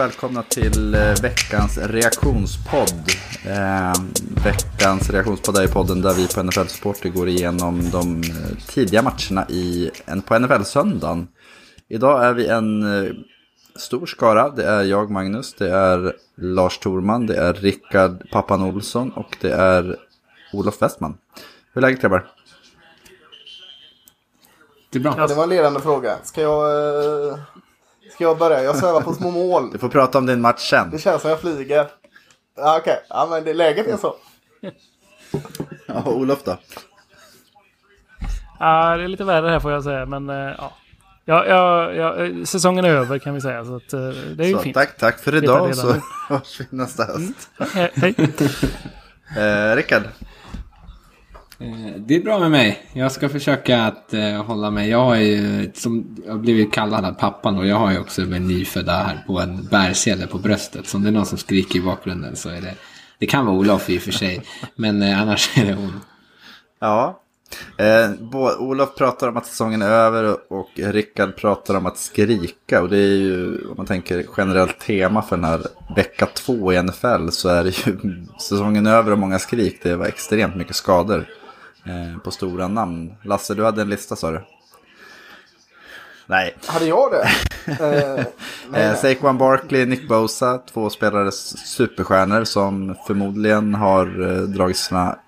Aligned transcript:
välkomna 0.00 0.42
till 0.42 0.94
eh, 0.94 1.14
veckans 1.22 1.78
reaktionspodd. 1.78 3.10
Eh, 3.46 3.92
veckans 4.44 5.10
reaktionspodd 5.10 5.56
är 5.56 5.66
podden 5.66 6.02
där 6.02 6.14
vi 6.14 6.28
på 6.28 6.42
NFL 6.42 6.66
Supporter 6.66 7.08
går 7.08 7.28
igenom 7.28 7.90
de 7.92 8.20
eh, 8.20 8.66
tidiga 8.66 9.02
matcherna 9.02 9.46
i, 9.48 9.90
en, 10.06 10.22
på 10.22 10.38
NFL-söndagen. 10.38 11.28
Idag 11.88 12.24
är 12.24 12.32
vi 12.32 12.46
en 12.46 12.82
eh, 12.82 13.12
stor 13.76 14.06
skara. 14.06 14.48
Det 14.50 14.64
är 14.64 14.82
jag, 14.82 15.10
Magnus, 15.10 15.54
det 15.54 15.70
är 15.70 16.16
Lars 16.36 16.78
Torman, 16.78 17.26
det 17.26 17.36
är 17.36 17.54
Rickard 17.54 18.30
Pappan 18.30 18.62
Olsson 18.62 19.10
och 19.10 19.36
det 19.40 19.52
är 19.52 19.96
Olof 20.52 20.82
Westman. 20.82 21.18
Hur 21.72 21.84
är 21.84 21.86
läget 21.86 22.00
grabbar? 22.00 22.26
Det 24.90 24.98
är 24.98 25.02
bra. 25.02 25.14
Ja, 25.18 25.26
det 25.26 25.34
var 25.34 25.42
en 25.42 25.48
ledande 25.48 25.80
fråga. 25.80 26.16
Ska 26.24 26.40
jag, 26.40 27.38
jag 28.24 28.38
börja? 28.38 28.62
Jag 28.62 28.76
svävar 28.76 29.00
på 29.00 29.14
små 29.14 29.30
mål. 29.30 29.70
Du 29.72 29.78
får 29.78 29.88
prata 29.88 30.18
om 30.18 30.26
din 30.26 30.40
match 30.40 30.70
sen. 30.70 30.90
Det 30.90 30.98
känns 30.98 31.22
som 31.22 31.30
jag 31.30 31.40
flyger. 31.40 31.86
Ja, 32.56 32.78
Okej, 32.80 33.02
ja, 33.08 33.26
men 33.30 33.44
det, 33.44 33.54
läget 33.54 33.86
är 33.86 33.96
så. 33.96 34.14
Ja, 35.86 36.02
Olof 36.06 36.44
då? 36.44 36.56
Ja, 38.58 38.96
det 38.96 39.04
är 39.04 39.08
lite 39.08 39.24
värre 39.24 39.48
här 39.50 39.60
får 39.60 39.72
jag 39.72 39.84
säga, 39.84 40.06
men 40.06 40.30
eh, 40.30 40.36
ja. 40.58 40.72
Ja, 41.24 41.46
ja, 41.46 41.92
ja, 41.92 42.30
säsongen 42.46 42.84
är 42.84 42.88
över 42.88 43.18
kan 43.18 43.34
vi 43.34 43.40
säga, 43.40 43.64
så 43.64 43.76
att, 43.76 43.92
eh, 43.92 44.00
det 44.36 44.44
är 44.44 44.48
ju 44.48 44.54
Så, 44.54 44.58
fint. 44.58 44.74
tack, 44.74 44.96
tack 44.96 45.18
för 45.18 45.34
idag 45.34 45.76
så 45.76 45.94
hörs 46.28 46.60
vi 46.60 46.66
nästa 46.70 47.04
höst. 47.04 47.50
Hej, 47.74 47.90
hej. 47.94 48.14
Eh, 49.36 49.76
Rickard? 49.76 50.02
Eh, 51.60 51.92
det 51.96 52.16
är 52.16 52.22
bra 52.22 52.38
med 52.38 52.50
mig. 52.50 52.82
Jag 52.92 53.12
ska 53.12 53.28
försöka 53.28 53.82
att 53.82 54.14
eh, 54.14 54.44
hålla 54.44 54.70
mig. 54.70 54.88
Jag 54.88 55.04
har 55.04 55.16
ju 55.16 55.70
som, 55.74 56.16
jag 56.26 56.32
har 56.32 56.38
blivit 56.38 56.72
kallad 56.72 57.18
pappan 57.18 57.58
och 57.58 57.66
jag 57.66 57.76
har 57.76 57.92
ju 57.92 57.98
också 57.98 58.20
min 58.20 58.48
nyfödda 58.48 58.92
här 58.92 59.24
på 59.26 59.40
en 59.40 59.64
bärsele 59.70 60.26
på 60.26 60.38
bröstet. 60.38 60.86
Så 60.86 60.96
om 60.96 61.02
det 61.02 61.08
är 61.10 61.12
någon 61.12 61.26
som 61.26 61.38
skriker 61.38 61.78
i 61.78 61.82
bakgrunden 61.82 62.36
så 62.36 62.48
är 62.48 62.60
det... 62.60 62.74
Det 63.18 63.26
kan 63.26 63.46
vara 63.46 63.56
Olof 63.56 63.90
i 63.90 63.98
och 63.98 64.02
för 64.02 64.12
sig. 64.12 64.42
Men 64.74 65.02
eh, 65.02 65.22
annars 65.22 65.58
är 65.58 65.64
det 65.64 65.74
hon. 65.74 66.00
Ja. 66.80 67.20
Eh, 67.76 68.10
både, 68.20 68.56
Olof 68.56 68.94
pratar 68.96 69.28
om 69.28 69.36
att 69.36 69.46
säsongen 69.46 69.82
är 69.82 69.90
över 69.90 70.24
och, 70.24 70.58
och 70.58 70.70
Rickard 70.76 71.36
pratar 71.36 71.74
om 71.74 71.86
att 71.86 71.98
skrika. 71.98 72.82
Och 72.82 72.88
det 72.88 72.98
är 72.98 73.16
ju, 73.16 73.68
om 73.68 73.74
man 73.76 73.86
tänker 73.86 74.26
generellt 74.36 74.78
tema 74.78 75.22
för 75.22 75.36
den 75.36 75.44
här 75.44 75.60
vecka 75.96 76.26
två 76.26 76.72
i 76.72 76.82
NFL 76.82 77.28
så 77.30 77.48
är 77.48 77.64
det 77.64 77.86
ju 77.86 77.98
säsongen 78.40 78.86
är 78.86 78.94
över 78.94 79.12
och 79.12 79.18
många 79.18 79.38
skrik. 79.38 79.80
Det 79.82 79.96
var 79.96 80.06
extremt 80.06 80.56
mycket 80.56 80.76
skador 80.76 81.26
eh, 81.84 82.18
på 82.24 82.30
stora 82.30 82.68
namn. 82.68 83.14
Lasse, 83.22 83.54
du 83.54 83.64
hade 83.64 83.82
en 83.82 83.88
lista 83.88 84.16
sa 84.16 84.30
du? 84.30 84.40
Nej. 86.26 86.56
Hade 86.66 86.86
jag 86.86 87.12
det? 87.12 87.28
Eh, 87.66 88.20
Eh, 88.20 88.24
nej, 88.70 88.96
Saquon 88.96 89.38
Barkley, 89.38 89.86
Nick 89.86 90.08
Bosa, 90.08 90.58
två 90.58 90.90
spelare 90.90 91.32
superstjärnor 91.32 92.44
som 92.44 92.94
förmodligen 93.06 93.74
har 93.74 94.30
eh, 94.30 94.42
dragit 94.42 94.76
sina 94.76 95.18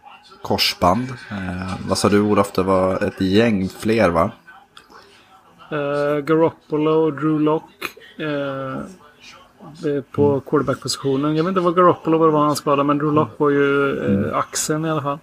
korsband. 0.43 1.09
Eh, 1.31 1.75
vad 1.89 1.99
sa 1.99 2.09
du 2.09 2.21
Olof, 2.21 2.53
det 2.53 2.63
var 2.63 3.03
ett 3.05 3.21
gäng 3.21 3.69
fler 3.69 4.09
va? 4.11 4.31
Uh, 5.73 6.19
Garoppolo, 6.25 7.11
Drew 7.11 7.41
Lock. 7.41 7.71
eh, 8.19 8.79
eh, 9.97 10.03
på 10.13 10.41
quarterback-positionen. 10.41 11.37
Jag 11.37 11.45
vet 11.45 11.49
inte 11.49 11.61
vad 11.61 11.77
Garoppolo 11.77 12.19
var, 12.19 12.29
var 12.29 12.45
han 12.45 12.57
skadad, 12.57 12.87
men 12.87 12.99
Drew 12.99 13.13
Lock 13.15 13.39
var 13.39 13.51
ju 13.51 13.93
uh, 13.93 14.37
axeln 14.37 14.85
i 14.85 14.91
alla 14.91 15.03
fall. 15.03 15.19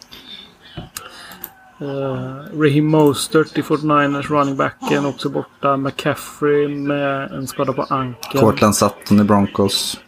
Uh, 1.82 2.60
Raheem 2.62 2.86
Mostert 2.86 3.58
i 3.58 3.62
49ers, 3.62 4.30
running 4.30 4.56
backen, 4.56 5.06
också 5.06 5.30
borta. 5.30 5.78
McCaffrey 5.78 6.68
med 6.68 7.32
en 7.32 7.48
skada 7.48 7.74
på 7.74 7.82
ankeln. 7.82 8.44
Cortland 8.46 8.76
Sutton 8.76 9.20
i 9.20 9.24
Broncos. 9.24 10.00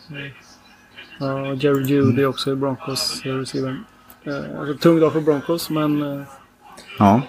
Ja, 1.19 1.53
Jerry 1.53 1.83
Judy 1.83 2.25
också 2.25 2.51
i 2.51 2.55
Broncos, 2.55 3.21
eh, 3.25 3.33
receivern. 3.33 3.85
Uh, 4.27 4.59
alltså, 4.59 4.77
tung 4.77 4.99
dag 4.99 5.13
för 5.13 5.21
Broncos, 5.21 5.69
men 5.69 6.01
uh, 6.03 6.23
Ja. 6.99 7.21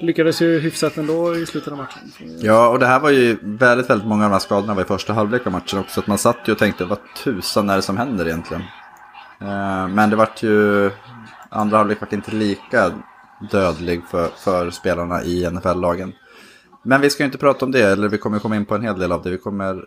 lyckades 0.00 0.42
ju 0.42 0.58
hyfsat 0.60 0.96
ändå 0.96 1.36
i 1.36 1.46
slutet 1.46 1.72
av 1.72 1.78
matchen. 1.78 2.12
Så, 2.18 2.24
ja, 2.46 2.68
och 2.68 2.78
det 2.78 2.86
här 2.86 3.00
var 3.00 3.10
ju 3.10 3.36
väldigt, 3.42 3.90
väldigt 3.90 4.08
många 4.08 4.24
av 4.24 4.30
de 4.30 4.34
här 4.34 4.40
skadorna 4.40 4.74
var 4.74 4.82
i 4.82 4.84
första 4.84 5.12
halvlek 5.12 5.46
av 5.46 5.52
matchen 5.52 5.78
också. 5.78 6.00
Att 6.00 6.06
man 6.06 6.18
satt 6.18 6.38
ju 6.44 6.52
och 6.52 6.58
tänkte, 6.58 6.84
vad 6.84 6.98
tusan 7.24 7.70
är 7.70 7.76
det 7.76 7.82
som 7.82 7.96
händer 7.96 8.26
egentligen? 8.26 8.62
Eh, 9.40 9.88
men 9.88 10.10
det 10.10 10.16
vart 10.16 10.42
ju, 10.42 10.90
andra 11.54 11.76
halvlek 11.76 12.00
vart 12.00 12.12
inte 12.12 12.30
lika 12.30 12.92
dödlig 13.50 14.02
för, 14.10 14.28
för 14.28 14.70
spelarna 14.70 15.22
i 15.22 15.50
NFL-lagen. 15.50 16.12
Men 16.82 17.00
vi 17.00 17.10
ska 17.10 17.22
ju 17.22 17.26
inte 17.26 17.38
prata 17.38 17.64
om 17.64 17.72
det, 17.72 17.82
eller 17.82 18.08
vi 18.08 18.18
kommer 18.18 18.38
komma 18.38 18.56
in 18.56 18.64
på 18.64 18.74
en 18.74 18.82
hel 18.82 18.98
del 18.98 19.12
av 19.12 19.22
det. 19.22 19.30
Vi 19.30 19.38
kommer 19.38 19.84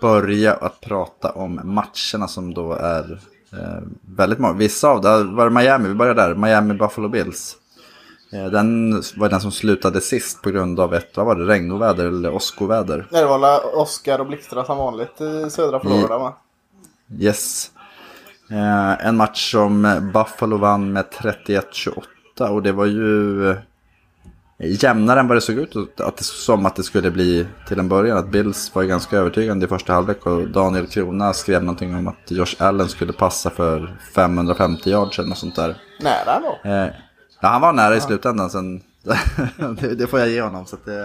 börja 0.00 0.54
att 0.54 0.80
prata 0.80 1.30
om 1.30 1.60
matcherna 1.64 2.28
som 2.28 2.54
då 2.54 2.72
är 2.72 3.20
eh, 3.52 3.82
väldigt 4.00 4.38
många. 4.38 4.54
Vissa 4.54 4.88
av 4.88 5.00
det, 5.00 5.24
var 5.24 5.44
det 5.44 5.50
Miami, 5.50 5.88
vi 5.88 5.94
börjar 5.94 6.14
där, 6.14 6.34
Miami 6.34 6.74
Buffalo 6.74 7.08
Bills. 7.08 7.56
Eh, 8.32 8.46
den 8.46 8.92
var 9.16 9.28
den 9.28 9.40
som 9.40 9.52
slutade 9.52 10.00
sist 10.00 10.42
på 10.42 10.50
grund 10.50 10.80
av 10.80 10.94
ett, 10.94 11.16
vad 11.16 11.26
var 11.26 11.36
det, 11.36 11.44
regnoväder 11.44 12.06
eller 12.06 12.34
åskoväder. 12.34 13.08
nej, 13.10 13.22
det 13.22 13.28
var 13.28 13.38
la 13.38 13.60
Oscar 13.74 14.18
och 14.18 14.26
blixtrar 14.26 14.64
som 14.64 14.78
vanligt 14.78 15.20
i 15.20 15.50
södra 15.50 15.80
Florida 15.80 16.18
va? 16.18 16.36
Yes. 17.18 17.70
Eh, 18.50 19.06
en 19.06 19.16
match 19.16 19.50
som 19.50 20.00
Buffalo 20.14 20.56
vann 20.56 20.92
med 20.92 21.04
31-28 21.04 22.48
och 22.48 22.62
det 22.62 22.72
var 22.72 22.86
ju 22.86 23.50
eh, 23.50 23.56
jämnare 24.58 25.20
än 25.20 25.28
vad 25.28 25.36
det 25.36 25.40
såg 25.40 25.56
ut 25.56 25.76
att 26.00 26.16
det, 26.16 26.24
som 26.24 26.66
att 26.66 26.76
det 26.76 26.82
skulle 26.82 27.10
bli 27.10 27.46
till 27.68 27.78
en 27.78 27.88
början. 27.88 28.18
Att 28.18 28.28
Bills 28.28 28.74
var 28.74 28.82
ganska 28.82 29.16
övertygande 29.16 29.66
i 29.66 29.68
första 29.68 29.92
halvlek 29.92 30.26
och 30.26 30.48
Daniel 30.48 30.86
Krona 30.86 31.32
skrev 31.32 31.62
någonting 31.62 31.94
om 31.94 32.08
att 32.08 32.30
Josh 32.30 32.54
Allen 32.58 32.88
skulle 32.88 33.12
passa 33.12 33.50
för 33.50 33.96
550 34.14 34.90
yards 34.90 35.18
eller 35.18 35.28
något 35.28 35.38
sånt 35.38 35.56
där. 35.56 35.76
Nära 36.00 36.36
ändå. 36.36 36.58
Eh, 36.64 36.94
ja, 37.40 37.48
han 37.48 37.60
var 37.60 37.72
nära 37.72 37.96
i 37.96 38.00
slutändan 38.00 38.50
sen. 38.50 38.82
det, 39.80 39.94
det 39.94 40.06
får 40.06 40.20
jag 40.20 40.28
ge 40.28 40.42
honom. 40.42 40.66
Så 40.66 40.76
att 40.76 40.84
det, 40.84 41.04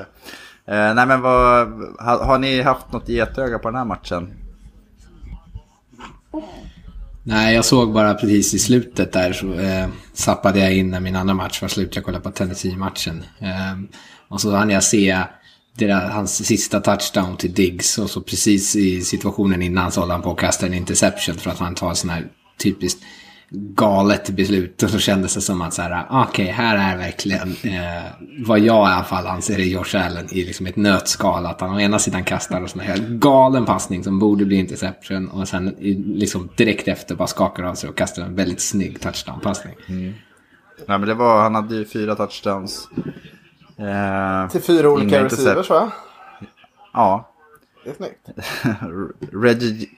eh, 0.66 0.94
nej 0.94 1.06
men 1.06 1.22
vad, 1.22 1.68
har, 2.00 2.26
har 2.26 2.40
ni 2.40 2.62
haft 2.62 2.92
något 2.92 3.10
getöga 3.10 3.60
på 3.60 3.68
den 3.68 3.78
här 3.78 3.86
matchen? 3.86 4.34
Nej, 7.28 7.56
jag 7.56 7.66
såg 7.66 7.94
bara 7.94 8.14
precis 8.14 8.54
i 8.54 8.60
slutet 8.60 9.12
där 9.12 9.34
så 9.34 9.54
eh, 9.54 9.88
zappade 10.14 10.60
jag 10.60 10.74
in 10.74 10.90
när 10.90 11.00
min 11.00 11.16
andra 11.16 11.34
match 11.34 11.62
var 11.62 11.70
slut. 11.70 11.96
Jag 11.96 12.06
kollade 12.06 12.24
på 12.24 12.32
Tennessee-matchen. 12.32 13.24
Eh, 13.40 13.98
och 14.28 14.42
så 14.42 14.56
hann 14.56 14.70
jag 14.70 14.84
se 14.84 15.24
där, 15.78 16.10
hans 16.10 16.46
sista 16.46 16.80
touchdown 16.80 17.38
till 17.38 17.54
Diggs. 17.54 17.98
Och 17.98 18.10
så 18.10 18.22
precis 18.22 18.76
i 18.76 19.02
situationen 19.02 19.62
innan 19.62 19.92
så 19.92 20.00
håller 20.00 20.14
han 20.14 20.24
på 20.24 20.32
att 20.32 20.38
kasta 20.38 20.66
en 20.66 20.74
interception 20.74 21.36
för 21.36 21.52
att 21.52 21.60
han 21.60 21.76
tar 21.76 21.90
en 21.90 21.96
sån 21.96 22.10
här 22.10 22.28
typiskt 22.58 23.04
galet 23.50 24.30
beslut. 24.30 24.84
Och 24.84 24.90
så 24.90 25.00
kändes 25.00 25.36
det 25.36 25.42
som 25.42 25.62
att 25.62 25.74
så 25.74 25.82
här, 25.82 26.06
okej, 26.10 26.46
här 26.46 26.94
är 26.94 26.98
verkligen 26.98 27.56
eh, 27.64 28.04
vad 28.46 28.60
jag 28.60 28.90
i 28.90 28.92
alla 28.94 29.04
fall 29.04 29.28
anser 29.28 29.60
är 29.60 29.64
Josh 29.64 30.06
Allen 30.06 30.28
i 30.32 30.44
liksom 30.46 30.66
ett 30.66 30.76
nötskal. 30.76 31.46
Att 31.46 31.62
han 31.62 31.76
å 31.76 31.80
ena 31.80 32.00
sidan 32.00 32.24
kastar 32.24 32.62
en 32.62 32.68
sån 32.70 32.80
här 32.80 32.98
galen 32.98 33.66
passning 33.66 34.04
som 34.04 34.20
borde 34.20 34.46
bli 34.46 34.56
interception 34.56 35.30
och 35.30 35.48
sen 35.48 35.76
liksom 36.06 36.50
direkt 36.58 36.88
efter 36.88 37.16
bara 37.16 37.28
skakar 37.28 37.64
av 37.64 37.76
sig 37.76 37.90
och 37.90 37.98
kastar 37.98 38.24
en 38.24 38.36
väldigt 38.36 38.62
snygg 38.62 39.00
touchdown-passning. 39.02 39.76
Nej 39.88 41.00
men 41.00 41.02
det 41.02 41.14
var, 41.14 41.42
han 41.42 41.56
hade 41.56 41.76
ju 41.76 41.86
fyra 41.86 42.16
touchdowns. 42.16 42.90
Eh, 43.78 44.50
Till 44.50 44.62
fyra 44.62 44.90
olika 44.90 45.24
receivers 45.24 45.70
va? 45.70 45.92
ja. 46.94 47.32
Det 47.86 47.90
är 47.92 47.96
snyggt. 47.96 48.30
Reggie 49.34 49.90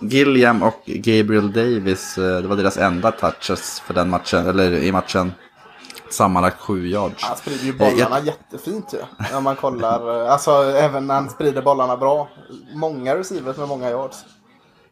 Gilliam 0.00 0.62
och 0.62 0.82
Gabriel 0.86 1.52
Davis, 1.52 2.18
eh, 2.18 2.40
det 2.42 2.48
var 2.48 2.56
deras 2.56 2.76
enda 2.76 3.10
touches 3.10 3.80
för 3.80 3.94
den 3.94 4.10
matchen, 4.10 4.46
eller 4.46 4.72
i 4.72 4.92
matchen. 4.92 5.32
Sammanlagt 6.10 6.60
sju 6.60 6.86
yards. 6.88 7.24
Han 7.24 7.36
sprider 7.36 7.64
ju 7.64 7.70
Eh, 7.70 7.76
bollarna 7.78 8.20
jättefint 8.20 8.94
ju. 8.94 8.98
När 9.32 9.40
man 9.40 9.56
kollar. 9.56 10.24
eh, 10.24 10.32
Alltså 10.32 10.50
även 10.64 11.06
när 11.06 11.14
han 11.14 11.30
sprider 11.30 11.62
bollarna 11.62 11.96
bra. 11.96 12.28
Många 12.74 13.16
receivers 13.16 13.56
med 13.56 13.68
många 13.68 13.90
yards. 13.90 14.24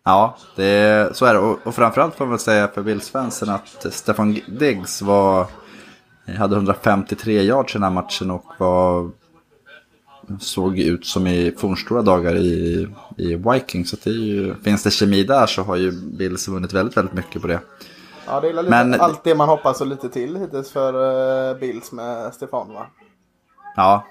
Ja, 0.05 0.37
det, 0.57 1.17
så 1.17 1.25
är 1.27 1.35
det. 1.35 1.41
Och, 1.41 1.59
och 1.67 1.75
framförallt 1.75 2.15
får 2.15 2.25
man 2.25 2.31
väl 2.31 2.39
säga 2.39 2.69
för 2.69 2.83
Bills-fansen 2.83 3.49
att 3.51 3.87
Stefan 3.95 4.41
Diggs 4.49 5.03
var, 5.03 5.47
hade 6.39 6.57
153 6.57 7.43
yards 7.43 7.75
i 7.75 7.79
den 7.79 7.83
här 7.83 7.91
matchen 7.91 8.31
och 8.31 8.45
var, 8.59 9.11
såg 10.41 10.79
ut 10.79 11.07
som 11.07 11.27
i 11.27 11.55
fornstora 11.59 12.03
dagar 12.03 12.37
i, 12.37 12.89
i 13.17 13.35
Vikings. 13.35 13.91
Så 13.91 13.97
det 14.05 14.11
är 14.11 14.15
ju, 14.15 14.55
finns 14.63 14.83
det 14.83 14.91
kemi 14.91 15.25
där 15.25 15.47
så 15.47 15.63
har 15.63 15.77
ju 15.77 15.93
Bills 15.93 16.49
vunnit 16.49 16.73
väldigt, 16.73 16.97
väldigt 16.97 17.15
mycket 17.15 17.43
på 17.43 17.49
det. 17.49 17.61
Ja, 18.27 18.41
det 18.41 18.49
är 18.49 18.53
lite 18.53 18.71
Men- 18.71 19.01
allt 19.01 19.25
det 19.25 19.35
man 19.35 19.49
hoppas 19.49 19.81
och 19.81 19.87
lite 19.87 20.09
till 20.09 20.37
hittills 20.37 20.71
för 20.71 20.95
uh, 21.53 21.61
Bills 21.61 21.93
med 21.93 22.35
Stefan 22.35 22.69
va? 22.69 22.87
Ja, 23.77 24.07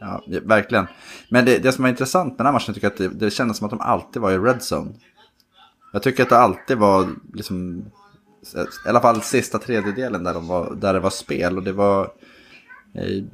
ja 0.00 0.22
verkligen. 0.42 0.86
Men 1.28 1.44
det, 1.44 1.58
det 1.58 1.72
som 1.72 1.82
var 1.82 1.88
intressant 1.88 2.28
med 2.28 2.38
den 2.38 2.46
här 2.46 2.52
matchen 2.52 2.74
tycker 2.74 2.86
jag 2.86 2.92
att 2.92 3.18
det, 3.18 3.26
det 3.26 3.30
kändes 3.30 3.56
som 3.56 3.64
att 3.64 3.70
de 3.70 3.80
alltid 3.80 4.22
var 4.22 4.30
i 4.30 4.38
red 4.38 4.60
zone. 4.72 4.90
Jag 5.92 6.02
tycker 6.02 6.22
att 6.22 6.28
det 6.28 6.38
alltid 6.38 6.78
var 6.78 7.08
liksom, 7.34 7.84
i 8.86 8.88
alla 8.88 9.00
fall 9.00 9.22
sista 9.22 9.58
tredjedelen 9.58 10.24
där, 10.24 10.34
de 10.34 10.48
var, 10.48 10.74
där 10.74 10.94
det 10.94 11.00
var 11.00 11.10
spel. 11.10 11.56
Och 11.56 11.62
det 11.62 11.72
var, 11.72 12.04
eh, 12.94 13.24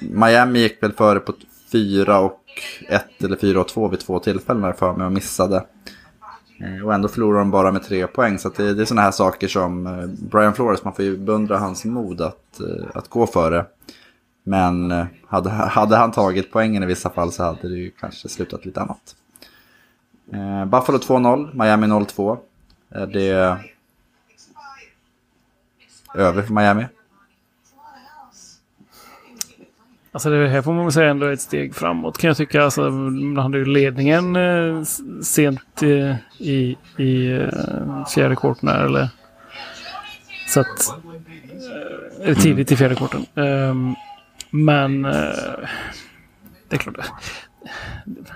Miami 0.00 0.58
gick 0.58 0.82
väl 0.82 0.92
före 0.92 1.20
på 1.20 1.32
4 1.72 2.18
och 2.18 2.44
1 2.88 3.24
eller 3.24 3.36
4 3.36 3.60
och 3.60 3.68
2 3.68 3.88
vid 3.88 4.00
två 4.00 4.18
tillfällen 4.18 4.64
här 4.64 4.72
för 4.72 4.92
mig 4.92 5.06
och 5.06 5.12
missade. 5.12 5.64
Eh, 6.60 6.86
och 6.86 6.94
ändå 6.94 7.08
förlorar 7.08 7.38
de 7.38 7.50
bara 7.50 7.72
med 7.72 7.82
tre 7.82 8.06
poäng. 8.06 8.38
Så 8.38 8.48
att 8.48 8.54
det, 8.54 8.74
det 8.74 8.82
är 8.82 8.86
sådana 8.86 9.02
här 9.02 9.10
saker 9.10 9.48
som 9.48 9.86
eh, 9.86 10.06
Brian 10.06 10.54
Flores, 10.54 10.84
man 10.84 10.94
får 10.94 11.04
ju 11.04 11.16
beundra 11.16 11.58
hans 11.58 11.84
mod 11.84 12.20
att, 12.20 12.60
eh, 12.60 12.86
att 12.94 13.08
gå 13.08 13.26
före. 13.26 13.64
Men 14.42 15.06
hade, 15.26 15.50
hade 15.50 15.96
han 15.96 16.12
tagit 16.12 16.52
poängen 16.52 16.82
i 16.82 16.86
vissa 16.86 17.10
fall 17.10 17.32
så 17.32 17.42
hade 17.42 17.68
det 17.68 17.76
ju 17.76 17.90
kanske 17.90 18.28
slutat 18.28 18.64
lite 18.64 18.80
annat. 18.80 19.16
Buffalo 20.66 20.98
2-0, 20.98 21.54
Miami 21.54 21.86
0-2. 21.86 22.38
Är 22.90 23.06
det 23.06 23.58
över 26.14 26.42
för 26.42 26.52
Miami? 26.54 26.86
Alltså 30.18 30.30
det 30.30 30.48
här 30.48 30.62
får 30.62 30.72
man 30.72 30.84
väl 30.84 30.92
säga 30.92 31.10
ändå 31.10 31.26
är 31.26 31.32
ett 31.32 31.40
steg 31.40 31.74
framåt 31.74 32.18
kan 32.18 32.28
jag 32.28 32.36
tycka. 32.36 32.64
Alltså, 32.64 32.90
man 32.90 33.36
hade 33.36 33.58
ju 33.58 33.64
ledningen 33.64 34.36
eh, 34.36 34.82
sent 35.22 35.82
eh, 35.82 36.16
i, 36.38 36.76
i 36.96 37.30
eh, 37.30 38.06
fjärde 38.14 38.36
kvarten 38.36 38.68
eller 38.68 39.08
så 40.48 40.60
att 40.60 40.94
eh, 42.22 42.36
tidigt 42.36 42.72
i 42.72 42.76
fjärde 42.76 42.94
kvarten. 42.94 43.26
Ehm, 43.34 43.94
men 44.50 45.04
eh, 45.04 45.10
det 46.68 46.76
är 46.76 46.78
klart. 46.78 47.10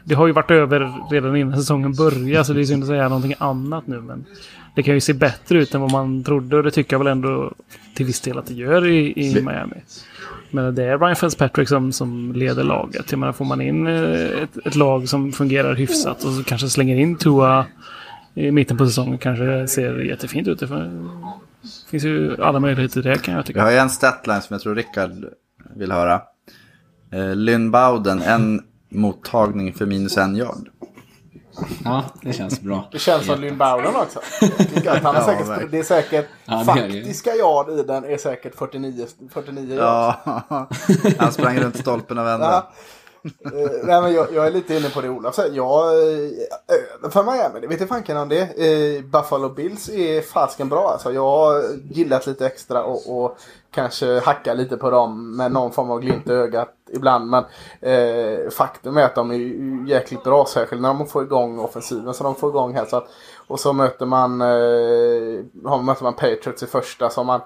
Det 0.04 0.14
har 0.14 0.26
ju 0.26 0.32
varit 0.32 0.50
över 0.50 1.10
redan 1.10 1.36
innan 1.36 1.58
säsongen 1.58 1.94
började 1.94 2.44
så 2.44 2.52
det 2.52 2.60
är 2.60 2.64
synd 2.64 2.82
att 2.82 2.88
säga 2.88 3.08
någonting 3.08 3.34
annat 3.38 3.86
nu. 3.86 4.00
Men 4.00 4.24
det 4.74 4.82
kan 4.82 4.94
ju 4.94 5.00
se 5.00 5.12
bättre 5.12 5.58
ut 5.58 5.74
än 5.74 5.80
vad 5.80 5.92
man 5.92 6.24
trodde 6.24 6.56
och 6.56 6.62
det 6.62 6.70
tycker 6.70 6.94
jag 6.94 6.98
väl 6.98 7.12
ändå 7.12 7.52
till 7.94 8.06
viss 8.06 8.20
del 8.20 8.38
att 8.38 8.46
det 8.46 8.54
gör 8.54 8.86
i, 8.86 9.26
i 9.26 9.42
Miami. 9.42 9.76
Men 10.52 10.74
det 10.74 10.84
är 10.84 10.98
Ryan 10.98 11.16
Fitzpatrick 11.16 11.68
som, 11.68 11.92
som 11.92 12.32
leder 12.32 12.64
laget. 12.64 13.10
Jag 13.10 13.18
menar, 13.18 13.32
får 13.32 13.44
man 13.44 13.60
in 13.60 13.86
eh, 13.86 14.42
ett, 14.42 14.66
ett 14.66 14.74
lag 14.74 15.08
som 15.08 15.32
fungerar 15.32 15.74
hyfsat 15.74 16.24
och 16.24 16.32
så 16.32 16.44
kanske 16.44 16.68
slänger 16.68 16.96
in 16.96 17.16
Tua 17.16 17.66
i 18.34 18.50
mitten 18.50 18.76
på 18.76 18.86
säsongen 18.86 19.18
kanske 19.18 19.44
det 19.44 19.68
ser 19.68 19.98
jättefint 19.98 20.48
ut. 20.48 20.58
Det 20.58 20.68
finns 21.90 22.04
ju 22.04 22.42
alla 22.42 22.60
möjligheter 22.60 23.02
till 23.02 23.10
det 23.10 23.18
kan 23.18 23.34
jag 23.34 23.44
Vi 23.54 23.60
har 23.60 23.70
ju 23.70 23.76
en 23.76 23.90
statline 23.90 24.42
som 24.42 24.54
jag 24.54 24.60
tror 24.60 24.74
Rickard 24.74 25.24
vill 25.76 25.92
höra. 25.92 26.22
Eh, 27.12 27.36
Lynn 27.36 27.70
Bowden, 27.70 28.22
en 28.22 28.62
mottagning 28.88 29.72
för 29.72 29.86
minus 29.86 30.18
en 30.18 30.36
yard. 30.36 30.68
Ja, 31.84 32.04
det 32.22 32.32
känns 32.32 32.60
bra. 32.60 32.88
Det 32.92 32.98
känns 32.98 33.26
som 33.26 33.40
Lynn 33.40 33.58
Bowden 33.58 33.96
också. 33.96 34.20
Det 34.40 34.76
är 34.76 34.84
gött. 34.84 35.02
Han 35.02 35.16
är 35.16 35.20
Ja, 35.20 35.26
säkert, 35.26 35.70
det 35.70 35.78
är 35.78 35.82
säkert 35.82 36.28
Ja, 36.44 36.56
det 36.58 36.64
faktiska 36.64 37.30
yard 37.34 37.70
i 37.70 37.82
den 37.82 38.04
är 38.04 38.16
säkert 38.16 38.54
49, 38.58 39.06
49 39.32 39.74
yard. 39.76 40.14
Ja, 40.48 40.68
han 41.18 41.32
sprang 41.32 41.58
runt 41.60 41.76
stolpen 41.78 42.18
och 42.18 42.26
vände. 42.26 42.46
Ja. 42.46 42.70
Eh, 43.24 43.70
nej, 43.84 44.02
men 44.02 44.12
jag, 44.14 44.32
jag 44.32 44.46
är 44.46 44.50
lite 44.50 44.74
inne 44.74 44.88
på 44.88 45.00
det 45.00 45.08
Olof 45.08 45.34
säger. 45.34 45.56
Jag, 45.56 45.94
uh, 45.94 47.10
för 47.10 47.22
Miami, 47.22 47.60
det 47.60 47.66
vete 47.66 47.86
fanken 47.86 48.16
om 48.16 48.28
det. 48.28 48.40
Eh, 48.40 49.04
Buffalo 49.04 49.48
Bills 49.48 49.88
är 49.88 50.20
fasken 50.22 50.68
bra 50.68 50.88
alltså. 50.88 51.12
Jag 51.12 51.30
har 51.30 51.62
gillat 51.90 52.26
lite 52.26 52.46
extra 52.46 52.84
och, 52.84 53.24
och 53.24 53.38
kanske 53.70 54.20
hacka 54.20 54.54
lite 54.54 54.76
på 54.76 54.90
dem 54.90 55.36
med 55.36 55.52
någon 55.52 55.72
form 55.72 55.90
av 55.90 56.00
glimt 56.00 56.28
i 56.28 56.32
ögat 56.32 56.68
ibland. 56.92 57.30
Men 57.30 57.44
eh, 57.80 58.50
faktum 58.50 58.96
är 58.96 59.04
att 59.04 59.14
de 59.14 59.30
är 59.30 59.88
jäkligt 59.88 60.24
bra, 60.24 60.46
särskilt 60.46 60.82
när 60.82 60.94
de 60.94 61.06
får 61.06 61.22
igång 61.22 61.58
offensiven. 61.58 62.14
Så 62.14 62.24
de 62.24 62.34
får 62.34 62.50
igång 62.50 62.74
här. 62.74 62.84
Så 62.84 62.96
att, 62.96 63.08
och 63.46 63.60
så 63.60 63.72
möter 63.72 64.06
man, 64.06 64.40
eh, 64.40 65.78
möter 65.82 66.02
man 66.02 66.14
Patriots 66.14 66.62
i 66.62 66.66
första 66.66 67.10
Så 67.10 67.24
man 67.24 67.40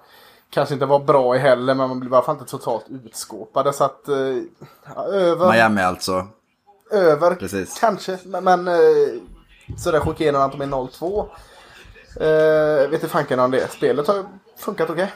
kanske 0.51 0.75
inte 0.75 0.87
var 0.87 0.99
bra 0.99 1.37
i 1.37 1.39
heller, 1.39 1.75
men 1.75 1.89
man 1.89 2.01
blir 2.01 2.11
i 2.11 2.15
alla 2.15 2.25
fall 2.25 2.37
inte 2.37 2.51
totalt 2.51 2.87
utskåpade. 2.89 3.73
Så 3.73 3.85
att 3.85 4.09
eh, 4.09 4.17
över, 5.13 5.53
Miami 5.53 5.83
alltså. 5.83 6.29
över 6.91 7.35
Precis. 7.35 7.79
kanske. 7.81 8.19
Men, 8.25 8.45
men 8.45 8.69
eh, 8.69 8.75
sådär 9.79 10.01
chockerande 10.01 10.45
att 10.45 10.53
de 10.53 10.61
är 10.61 10.67
0-2. 10.67 11.29
Eh, 12.21 12.91
vet 12.91 12.93
inte 12.93 13.09
fanken 13.09 13.41
om 13.41 13.51
det. 13.51 13.73
Spelet 13.73 14.07
har 14.07 14.25
funkat 14.59 14.91
okej. 14.91 15.13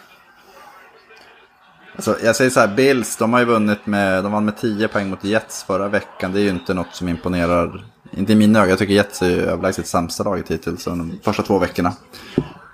Alltså, 1.94 2.16
jag 2.22 2.36
säger 2.36 2.50
så 2.50 2.60
här, 2.60 2.68
Bills, 2.68 3.16
de 3.16 3.32
har 3.32 3.40
ju 3.40 3.46
vunnit 3.46 3.86
med, 3.86 4.24
de 4.24 4.32
vann 4.32 4.44
med 4.44 4.56
10 4.56 4.88
poäng 4.88 5.10
mot 5.10 5.24
Jets 5.24 5.64
förra 5.64 5.88
veckan. 5.88 6.32
Det 6.32 6.40
är 6.40 6.42
ju 6.42 6.48
inte 6.48 6.74
något 6.74 6.94
som 6.94 7.08
imponerar, 7.08 7.84
inte 8.10 8.32
i 8.32 8.36
mina 8.36 8.58
ögon. 8.58 8.70
Jag 8.70 8.78
tycker 8.78 8.94
Jets 8.94 9.22
är 9.22 9.28
ju 9.28 9.40
överlägset 9.40 9.86
sämsta 9.86 10.24
laget 10.24 10.50
hittills 10.50 10.84
de 10.84 11.20
första 11.22 11.42
två 11.42 11.58
veckorna. 11.58 11.92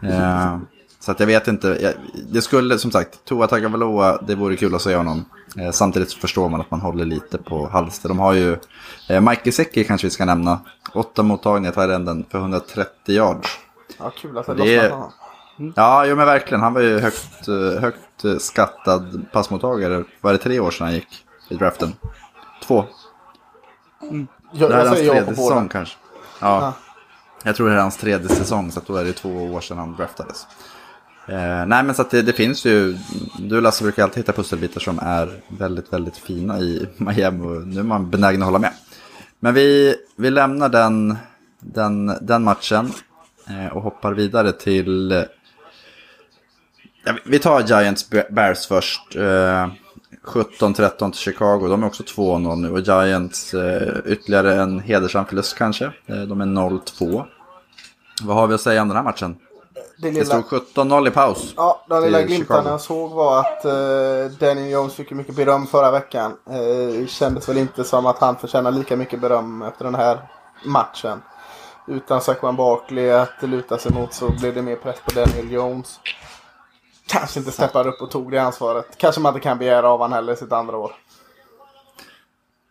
Eh, 0.02 0.58
så 1.06 1.12
att 1.12 1.20
jag 1.20 1.26
vet 1.26 1.48
inte, 1.48 1.78
jag, 1.80 1.92
det 2.32 2.42
skulle 2.42 2.78
som 2.78 2.90
sagt, 2.90 3.24
Tua 3.24 3.46
Tagovailoa, 3.46 4.22
det 4.22 4.34
vore 4.34 4.56
kul 4.56 4.74
att 4.74 4.82
se 4.82 4.96
honom. 4.96 5.24
Eh, 5.58 5.70
samtidigt 5.70 6.10
så 6.10 6.18
förstår 6.18 6.48
man 6.48 6.60
att 6.60 6.70
man 6.70 6.80
håller 6.80 7.04
lite 7.04 7.38
på 7.38 7.68
halster. 7.68 8.08
De 8.08 8.18
har 8.18 8.32
ju, 8.32 8.56
eh, 9.08 9.20
Mike 9.20 9.42
Gesicki 9.44 9.84
kanske 9.84 10.06
vi 10.06 10.10
ska 10.10 10.24
nämna. 10.24 10.60
Åtta 10.94 11.22
mottagningar 11.22 11.72
till 11.72 11.90
änden 11.90 12.24
för 12.30 12.38
130 12.38 13.14
yards. 13.14 13.58
Ja, 13.98 14.12
kul 14.16 14.38
att 14.38 14.46
det, 14.46 14.54
lossnat 14.54 14.90
honom. 14.90 15.12
Ja, 15.76 16.06
jo 16.06 16.16
men 16.16 16.26
verkligen. 16.26 16.60
Han 16.60 16.74
var 16.74 16.80
ju 16.80 16.98
högt, 16.98 17.48
eh, 17.48 17.80
högt 17.80 18.42
skattad 18.42 19.26
passmottagare. 19.32 20.04
Var 20.20 20.32
det 20.32 20.38
tre 20.38 20.60
år 20.60 20.70
sedan 20.70 20.86
han 20.86 20.94
gick 20.94 21.24
i 21.48 21.54
draften? 21.54 21.94
Två. 22.62 22.84
Jag, 24.52 24.70
Det 24.70 24.76
här 24.76 24.84
är 24.84 24.88
hans 24.88 24.98
tredje 24.98 25.26
säsong 25.26 25.68
kanske. 25.68 25.96
Ja. 26.40 26.60
Ja. 26.60 26.72
Jag 27.44 27.56
tror 27.56 27.68
det 27.68 27.74
är 27.74 27.80
hans 27.80 27.96
tredje 27.96 28.28
säsong, 28.28 28.72
så 28.72 28.80
då 28.86 28.96
är 28.96 29.04
det 29.04 29.12
två 29.12 29.28
år 29.28 29.60
sedan 29.60 29.78
han 29.78 29.96
draftades. 29.96 30.46
Eh, 31.28 31.66
nej, 31.66 31.82
men 31.82 31.94
så 31.94 32.02
att 32.02 32.10
det, 32.10 32.22
det 32.22 32.32
finns 32.32 32.64
ju, 32.64 32.96
du 33.38 33.60
Lasse 33.60 33.82
brukar 33.84 34.02
alltid 34.02 34.16
hitta 34.22 34.32
pusselbitar 34.32 34.80
som 34.80 34.98
är 35.02 35.40
väldigt, 35.48 35.92
väldigt 35.92 36.16
fina 36.16 36.58
i 36.60 36.88
Miami 36.96 37.46
och 37.46 37.66
nu 37.66 37.80
är 37.80 37.84
man 37.84 38.10
benägen 38.10 38.42
att 38.42 38.46
hålla 38.46 38.58
med. 38.58 38.72
Men 39.40 39.54
vi, 39.54 39.96
vi 40.16 40.30
lämnar 40.30 40.68
den, 40.68 41.16
den, 41.60 42.06
den 42.20 42.42
matchen 42.44 42.92
eh, 43.48 43.66
och 43.76 43.82
hoppar 43.82 44.12
vidare 44.12 44.52
till, 44.52 45.24
ja, 47.04 47.12
vi- 47.24 47.38
tar 47.38 47.60
Giants 47.60 48.10
Bears 48.30 48.66
först. 48.66 49.16
Eh, 49.16 49.68
17-13 50.24 51.10
till 51.10 51.20
Chicago. 51.20 51.68
De 51.68 51.82
är 51.82 51.86
också 51.86 52.02
2-0 52.02 52.56
nu 52.56 52.70
och 52.70 52.80
Giants 52.80 53.54
eh, 53.54 53.96
ytterligare 54.06 54.54
en 54.62 54.80
hedersam 54.80 55.26
förlust 55.26 55.56
kanske. 55.58 55.84
Eh, 56.06 56.20
de 56.22 56.40
är 56.40 56.46
0-2. 56.46 57.24
Vad 58.22 58.36
har 58.36 58.46
vi 58.46 58.54
att 58.54 58.60
säga 58.60 58.82
om 58.82 58.88
den 58.88 58.96
här 58.96 59.04
matchen? 59.04 59.36
Det 59.76 59.82
Det 59.96 60.10
lilla, 60.10 60.42
stod 60.42 60.62
17-0 60.74 61.08
i 61.08 61.10
paus. 61.10 61.54
ja, 61.56 61.84
den 61.88 62.02
lilla 62.02 62.22
glimten 62.22 62.66
jag 62.66 62.80
såg 62.80 63.10
var 63.10 63.40
att 63.40 63.64
uh, 63.64 64.38
Daniel 64.38 64.70
Jones 64.70 64.94
fick 64.94 65.10
mycket 65.10 65.34
beröm 65.34 65.66
förra 65.66 65.90
veckan. 65.90 66.36
Uh, 66.50 67.06
kändes 67.06 67.48
väl 67.48 67.58
inte 67.58 67.84
som 67.84 68.06
att 68.06 68.18
han 68.18 68.36
förtjänar 68.36 68.70
lika 68.70 68.96
mycket 68.96 69.20
beröm 69.20 69.62
efter 69.62 69.84
den 69.84 69.94
här 69.94 70.18
matchen. 70.64 71.22
Utan 71.88 72.20
Saquon 72.20 72.56
Barkley 72.56 73.10
att 73.10 73.42
luta 73.42 73.78
sig 73.78 73.92
mot 73.92 74.14
så 74.14 74.30
blev 74.40 74.54
det 74.54 74.62
mer 74.62 74.76
press 74.76 74.96
på 75.04 75.20
Daniel 75.20 75.52
Jones. 75.52 76.00
Kanske 77.06 77.38
inte 77.38 77.52
steppade 77.52 77.88
upp 77.88 78.02
och 78.02 78.10
tog 78.10 78.30
det 78.30 78.38
ansvaret. 78.38 78.86
Kanske 78.96 79.20
man 79.20 79.34
inte 79.34 79.40
kan 79.44 79.58
begära 79.58 79.88
av 79.88 80.00
han 80.00 80.12
heller 80.12 80.34
sitt 80.34 80.52
andra 80.52 80.76
år. 80.76 80.92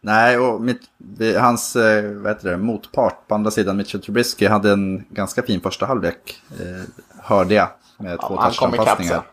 Nej, 0.06 0.38
och 0.38 0.62
mitt, 0.62 0.82
det, 0.98 1.40
hans 1.40 1.76
eh, 1.76 2.12
vad 2.12 2.32
heter 2.32 2.50
det, 2.50 2.58
motpart 2.58 3.28
på 3.28 3.36
andra 3.36 3.52
sidan, 3.52 3.78
Mitchell 3.78 4.02
Trubisky, 4.02 4.48
hade 4.48 4.72
en 4.72 5.06
ganska 5.10 5.44
fin 5.44 5.62
första 5.62 5.86
halvlek. 5.86 6.42
Eh, 6.60 6.84
hörde 7.24 7.54
jag. 7.54 7.70
Med 7.98 8.20
två 8.20 8.40
han 8.40 8.52
kom 8.52 8.76
ikapp 8.76 8.98
touchdown-passningar. 8.98 9.24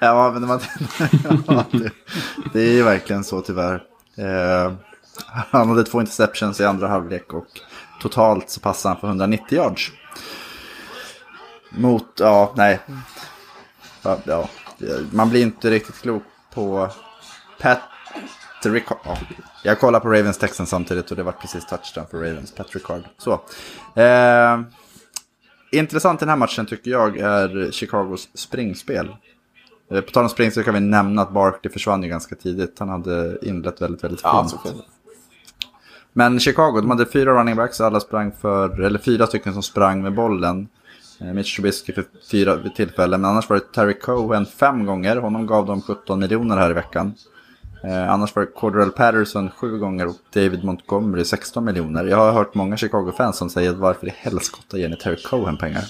ja, 0.00 0.30
men 0.32 0.46
man, 0.46 0.60
ja, 1.46 1.64
det, 1.70 1.90
det 2.52 2.60
är 2.60 2.72
ju 2.72 2.82
verkligen 2.82 3.24
så 3.24 3.40
tyvärr. 3.40 3.82
Eh, 4.16 4.72
han 5.26 5.68
hade 5.68 5.84
två 5.84 6.00
interceptions 6.00 6.60
i 6.60 6.64
andra 6.64 6.88
halvlek 6.88 7.32
och 7.32 7.46
totalt 8.00 8.50
så 8.50 8.60
passade 8.60 8.94
han 8.94 9.00
för 9.00 9.08
190 9.08 9.58
yards. 9.58 9.92
Mot, 11.70 12.06
ja, 12.18 12.52
nej. 12.56 12.80
Ja, 14.02 14.18
ja, 14.24 14.48
man 15.10 15.30
blir 15.30 15.42
inte 15.42 15.70
riktigt 15.70 16.00
klok 16.00 16.22
på 16.54 16.90
Patrick. 18.62 18.84
Ja, 19.04 19.16
jag 19.62 19.80
kollar 19.80 20.00
på 20.00 20.08
Ravens 20.08 20.38
texten 20.38 20.66
samtidigt 20.66 21.10
och 21.10 21.16
det 21.16 21.22
var 21.22 21.32
precis 21.32 21.66
touchdown 21.66 22.06
för 22.10 22.18
Ravens. 22.18 22.52
Patrick 22.52 22.84
Card. 22.84 23.02
Så. 23.18 23.32
Eh, 24.00 24.60
intressant 25.72 26.20
i 26.20 26.24
den 26.24 26.28
här 26.28 26.36
matchen 26.36 26.66
tycker 26.66 26.90
jag 26.90 27.18
är 27.18 27.70
Chicagos 27.70 28.28
springspel. 28.34 29.16
Eh, 29.90 30.00
På 30.00 30.10
tal 30.10 30.22
om 30.22 30.28
spring 30.28 30.50
så 30.50 30.62
kan 30.62 30.74
vi 30.74 30.80
nämna 30.80 31.22
att 31.22 31.32
Barkley 31.32 31.72
försvann 31.72 32.02
ju 32.02 32.08
ganska 32.08 32.36
tidigt. 32.36 32.78
Han 32.78 32.88
hade 32.88 33.38
inlett 33.42 33.82
väldigt, 33.82 34.04
väldigt 34.04 34.20
fint. 34.20 34.32
Ja, 34.34 34.48
så 34.48 34.58
fint. 34.58 34.84
Men 36.12 36.40
Chicago, 36.40 36.80
de 36.80 36.90
hade 36.90 37.06
fyra 37.06 37.40
running 37.40 37.56
backs, 37.56 37.80
alla 37.80 38.00
sprang 38.00 38.32
för, 38.40 38.80
eller 38.80 38.98
fyra 38.98 39.26
stycken 39.26 39.52
som 39.52 39.62
sprang 39.62 40.02
med 40.02 40.14
bollen. 40.14 40.68
Eh, 41.20 41.26
Mitch 41.26 41.56
Trubisky 41.56 41.92
för 41.92 42.04
fyra 42.30 42.58
tillfällen, 42.76 43.20
men 43.20 43.30
annars 43.30 43.48
var 43.48 43.56
det 43.56 43.72
Terry 43.72 43.94
Cohen 43.98 44.46
fem 44.46 44.86
gånger. 44.86 45.16
Honom 45.16 45.46
gav 45.46 45.66
de 45.66 45.82
17 45.82 46.18
miljoner 46.20 46.56
här 46.56 46.70
i 46.70 46.74
veckan. 46.74 47.14
Eh, 47.84 48.10
annars 48.12 48.36
var 48.36 48.42
det 48.42 48.52
Cordell 48.52 48.90
Patterson 48.90 49.50
sju 49.50 49.78
gånger 49.78 50.06
och 50.06 50.16
David 50.34 50.64
Montgomery 50.64 51.24
16 51.24 51.64
miljoner. 51.64 52.04
Jag 52.04 52.16
har 52.16 52.32
hört 52.32 52.54
många 52.54 52.76
Chicago-fans 52.76 53.36
som 53.36 53.50
säger 53.50 53.72
varför 53.72 54.06
i 54.06 54.14
helskotta 54.16 54.78
ger 54.78 54.88
ni 54.88 54.96
Terry 54.96 55.22
Cohen 55.22 55.56
pengar? 55.56 55.84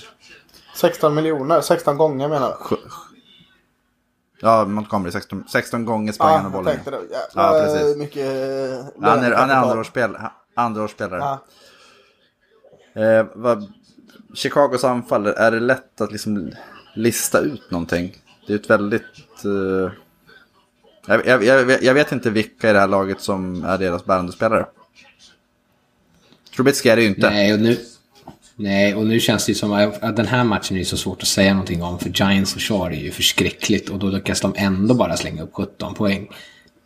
16 0.74 1.14
miljoner, 1.14 1.60
16 1.60 1.96
gånger 1.96 2.28
menar 2.28 2.54
du? 2.70 2.76
Ja, 4.40 4.64
Montgomery 4.64 5.12
16, 5.12 5.44
16 5.48 5.84
gånger 5.84 6.12
sprang 6.12 6.34
han 6.34 6.42
jag 6.42 6.52
bollen. 6.52 6.74
tänkte 6.74 6.90
det. 6.90 6.98
Ja, 7.10 7.18
Jävlar, 7.34 7.74
precis. 7.74 7.96
mycket 7.96 8.26
Han 9.00 9.18
är, 9.18 9.32
han 9.32 9.50
är 9.50 9.54
andraårsspel, 9.54 10.16
andraårsspelare. 10.54 11.38
Ja. 12.94 13.02
Eh, 13.02 13.26
vad, 13.34 13.72
Chicagos 14.34 14.84
anfall, 14.84 15.26
är 15.26 15.50
det 15.50 15.60
lätt 15.60 16.00
att 16.00 16.12
liksom 16.12 16.52
lista 16.94 17.40
ut 17.40 17.70
någonting? 17.70 18.16
Det 18.46 18.52
är 18.52 18.56
ett 18.58 18.70
väldigt... 18.70 19.44
Eh, 19.44 19.92
jag, 21.06 21.26
jag, 21.26 21.44
jag, 21.44 21.82
jag 21.82 21.94
vet 21.94 22.12
inte 22.12 22.30
vilka 22.30 22.70
i 22.70 22.72
det 22.72 22.80
här 22.80 22.88
laget 22.88 23.20
som 23.20 23.64
är 23.64 23.78
deras 23.78 24.04
bärande 24.04 24.32
spelare. 24.32 24.66
Trubitsky 26.56 26.88
är 26.88 26.96
det 26.96 27.02
ju 27.02 27.08
inte. 27.08 27.30
Nej, 27.30 27.52
och 27.52 27.60
nu, 27.60 27.78
nej, 28.56 28.94
och 28.94 29.06
nu 29.06 29.20
känns 29.20 29.46
det 29.46 29.52
ju 29.52 29.54
som 29.54 29.72
att 30.00 30.16
den 30.16 30.26
här 30.26 30.44
matchen 30.44 30.76
är 30.76 30.84
så 30.84 30.96
svårt 30.96 31.22
att 31.22 31.28
säga 31.28 31.52
någonting 31.52 31.82
om. 31.82 31.98
För 31.98 32.10
Giants 32.14 32.54
försvar 32.54 32.90
är 32.90 33.00
ju 33.00 33.10
förskräckligt 33.10 33.88
och 33.88 33.98
då 33.98 34.06
lyckas 34.06 34.40
de 34.40 34.54
ändå 34.56 34.94
bara 34.94 35.16
slänga 35.16 35.42
upp 35.42 35.54
17 35.54 35.94
poäng. 35.94 36.28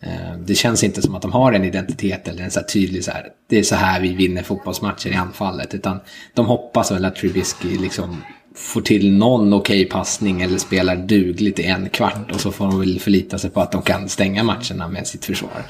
Eh, 0.00 0.38
det 0.38 0.54
känns 0.54 0.84
inte 0.84 1.02
som 1.02 1.14
att 1.14 1.22
de 1.22 1.32
har 1.32 1.52
en 1.52 1.64
identitet 1.64 2.28
eller 2.28 2.44
en 2.44 2.50
så 2.50 2.60
här 2.60 2.66
tydlig 2.66 3.04
så 3.04 3.10
här, 3.10 3.28
det 3.48 3.58
är 3.58 3.62
så 3.62 3.74
här 3.74 4.00
vi 4.00 4.14
vinner 4.14 4.42
fotbollsmatcher 4.42 5.08
i 5.10 5.14
anfallet. 5.14 5.74
Utan 5.74 6.00
de 6.34 6.46
hoppas 6.46 6.90
väl 6.90 7.04
att 7.04 7.16
Trubisky 7.16 7.78
liksom 7.78 8.22
får 8.56 8.80
till 8.80 9.12
någon 9.12 9.52
okej 9.52 9.84
passning 9.84 10.42
eller 10.42 10.58
spelar 10.58 10.96
dugligt 10.96 11.58
i 11.58 11.64
en 11.64 11.88
kvart 11.88 12.32
och 12.34 12.40
så 12.40 12.52
får 12.52 12.64
de 12.64 12.80
väl 12.80 13.00
förlita 13.00 13.38
sig 13.38 13.50
på 13.50 13.60
att 13.60 13.72
de 13.72 13.82
kan 13.82 14.08
stänga 14.08 14.42
matcherna 14.42 14.88
med 14.88 15.06
sitt 15.06 15.24
försvar. 15.24 15.64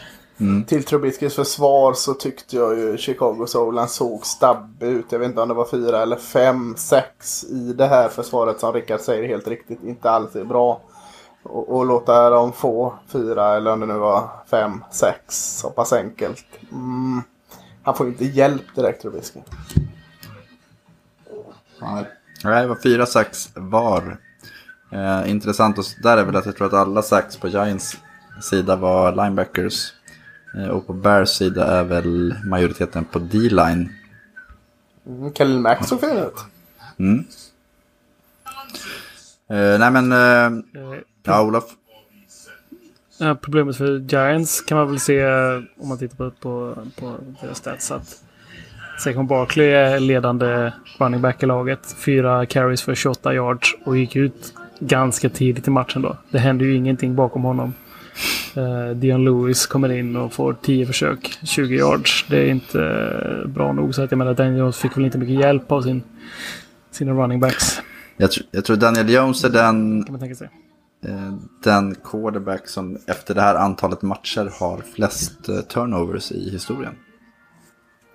Till 0.66 0.84
Trubiskys 0.84 1.34
försvar 1.34 1.92
så 1.92 2.14
tyckte 2.14 2.56
jag 2.56 2.78
ju 2.78 2.96
Chicagos 2.96 3.54
O-line 3.54 3.88
såg 3.88 4.26
stabbig 4.26 4.86
ut. 4.86 5.04
Jag 5.10 5.18
vet 5.18 5.28
inte 5.28 5.40
om 5.40 5.48
det 5.48 5.54
var 5.54 5.68
fyra 5.70 6.02
eller 6.02 6.16
fem, 6.16 6.74
sex 6.76 7.44
i 7.44 7.72
det 7.72 7.86
här 7.86 8.08
försvaret 8.08 8.60
som 8.60 8.72
Rickard 8.72 9.00
säger 9.00 9.28
helt 9.28 9.48
riktigt 9.48 9.84
inte 9.84 10.10
alls 10.10 10.36
är 10.36 10.44
bra. 10.44 10.80
Och, 11.42 11.76
och 11.76 11.86
låta 11.86 12.30
dem 12.30 12.52
få 12.52 12.94
fyra 13.08 13.56
eller 13.56 13.72
om 13.72 13.80
det 13.80 13.86
nu 13.86 13.94
var 13.94 14.30
fem, 14.50 14.84
sex 14.90 15.18
så 15.58 15.70
pass 15.70 15.92
enkelt. 15.92 16.46
Mm. 16.72 17.22
Han 17.82 17.94
får 17.94 18.08
inte 18.08 18.24
hjälp 18.24 18.74
direkt 18.74 19.02
Trubisky. 19.02 19.40
Nej, 21.80 22.04
det 22.42 22.66
var 22.66 22.82
fyra 22.82 23.06
sax 23.06 23.50
var. 23.54 24.18
Eh, 24.92 25.30
intressant 25.30 25.78
och 25.78 25.84
där 26.02 26.16
är 26.16 26.24
väl 26.24 26.36
att 26.36 26.46
jag 26.46 26.56
tror 26.56 26.66
att 26.66 26.72
alla 26.72 27.02
sax 27.02 27.36
på 27.36 27.48
Giants 27.48 27.98
sida 28.42 28.76
var 28.76 29.24
linebackers. 29.24 29.92
Eh, 30.56 30.68
och 30.68 30.86
på 30.86 30.92
Bears 30.92 31.28
sida 31.28 31.66
är 31.66 31.84
väl 31.84 32.34
majoriteten 32.44 33.04
på 33.04 33.18
D-line. 33.18 33.92
Mm. 35.06 35.32
Khalil 35.32 35.58
Mack 35.58 35.86
såg 35.86 36.00
fin 36.00 36.18
ut. 36.18 36.44
Eh, 39.50 39.78
nej 39.78 39.90
men, 39.90 40.12
eh, 40.12 40.46
Eh, 40.82 40.98
ja 41.22 41.42
Olof. 41.42 41.64
Problemet 43.40 43.76
för 43.76 43.98
Giants 43.98 44.60
kan 44.60 44.78
man 44.78 44.88
väl 44.88 45.00
se 45.00 45.20
eh, 45.20 45.62
om 45.78 45.88
man 45.88 45.98
tittar 45.98 46.16
på, 46.16 46.30
på, 46.30 46.74
på 47.00 47.16
deras 47.40 47.58
stats. 47.58 47.90
Att 47.90 48.22
Saquon 48.98 49.26
Barkley 49.26 49.66
är 49.66 50.00
ledande 50.00 50.72
running 50.98 51.20
back 51.20 51.42
i 51.42 51.46
laget. 51.46 51.94
Fyra 51.98 52.46
carries 52.46 52.82
för 52.82 52.94
28 52.94 53.34
yards 53.34 53.74
och 53.84 53.96
gick 53.96 54.16
ut 54.16 54.54
ganska 54.80 55.28
tidigt 55.28 55.68
i 55.68 55.70
matchen 55.70 56.02
då. 56.02 56.16
Det 56.30 56.38
hände 56.38 56.64
ju 56.64 56.74
ingenting 56.74 57.14
bakom 57.14 57.42
honom. 57.42 57.74
Uh, 58.56 58.90
Dion 58.90 59.24
Lewis 59.24 59.66
kommer 59.66 59.92
in 59.92 60.16
och 60.16 60.32
får 60.32 60.56
10 60.62 60.86
försök, 60.86 61.38
20 61.42 61.74
yards. 61.76 62.26
Det 62.28 62.36
är 62.38 62.50
inte 62.50 62.82
eh, 62.82 63.48
bra 63.48 63.72
nog. 63.72 63.94
Så 63.94 64.02
att 64.02 64.10
jag 64.10 64.18
menar, 64.18 64.34
Daniel 64.34 64.58
Jones 64.58 64.76
fick 64.78 64.96
väl 64.96 65.04
inte 65.04 65.18
mycket 65.18 65.34
hjälp 65.40 65.72
av 65.72 65.82
sin, 65.82 66.02
sina 66.90 67.12
running 67.12 67.40
backs. 67.40 67.82
Jag, 68.16 68.30
tr- 68.30 68.42
jag 68.50 68.64
tror 68.64 68.76
Daniel 68.76 69.10
Jones 69.10 69.44
är 69.44 69.48
den, 69.50 70.04
Kan 70.04 70.12
man 70.12 70.20
tänka 70.20 70.34
sig. 70.34 70.50
eh, 71.06 71.34
den 71.64 71.94
quarterback 71.94 72.68
som 72.68 72.98
efter 73.06 73.34
det 73.34 73.40
här 73.40 73.54
antalet 73.54 74.02
matcher 74.02 74.50
har 74.60 74.82
flest 74.94 75.48
eh, 75.48 75.56
turnovers 75.56 76.32
i 76.32 76.50
historien. 76.50 76.92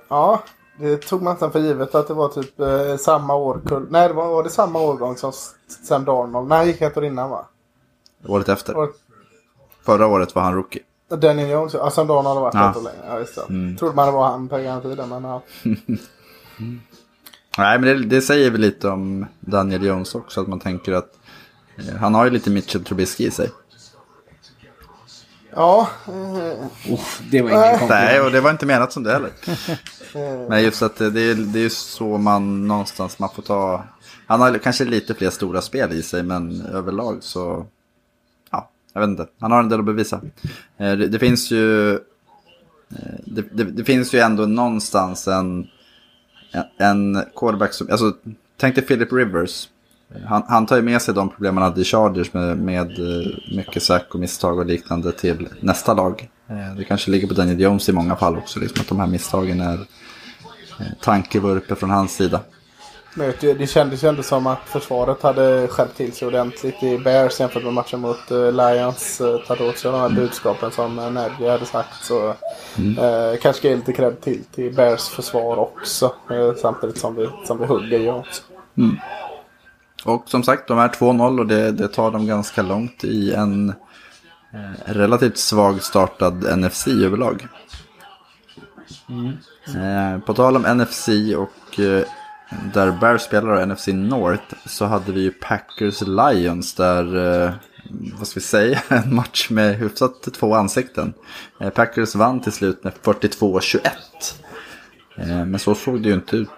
Ja, 0.10 0.44
det 0.82 0.98
tog 0.98 1.22
man 1.22 1.34
nästan 1.34 1.52
för 1.52 1.60
givet 1.60 1.96
att 1.96 2.08
det 2.08 2.14
var 2.14 2.28
typ 2.28 2.60
eh, 2.60 2.98
samma 2.98 3.36
årkull. 3.36 3.88
Nej, 3.90 4.08
det 4.08 4.14
var, 4.14 4.28
var 4.28 4.44
det 4.44 4.50
samma 4.50 4.80
årgång 4.80 5.18
som 5.18 5.32
Sam 5.88 6.06
Darnold? 6.06 6.48
Nej, 6.50 6.68
gick 6.68 6.82
ett 6.82 6.98
år 6.98 7.06
innan 7.06 7.30
va? 7.30 7.46
Året 8.28 8.50
efter. 8.50 8.78
År- 8.78 8.90
Förra 9.86 10.08
året 10.08 10.36
var 10.36 10.42
han 10.42 10.56
rookie. 10.56 10.82
Daniel 11.10 11.50
Jones, 11.50 11.74
ja 11.74 11.90
Sam 11.90 12.08
Darnold 12.08 12.28
har 12.28 12.42
varit 12.42 12.54
Ja. 12.54 12.72
ett 12.72 12.78
år 12.78 12.82
längre. 12.82 13.06
Ja, 13.08 13.20
just 13.20 13.36
det. 13.36 13.76
Trodde 13.80 13.96
man 13.96 14.06
det 14.06 14.12
var 14.12 14.28
han 14.30 14.48
på 14.50 14.58
den 14.58 14.82
tiden, 14.82 15.10
men 15.10 15.24
ja. 15.24 15.42
Nej, 17.58 17.80
men 17.80 17.82
det, 17.82 18.06
det 18.06 18.22
säger 18.22 18.52
väl 18.52 18.62
lite 18.62 18.90
om 18.90 19.26
Daniel 19.40 19.86
Jones 19.86 20.16
också. 20.16 20.42
Att 20.42 20.48
man 20.48 20.60
tänker 20.60 20.94
att 20.94 21.10
eh, 21.78 21.96
han 21.96 22.16
har 22.16 22.26
ju 22.26 22.32
lite 22.32 22.50
Mitchell 22.50 22.84
Trubisky 22.84 23.28
i 23.28 23.32
sig. 23.32 23.50
Ja, 25.56 25.90
Uff, 26.92 27.22
det 27.32 27.42
var 27.42 27.50
ingen 27.50 27.62
komplimang. 27.80 27.90
Nej, 27.90 28.22
och 28.22 28.32
det 28.32 28.42
var 28.42 28.52
inte 28.52 28.66
menat 28.66 28.94
som 28.94 29.04
det 29.04 29.12
heller. 29.14 29.30
Men 30.50 30.64
just 30.64 30.82
att 30.82 30.96
det, 30.96 31.10
det 31.10 31.22
är, 31.22 31.36
det 31.36 31.60
är 31.60 31.64
ju 31.64 31.70
så 31.70 32.18
man 32.18 32.68
någonstans 32.68 33.20
man 33.20 33.30
får 33.36 33.44
ta. 33.44 33.84
Han 34.28 34.42
har 34.42 34.58
kanske 34.58 34.86
lite 34.86 35.14
fler 35.14 35.30
stora 35.30 35.62
spel 35.62 35.92
i 35.94 36.04
sig, 36.04 36.24
men 36.24 36.62
överlag 36.62 37.18
så. 37.24 37.66
Ja, 38.52 38.70
jag 38.94 39.02
vet 39.02 39.08
inte. 39.10 39.28
Han 39.40 39.52
har 39.52 39.60
en 39.60 39.70
del 39.70 39.80
att 39.80 39.86
bevisa. 39.86 40.22
Eh, 40.78 40.92
Det, 40.98 41.08
det 41.08 41.20
finns 41.20 41.52
ju. 41.52 41.94
eh, 41.94 42.00
Det, 43.26 43.42
det, 43.52 43.64
det 43.64 43.84
finns 43.84 44.14
ju 44.14 44.20
ändå 44.20 44.46
någonstans 44.46 45.28
en. 45.28 45.68
En, 46.52 46.64
en 47.16 47.24
quarterback 47.36 47.74
som. 47.74 47.88
Alltså, 47.92 48.14
tänk 48.58 48.76
dig 48.76 48.84
Philip 48.86 49.14
Rivers. 49.14 49.68
Han, 50.28 50.44
han 50.48 50.66
tar 50.66 50.76
ju 50.76 50.82
med 50.82 51.02
sig 51.02 51.14
de 51.14 51.30
problem 51.30 51.58
han 51.58 51.64
hade 51.64 51.82
i 51.82 51.84
Chargers 51.84 52.34
med, 52.34 52.58
med 52.58 52.92
eh, 53.00 53.28
mycket 53.56 53.84
sack 53.84 54.14
och 54.14 54.20
misstag 54.20 54.60
och 54.60 54.66
liknande 54.66 55.12
till 55.12 55.48
nästa 55.60 55.94
lag. 55.94 56.30
Eh, 56.50 56.76
Det 56.78 56.84
kanske 56.84 57.12
ligger 57.12 57.28
på 57.28 57.34
Daniel 57.34 57.60
Jones 57.60 57.90
i 57.90 57.92
många 57.94 58.16
fall 58.16 58.38
också, 58.38 58.60
liksom 58.60 58.82
att 58.82 58.88
de 58.88 59.00
här 59.00 59.08
misstagen 59.08 59.62
är 59.62 59.74
eh, 60.80 60.86
tankevurper 61.02 61.76
från 61.76 61.90
hans 61.90 62.16
sida. 62.16 62.40
du, 63.40 63.54
det 63.54 63.68
kändes 63.68 64.04
ju 64.04 64.08
ändå 64.08 64.24
som 64.24 64.48
att 64.48 64.60
försvaret 64.66 65.22
hade 65.22 65.68
skärpt 65.68 65.98
till 65.98 66.14
sig 66.14 66.28
ordentligt 66.28 66.84
i 66.84 66.98
Bears 66.98 67.40
jämfört 67.40 67.64
med 67.64 67.74
matchen 67.74 68.00
mot 68.00 68.30
Lions. 68.30 69.22
Tagit 69.48 69.62
åt 69.62 69.78
sig 69.78 69.92
de 69.92 70.00
här 70.00 70.10
budskapen 70.10 70.72
som 70.72 70.96
Nagy 70.96 71.48
hade 71.48 71.66
sagt. 71.66 72.04
Så 72.04 72.28
eh, 73.00 73.40
kanske 73.42 73.68
ge 73.70 73.76
lite 73.76 73.94
cred 73.94 74.22
till, 74.22 74.44
till 74.56 74.74
Bears 74.74 75.08
försvar 75.10 75.58
också. 75.58 76.06
eh, 76.30 76.54
samtidigt 76.62 76.98
som 76.98 77.16
vi, 77.16 77.30
som 77.48 77.58
vi 77.58 77.66
hugger 77.66 78.00
Jones. 78.00 78.44
Och 80.04 80.30
som 80.30 80.44
sagt, 80.44 80.68
de 80.68 80.80
är 80.80 80.88
2-0 80.88 81.40
och 81.40 81.48
det, 81.48 81.72
det 81.72 81.88
tar 81.88 82.12
dem 82.12 82.28
ganska 82.28 82.62
långt 82.62 83.04
i 83.04 83.34
en 83.34 83.70
eh, 84.54 84.94
relativt 84.94 85.38
svag 85.38 85.84
startad 85.84 86.60
NFC 86.60 86.88
överlag. 86.88 87.48
Eh, 89.68 90.20
på 90.20 90.34
tal 90.34 90.56
om 90.56 90.78
NFC 90.78 91.10
och 91.38 91.80
eh, 91.80 92.04
där 92.74 92.92
Bears 92.92 93.22
spelar 93.22 93.50
och 93.50 93.68
NFC 93.68 93.88
North 93.88 94.56
så 94.66 94.86
hade 94.86 95.12
vi 95.12 95.22
ju 95.22 95.32
Packers 95.32 96.02
Lions 96.02 96.74
där, 96.74 97.18
eh, 97.46 97.54
vad 98.18 98.28
ska 98.28 98.40
vi 98.40 98.46
säga, 98.46 98.80
en 98.90 99.16
match 99.16 99.50
med 99.50 99.76
hyfsat 99.76 100.22
två 100.34 100.56
ansikten. 100.56 101.14
Eh, 101.60 101.70
Packers 101.70 102.16
vann 102.16 102.42
till 102.42 102.52
slut 102.52 102.84
med 102.84 102.94
42-21. 103.04 103.80
Eh, 105.16 105.46
men 105.46 105.60
så 105.60 105.76
såg 105.76 106.04
det 106.04 106.10
ju 106.10 106.16
inte 106.16 106.36
ut 106.36 106.50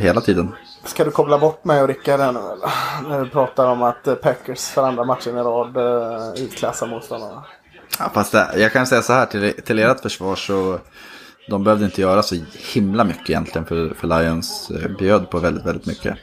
hela 0.00 0.20
tiden. 0.20 0.54
Ska 0.84 1.04
du 1.04 1.10
koppla 1.10 1.38
bort 1.38 1.64
mig 1.64 1.82
och 1.82 1.88
Rickard 1.88 2.20
här 2.20 2.32
nu 2.32 2.38
eller? 2.38 2.70
När 3.08 3.24
vi 3.24 3.30
pratar 3.30 3.66
om 3.66 3.82
att 3.82 4.06
eh, 4.06 4.14
Packers 4.14 4.68
för 4.68 4.82
andra 4.82 5.04
matchen 5.04 5.38
i 5.38 5.40
rad 5.40 5.76
uh, 5.76 6.44
utklassar 6.44 6.86
motståndarna. 6.86 7.44
Ja, 7.98 8.10
fast 8.14 8.32
det, 8.32 8.48
jag 8.56 8.72
kan 8.72 8.86
säga 8.86 9.02
så 9.02 9.12
här 9.12 9.26
till, 9.26 9.52
till 9.62 9.78
ert 9.78 10.00
försvar 10.00 10.36
så 10.36 10.78
de 11.48 11.64
behövde 11.64 11.84
inte 11.84 12.00
göra 12.00 12.22
så 12.22 12.36
himla 12.74 13.04
mycket 13.04 13.30
egentligen 13.30 13.66
för, 13.66 13.94
för 13.94 14.06
Lions 14.08 14.70
eh, 14.70 14.90
bjöd 14.98 15.30
på 15.30 15.38
väldigt, 15.38 15.66
väldigt 15.66 15.86
mycket. 15.86 16.16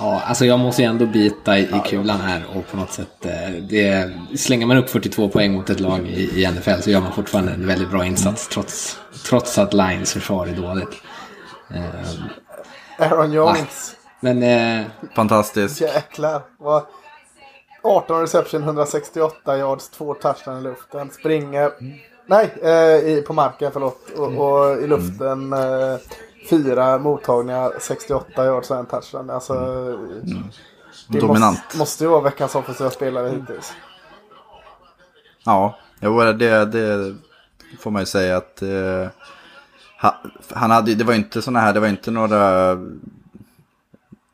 Ja, 0.00 0.22
alltså 0.26 0.44
jag 0.44 0.58
måste 0.58 0.82
ju 0.82 0.88
ändå 0.88 1.06
bita 1.06 1.58
i, 1.58 1.62
i 1.62 1.80
kulan 1.86 2.20
här 2.20 2.44
och 2.54 2.66
på 2.70 2.76
något 2.76 2.92
sätt 2.92 3.26
eh, 3.26 3.50
det, 3.60 4.12
slänger 4.38 4.66
man 4.66 4.76
upp 4.76 4.90
42 4.90 5.28
poäng 5.28 5.52
mot 5.52 5.70
ett 5.70 5.80
lag 5.80 6.06
i, 6.08 6.42
i 6.42 6.50
NFL 6.50 6.80
så 6.80 6.90
gör 6.90 7.00
man 7.00 7.12
fortfarande 7.12 7.52
en 7.52 7.66
väldigt 7.66 7.90
bra 7.90 8.06
insats 8.06 8.48
trots, 8.48 8.98
trots 9.24 9.58
att 9.58 9.74
Lions 9.74 10.12
försvar 10.12 10.46
är 10.46 10.52
dåligt. 10.52 11.02
Eh, 11.74 13.10
Aaron 13.12 13.32
Jones. 13.32 13.96
men 14.20 14.42
eh, 14.42 14.86
Fantastiskt. 15.14 15.80
Jäklar. 15.80 16.42
Vad... 16.58 16.82
18 17.82 18.20
reception, 18.20 18.62
168 18.62 19.58
yards, 19.58 19.88
två 19.88 20.14
touchdown 20.14 20.58
i 20.58 20.62
luften. 20.62 21.10
Springer. 21.10 21.72
Nej, 22.26 22.50
eh, 22.62 23.10
i, 23.10 23.24
på 23.26 23.32
marken 23.32 23.72
förlåt. 23.72 24.10
Och, 24.16 24.26
och 24.26 24.82
i 24.82 24.86
luften 24.86 25.52
eh, 25.52 25.96
fyra 26.50 26.98
mottagningar, 26.98 27.72
68 27.80 28.44
yards 28.44 28.70
och 28.70 28.76
en 28.76 28.86
touchdown. 28.86 29.30
Alltså, 29.30 29.54
det 31.08 31.20
Dominant. 31.20 31.58
Måste, 31.58 31.78
måste 31.78 32.04
ju 32.04 32.10
vara 32.10 32.20
veckans 32.20 32.54
offensiva 32.54 32.90
spelare 32.90 33.28
hittills. 33.30 33.72
Ja, 35.44 35.76
det, 36.00 36.64
det 36.64 37.14
får 37.80 37.90
man 37.90 38.02
ju 38.02 38.06
säga 38.06 38.36
att 38.36 38.62
eh, 38.62 39.08
ha- 40.00 40.22
han 40.54 40.70
hade, 40.70 40.94
det 40.94 41.04
var 41.04 41.14
inte 41.14 41.42
såna 41.42 41.60
här, 41.60 41.72
det 41.72 41.80
var 41.80 41.88
inte 41.88 42.10
några 42.10 42.76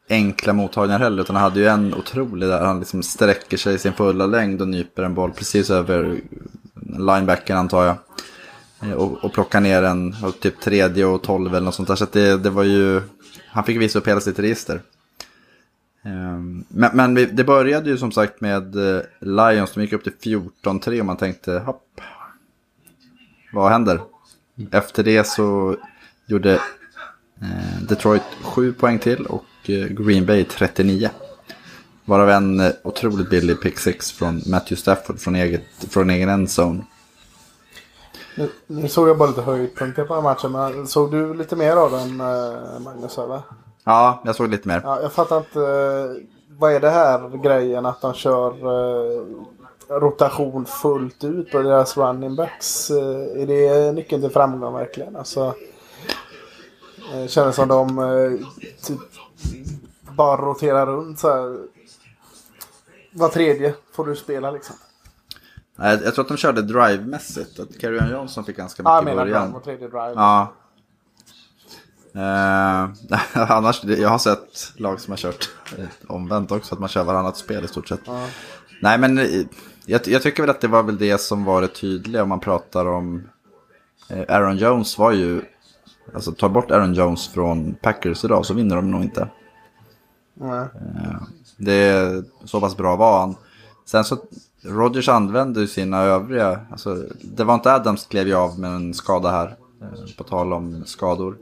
enkla 0.08 0.52
mottagningar 0.52 0.98
heller. 0.98 1.22
Utan 1.22 1.36
han 1.36 1.42
hade 1.42 1.60
ju 1.60 1.66
en 1.66 1.94
otrolig 1.94 2.48
där. 2.48 2.64
Han 2.64 2.78
liksom 2.78 3.02
sträcker 3.02 3.56
sig 3.56 3.74
i 3.74 3.78
sin 3.78 3.92
fulla 3.92 4.26
längd 4.26 4.60
och 4.62 4.68
nyper 4.68 5.02
en 5.02 5.14
boll 5.14 5.32
precis 5.32 5.70
över 5.70 6.20
linebacken 6.98 7.56
antar 7.56 7.84
jag. 7.84 7.96
Eh, 8.82 8.92
och, 8.92 9.24
och 9.24 9.32
plocka 9.32 9.60
ner 9.60 9.82
en 9.82 10.16
typ 10.40 10.60
tredje 10.60 11.04
och 11.04 11.22
tolv 11.22 11.54
eller 11.54 11.64
något 11.64 11.74
sånt 11.74 11.88
där. 11.88 11.96
Så 11.96 12.04
att 12.04 12.12
det, 12.12 12.36
det 12.36 12.50
var 12.50 12.62
ju... 12.62 13.02
Han 13.48 13.64
fick 13.64 13.80
visa 13.80 13.98
upp 13.98 14.08
hela 14.08 14.20
sitt 14.20 14.38
register. 14.38 14.80
Ehm, 16.04 16.64
men, 16.68 16.96
men 16.96 17.36
det 17.36 17.44
började 17.44 17.90
ju 17.90 17.98
som 17.98 18.12
sagt 18.12 18.40
med 18.40 18.76
eh, 18.76 19.02
Lions. 19.20 19.72
De 19.72 19.80
gick 19.80 19.92
upp 19.92 20.20
till 20.20 20.38
14-3 20.62 21.00
och 21.00 21.06
man 21.06 21.16
tänkte 21.16 21.58
hopp. 21.58 22.00
Vad 23.52 23.72
händer? 23.72 24.00
Efter 24.70 25.04
det 25.04 25.24
så 25.26 25.76
gjorde 26.26 26.54
eh, 27.40 27.82
Detroit 27.88 28.22
7 28.42 28.72
poäng 28.72 28.98
till 28.98 29.26
och 29.26 29.44
Green 29.90 30.26
Bay 30.26 30.44
39. 30.44 31.10
Varav 32.04 32.30
en 32.30 32.72
otroligt 32.82 33.30
billig 33.30 33.60
pick 33.60 33.78
6 33.78 34.12
från 34.12 34.34
Matthew 34.46 34.76
Stafford 34.76 35.18
från, 35.18 35.34
eget, 35.34 35.64
från 35.90 36.10
egen 36.10 36.28
endzone. 36.28 36.84
Nu, 38.36 38.50
nu 38.66 38.88
såg 38.88 39.08
jag 39.08 39.18
bara 39.18 39.28
lite 39.28 39.42
höjdpunkter 39.42 40.04
på 40.04 40.14
den 40.14 40.22
matchen. 40.24 40.52
Men 40.52 40.86
såg 40.86 41.10
du 41.10 41.34
lite 41.34 41.56
mer 41.56 41.76
av 41.76 41.90
den 41.90 42.20
eh, 42.20 42.80
Magnus? 42.80 43.18
Eller? 43.18 43.40
Ja, 43.84 44.22
jag 44.24 44.36
såg 44.36 44.48
lite 44.50 44.68
mer. 44.68 44.80
Ja, 44.84 45.02
jag 45.02 45.12
fattar 45.12 45.36
inte. 45.38 45.60
eh, 45.60 46.26
Vad 46.58 46.72
är 46.72 46.80
det 46.80 46.90
här 46.90 47.42
grejen 47.42 47.86
att 47.86 48.00
de 48.00 48.14
kör 48.14 48.50
eh, 48.50 49.26
rotation 50.00 50.64
fullt 50.66 51.24
ut 51.24 51.50
på 51.50 51.58
deras 51.62 51.96
running 51.96 52.36
backs? 52.36 52.90
Är 52.90 53.46
det 53.46 53.92
nyckeln 53.92 54.22
till 54.22 54.30
framgång 54.30 54.74
verkligen? 54.74 55.16
Alltså, 55.16 55.54
eh, 57.14 57.26
känns 57.26 57.56
som 57.56 57.68
de 57.68 58.38
typ 58.82 58.98
bara 60.16 60.36
roterar 60.42 60.86
runt 60.86 61.18
så 61.18 61.28
här. 61.28 61.58
Var 63.12 63.28
tredje 63.28 63.74
får 63.92 64.04
du 64.04 64.16
spela 64.16 64.50
liksom. 64.50 64.76
Nej, 65.76 66.00
Jag 66.04 66.14
tror 66.14 66.24
att 66.24 66.28
de 66.28 66.36
körde 66.36 66.62
drive-mässigt. 66.62 67.60
Att 67.60 67.78
Carrion 67.78 68.10
Johnson 68.10 68.44
fick 68.44 68.56
ganska 68.56 68.82
Ja, 68.82 68.94
jag 68.94 69.04
mycket 69.04 69.12
i 69.12 69.16
menar 69.16 69.30
början. 69.30 69.54
och 69.54 69.64
tredje 69.64 69.88
drive. 69.88 70.12
Ja. 70.14 70.52
Eh, 72.14 72.90
annars, 73.50 73.84
jag 73.84 74.08
har 74.08 74.18
sett 74.18 74.72
lag 74.76 75.00
som 75.00 75.12
har 75.12 75.18
kört 75.18 75.48
eh, 75.78 75.84
omvänt 76.08 76.52
också, 76.52 76.74
att 76.74 76.80
man 76.80 76.88
kör 76.88 77.04
varannat 77.04 77.36
spel 77.36 77.64
i 77.64 77.68
stort 77.68 77.88
sett. 77.88 78.00
Ja. 78.06 78.26
Nej, 78.82 78.98
men 78.98 79.18
eh, 79.18 79.24
jag, 79.86 80.08
jag 80.08 80.22
tycker 80.22 80.42
väl 80.42 80.50
att 80.50 80.60
det 80.60 80.68
var 80.68 80.82
väl 80.82 80.98
det 80.98 81.18
som 81.20 81.44
var 81.44 81.60
det 81.62 81.68
tydliga 81.68 82.22
om 82.22 82.28
man 82.28 82.40
pratar 82.40 82.86
om... 82.86 83.28
Eh, 84.08 84.24
Aaron 84.36 84.56
Jones 84.56 84.98
var 84.98 85.12
ju... 85.12 85.42
Alltså 86.14 86.32
tar 86.32 86.48
bort 86.48 86.70
Aaron 86.70 86.94
Jones 86.94 87.28
från 87.28 87.74
Packers 87.74 88.24
idag 88.24 88.46
så 88.46 88.54
vinner 88.54 88.76
de 88.76 88.90
nog 88.90 89.02
inte. 89.02 89.28
Nej. 90.34 90.66
Det 91.56 91.72
är 91.72 92.24
så 92.44 92.60
pass 92.60 92.76
bra 92.76 92.96
var 92.96 93.20
han. 93.20 93.36
Sen 93.84 94.04
så, 94.04 94.18
Rodgers 94.66 95.08
använde 95.08 95.60
ju 95.60 95.66
sina 95.66 96.02
övriga, 96.02 96.60
alltså 96.70 97.02
det 97.22 97.44
var 97.44 97.54
inte 97.54 97.72
Adams 97.72 98.06
klev 98.06 98.28
ju 98.28 98.34
av 98.34 98.58
med 98.58 98.70
en 98.70 98.94
skada 98.94 99.30
här. 99.30 99.56
Eh, 99.82 100.16
på 100.16 100.24
tal 100.24 100.52
om 100.52 100.84
skador. 100.86 101.36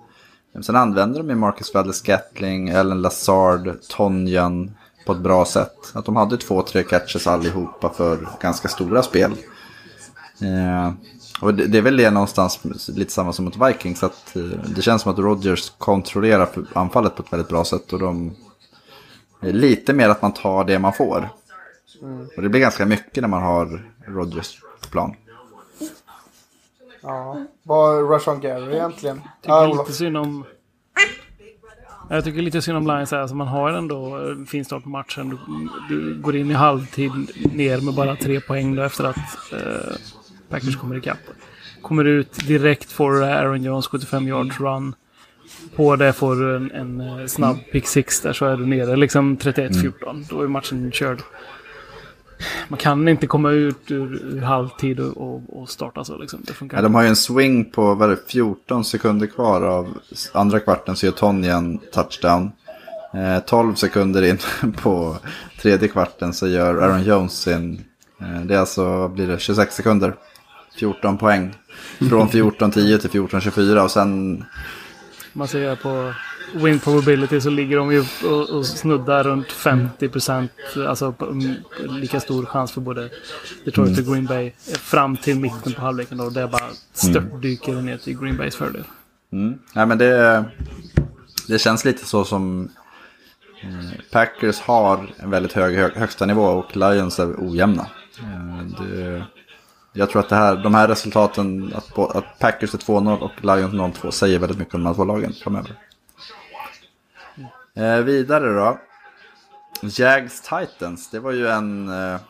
Sen 0.63 0.77
använde 0.77 1.19
de 1.19 1.29
ju 1.29 1.35
Marcus 1.35 1.75
Valle 1.75 1.93
Gatling, 2.05 2.69
Ellen 2.69 3.03
Lazard, 3.03 3.81
Tonjan 3.89 4.71
på 5.07 5.13
ett 5.13 5.19
bra 5.19 5.45
sätt. 5.45 5.93
Att 5.93 6.05
de 6.05 6.17
hade 6.17 6.37
två, 6.37 6.63
tre 6.63 6.83
catches 6.83 7.27
allihopa 7.27 7.91
för 7.91 8.29
ganska 8.41 8.69
stora 8.69 9.03
spel. 9.03 9.33
Eh, 10.41 10.93
och 11.41 11.55
det, 11.55 11.67
det 11.67 11.79
är 11.79 11.83
väl 11.83 11.97
det 11.97 12.11
någonstans 12.11 12.61
lite 12.89 13.13
samma 13.13 13.33
som 13.33 13.45
mot 13.45 13.69
Vikings. 13.69 14.03
Att, 14.03 14.37
eh, 14.37 14.43
det 14.77 14.83
känns 14.83 15.03
som 15.03 15.13
att 15.13 15.19
Rodgers 15.19 15.71
kontrollerar 15.79 16.49
anfallet 16.73 17.17
på 17.17 17.23
ett 17.23 17.33
väldigt 17.33 17.49
bra 17.49 17.65
sätt. 17.65 17.93
Och 17.93 17.99
de 17.99 18.35
det 19.41 19.49
är 19.49 19.53
Lite 19.53 19.93
mer 19.93 20.09
att 20.09 20.23
man 20.23 20.33
tar 20.33 20.65
det 20.65 20.79
man 20.79 20.93
får. 20.93 21.31
Och 22.37 22.43
det 22.43 22.49
blir 22.49 22.61
ganska 22.61 22.87
mycket 22.87 23.23
när 23.23 23.29
man 23.29 23.43
har 23.43 23.93
Rodgers 24.07 24.61
på 24.81 24.89
plan. 24.89 25.17
Ja. 27.03 27.47
Vad 27.63 27.99
är 27.99 28.03
Rushon 28.03 28.41
Gary 28.41 28.75
egentligen? 28.75 29.17
tycker 29.17 29.55
Ja, 29.55 29.67
lite 29.67 29.93
synd 29.93 30.17
om... 30.17 30.45
Jag 32.11 32.25
tycker 32.25 32.43
lite 32.43 32.63
synd 32.63 32.77
om 32.77 32.87
Lions 32.87 33.11
här. 33.11 33.19
Alltså 33.19 33.37
man 33.37 33.49
har 33.49 33.71
ändå 33.71 34.17
en 34.17 34.47
fin 34.47 34.65
start 34.65 34.83
på 34.83 34.89
matchen. 34.89 35.39
Du, 35.89 35.97
du 35.97 36.21
går 36.21 36.37
in 36.37 36.51
i 36.51 36.55
halvtid 36.55 37.13
ner 37.53 37.81
med 37.81 37.95
bara 37.95 38.17
tre 38.17 38.41
poäng 38.41 38.77
då 38.77 38.83
efter 38.83 39.05
att 39.05 39.53
eh, 39.53 39.97
Packers 40.49 40.77
kommer 40.77 40.97
ikapp. 40.97 41.19
Kommer 41.83 42.05
ut 42.05 42.47
direkt 42.47 42.93
får 42.93 43.23
Aaron 43.23 43.63
Jones 43.63 43.87
75 43.87 44.29
yards 44.29 44.61
run. 44.61 44.95
På 45.77 45.97
det 45.97 46.13
får 46.13 46.37
du 46.37 46.57
en, 46.57 46.71
en 46.71 47.01
eh, 47.01 47.27
snabb 47.27 47.57
pick 47.73 47.87
six 47.87 48.21
där 48.21 48.33
så 48.33 48.47
är 48.47 48.57
du 48.57 48.67
nere 48.67 48.97
liksom 48.97 49.37
31-14. 49.37 50.27
Då 50.31 50.41
är 50.41 50.49
matchen 50.49 50.93
körd. 50.93 51.23
Man 52.69 52.79
kan 52.79 53.09
inte 53.09 53.27
komma 53.27 53.51
ut 53.51 53.91
ur, 53.91 54.37
ur 54.37 54.41
halvtid 54.41 55.01
och, 55.01 55.61
och, 55.61 55.69
starta 55.69 56.05
så 56.05 56.19
liksom. 56.19 56.41
Det 56.47 56.53
funkar 56.53 56.77
Ja, 56.79 56.83
de 56.83 56.95
har 56.95 57.03
ju 57.03 57.09
en 57.09 57.17
swing 57.17 57.65
på 57.65 57.95
vad 57.95 58.09
det, 58.09 58.19
14 58.27 58.85
sekunder 58.85 59.27
kvar 59.27 59.63
av 59.63 59.99
andra 60.33 60.61
kvarten 60.61 60.97
så 60.97 61.07
gör 61.07 61.13
Tony 61.13 61.49
en 61.49 61.79
touchdown. 61.79 62.53
Eh, 63.15 63.39
12 63.39 63.75
sekunder 63.75 64.23
in 64.23 64.39
på 64.83 65.17
tredje 65.63 65.89
kvarten 65.89 66.33
så 66.33 66.49
gör 66.49 66.83
Aaron 66.83 67.05
Jones 67.05 67.33
sin. 67.33 67.85
Eh, 68.21 68.41
det 68.41 68.55
är 68.55 68.59
alltså, 68.59 69.09
blir 69.09 69.27
det, 69.27 69.39
26 69.39 69.75
sekunder. 69.75 70.15
14 70.79 71.19
poäng. 71.19 71.55
Från 71.99 72.29
14-10 72.29 72.99
till 72.99 73.11
14-24 73.11 73.85
och 73.85 73.91
sen 73.91 74.45
man 75.37 75.49
ser 75.49 75.77
på 75.77 76.13
win 76.55 76.79
probability 76.79 77.41
så 77.41 77.51
ligger 77.51 77.77
de 77.77 77.93
ju 77.93 78.05
och, 78.25 78.51
och 78.51 78.67
snuddar 78.67 79.25
runt 79.25 79.53
50 79.53 80.09
procent. 80.09 80.53
Alltså 80.89 81.13
på, 81.13 81.27
mm, 81.27 81.55
lika 81.89 82.21
stor 82.21 82.45
chans 82.47 82.73
för 82.73 82.81
både 82.81 83.11
Detroit 83.65 83.99
och 83.99 84.05
Green 84.05 84.27
Bay 84.27 84.53
fram 84.79 85.17
till 85.17 85.41
mitten 85.41 85.73
på 85.73 85.81
halvleken. 85.81 86.19
Då, 86.19 86.31
det 86.31 86.47
bara 86.47 86.69
störtdyker 86.93 87.73
ner 87.73 87.97
till 87.97 88.19
Green 88.19 88.37
Bays 88.37 88.57
fördel. 88.57 88.85
Mm. 89.33 89.59
Nej, 89.75 89.87
men 89.87 89.99
det, 89.99 90.45
det 91.49 91.59
känns 91.59 91.85
lite 91.85 92.07
så 92.07 92.25
som 92.25 92.69
eh, 93.63 94.01
Packers 94.13 94.61
har 94.61 95.07
en 95.17 95.31
väldigt 95.31 95.53
hög, 95.53 95.77
hög 95.77 95.93
högsta 95.93 96.27
nivå 96.27 96.45
och 96.45 96.77
Lions 96.77 97.19
är 97.19 97.35
ojämna. 97.39 97.87
Eh, 98.19 98.85
det, 98.87 99.25
jag 99.93 100.11
tror 100.11 100.21
att 100.21 100.29
det 100.29 100.37
här, 100.37 100.57
de 100.57 100.75
här 100.75 100.89
resultaten, 100.89 101.73
att, 101.75 101.99
att 101.99 102.39
Packers 102.39 102.75
är 102.75 102.79
2-0 102.79 103.19
och 103.19 103.45
Lions 103.45 103.75
0-2 103.75 104.11
säger 104.11 104.39
väldigt 104.39 104.59
mycket 104.59 104.75
om 104.75 104.81
de 104.81 104.87
här 104.87 104.95
två 104.95 105.05
lagen 105.05 105.33
framöver. 105.33 105.77
Eh, 107.77 107.99
vidare 107.99 108.55
då. 108.55 108.79
Jags 109.83 110.41
Titans, 110.41 111.11
det 111.11 111.21
var 111.21 111.33
ju 111.33 111.49
en 111.49 111.89
eh, 111.89 112.21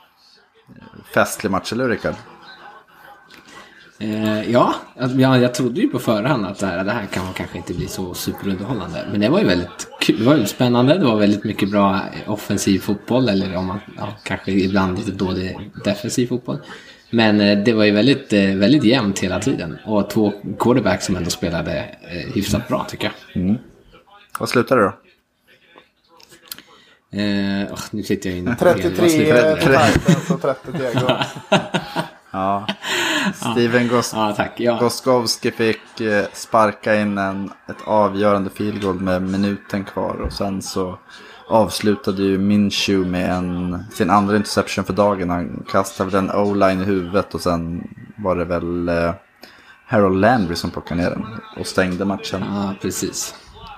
festlig 1.14 1.50
match, 1.50 1.72
eller 1.72 1.88
Rickard? 1.88 2.14
Eh, 3.98 4.50
ja, 4.50 4.74
alltså, 4.98 5.18
ja, 5.18 5.38
jag 5.38 5.54
trodde 5.54 5.80
ju 5.80 5.88
på 5.88 5.98
förhand 5.98 6.46
att 6.46 6.58
det 6.58 6.66
här, 6.66 6.84
det 6.84 6.92
här 6.92 7.06
kan 7.06 7.32
kanske 7.34 7.58
inte 7.58 7.74
bli 7.74 7.88
så 7.88 8.14
superunderhållande. 8.14 9.06
Men 9.10 9.20
det 9.20 9.28
var 9.28 9.38
ju 9.38 9.46
väldigt 9.46 9.88
kul, 10.00 10.18
det 10.18 10.24
var 10.24 10.36
ju 10.36 10.46
spännande. 10.46 10.98
Det 10.98 11.04
var 11.04 11.16
väldigt 11.16 11.44
mycket 11.44 11.70
bra 11.70 11.94
eh, 11.94 12.32
offensiv 12.32 12.78
fotboll. 12.78 13.28
Eller 13.28 13.56
om 13.56 13.66
man, 13.66 13.80
ja, 13.96 14.08
kanske 14.22 14.52
ibland 14.52 14.98
lite 14.98 15.12
dålig 15.12 15.70
defensiv 15.84 16.26
fotboll. 16.26 16.58
Men 17.10 17.40
eh, 17.40 17.58
det 17.58 17.72
var 17.72 17.84
ju 17.84 17.90
väldigt, 17.90 18.32
eh, 18.32 18.54
väldigt 18.54 18.84
jämnt 18.84 19.18
hela 19.18 19.40
tiden. 19.40 19.78
Och 19.86 20.10
två 20.10 20.32
quarterbacks 20.58 21.06
som 21.06 21.16
ändå 21.16 21.30
spelade 21.30 21.78
eh, 22.02 22.34
hyfsat 22.34 22.68
bra 22.68 22.86
tycker 22.88 23.12
jag. 23.34 23.56
Vad 24.38 24.48
slutade 24.48 24.80
det 24.80 24.86
då? 24.86 25.03
Eh, 27.16 27.72
åh, 27.72 27.78
nu 27.90 28.02
sitter 28.02 28.30
jag 28.30 28.38
inne 28.38 28.56
33 28.56 29.00
Vad 29.00 29.10
slutade 29.10 29.60
till 29.60 29.72
det? 29.72 29.92
Titans 29.92 30.30
och 30.30 30.42
30 30.42 30.72
till 30.72 30.80
Jaguars. 30.80 31.26
Ja. 32.30 32.66
Steven 33.34 33.88
Gos 33.88 34.12
Ja, 34.14 34.34
tack. 34.36 34.52
Ja. 34.56 34.78
Goskowski 34.80 35.50
fick 35.50 36.00
eh, 36.00 36.24
sparka 36.32 37.00
in 37.00 37.18
en, 37.18 37.50
ett 37.68 37.76
avgörande 37.84 38.50
field 38.50 38.82
goal 38.82 39.00
med 39.00 39.22
minuten 39.22 39.84
kvar. 39.84 40.14
Och 40.26 40.32
sen 40.32 40.62
så 40.62 40.98
avslutade 41.48 42.22
ju 42.22 42.38
Minshew 42.38 43.10
med 43.10 43.30
en, 43.30 43.84
sin 43.92 44.10
andra 44.10 44.36
interception 44.36 44.84
för 44.84 44.92
dagen. 44.92 45.30
Han 45.30 45.64
kastade 45.70 46.10
väl 46.10 46.18
en 46.18 46.30
o-line 46.30 46.80
i 46.80 46.84
huvudet 46.84 47.34
och 47.34 47.40
sen 47.40 47.88
var 48.16 48.36
det 48.36 48.44
väl 48.44 48.88
eh, 48.88 49.14
Harold 49.86 50.20
Landry 50.20 50.56
som 50.56 50.70
plockade 50.70 51.02
ner 51.02 51.10
den 51.10 51.26
och 51.58 51.66
stängde 51.66 52.04
matchen. 52.04 52.44
Ja, 52.54 52.74
precis. 52.82 53.34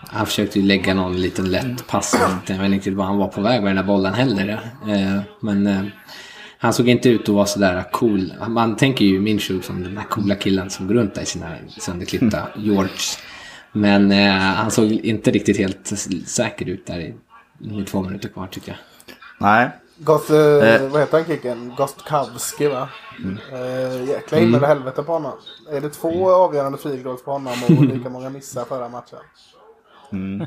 Han 0.06 0.26
försökte 0.26 0.58
ju 0.60 0.66
lägga 0.66 0.94
någon 0.94 1.20
liten 1.20 1.50
lätt 1.50 1.86
pass. 1.86 2.16
Jag 2.46 2.56
vet 2.56 2.64
inte 2.64 2.76
riktigt 2.76 2.94
var 2.94 3.04
han 3.04 3.18
var 3.18 3.28
på 3.28 3.40
väg 3.40 3.62
med 3.62 3.68
den 3.68 3.76
där 3.76 3.92
bollen 3.92 4.14
heller. 4.14 4.70
Eh, 4.88 5.20
Men 5.40 5.66
eh, 5.66 5.84
han 6.58 6.72
såg 6.72 6.88
inte 6.88 7.08
ut 7.08 7.28
att 7.28 7.28
vara 7.28 7.46
sådär 7.46 7.84
cool. 7.92 8.32
Man 8.48 8.76
tänker 8.76 9.04
ju 9.04 9.20
Minshew 9.20 9.66
som 9.66 9.82
den 9.82 9.94
där 9.94 10.02
coola 10.02 10.34
killen 10.34 10.70
som 10.70 10.86
går 10.86 10.94
runt 10.94 11.14
där 11.14 11.22
i 11.22 11.26
sina 11.26 11.56
sönderklippta 11.78 12.48
Yorks. 12.58 13.18
Men 13.72 14.12
eh, 14.12 14.32
han 14.32 14.70
såg 14.70 14.92
inte 14.92 15.30
riktigt 15.30 15.58
helt 15.58 15.92
säker 16.26 16.68
ut 16.68 16.86
där 16.86 16.98
i, 16.98 17.14
med 17.58 17.86
två 17.86 18.02
minuter 18.02 18.28
kvar 18.28 18.46
tycker 18.46 18.68
jag. 18.68 18.78
Nej, 19.38 19.70
Gost, 19.98 20.30
eh, 20.30 20.36
vad 20.90 21.00
heter 21.00 21.12
han 21.12 21.24
kicken? 21.24 21.72
Gostkowski 21.76 22.66
va? 22.68 22.88
Eh, 23.52 24.08
jäkla 24.08 24.38
himmel 24.38 24.62
och 24.62 24.68
helvete 24.68 25.02
på 25.02 25.12
honom. 25.12 25.32
Är 25.72 25.80
det 25.80 25.90
två 25.90 26.30
avgörande 26.30 26.78
goals 27.02 27.24
på 27.24 27.30
honom 27.30 27.52
och 27.64 27.70
lika 27.94 28.08
många 28.08 28.30
missar 28.30 28.64
förra 28.64 28.88
matchen? 28.88 29.18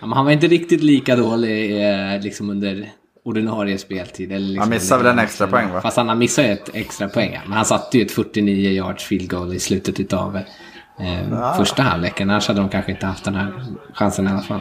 Ja, 0.00 0.06
men 0.06 0.12
han 0.12 0.24
var 0.24 0.32
inte 0.32 0.46
riktigt 0.46 0.82
lika 0.82 1.16
dålig 1.16 1.84
eh, 2.14 2.20
liksom 2.20 2.50
under 2.50 2.88
ordinarie 3.24 3.78
speltid. 3.78 4.32
Eller 4.32 4.46
liksom 4.46 4.60
Han 4.60 4.70
missade 4.70 5.02
väl 5.02 5.12
en 5.12 5.18
extra 5.18 5.46
poäng, 5.46 5.70
va? 5.72 5.80
Fast 5.80 5.96
han 5.96 6.08
har 6.08 6.16
missat 6.16 6.44
ett 6.44 6.70
extra 6.74 7.08
poäng. 7.08 7.32
ja. 7.34 7.40
Men 7.44 7.52
han 7.52 7.64
satte 7.64 7.98
ju 7.98 8.04
ett 8.04 8.10
49 8.12 8.70
yards 8.70 9.04
field 9.04 9.30
goal 9.30 9.54
i 9.54 9.58
slutet 9.58 10.12
av 10.12 10.36
eh, 10.36 11.56
första 11.56 11.82
halvleken. 11.82 12.30
Annars 12.30 12.48
hade 12.48 12.60
de 12.60 12.68
kanske 12.68 12.92
inte 12.92 13.06
haft 13.06 13.24
den 13.24 13.34
här 13.34 13.64
chansen 13.94 14.26
i 14.26 14.30
alla 14.30 14.42
fall. 14.42 14.60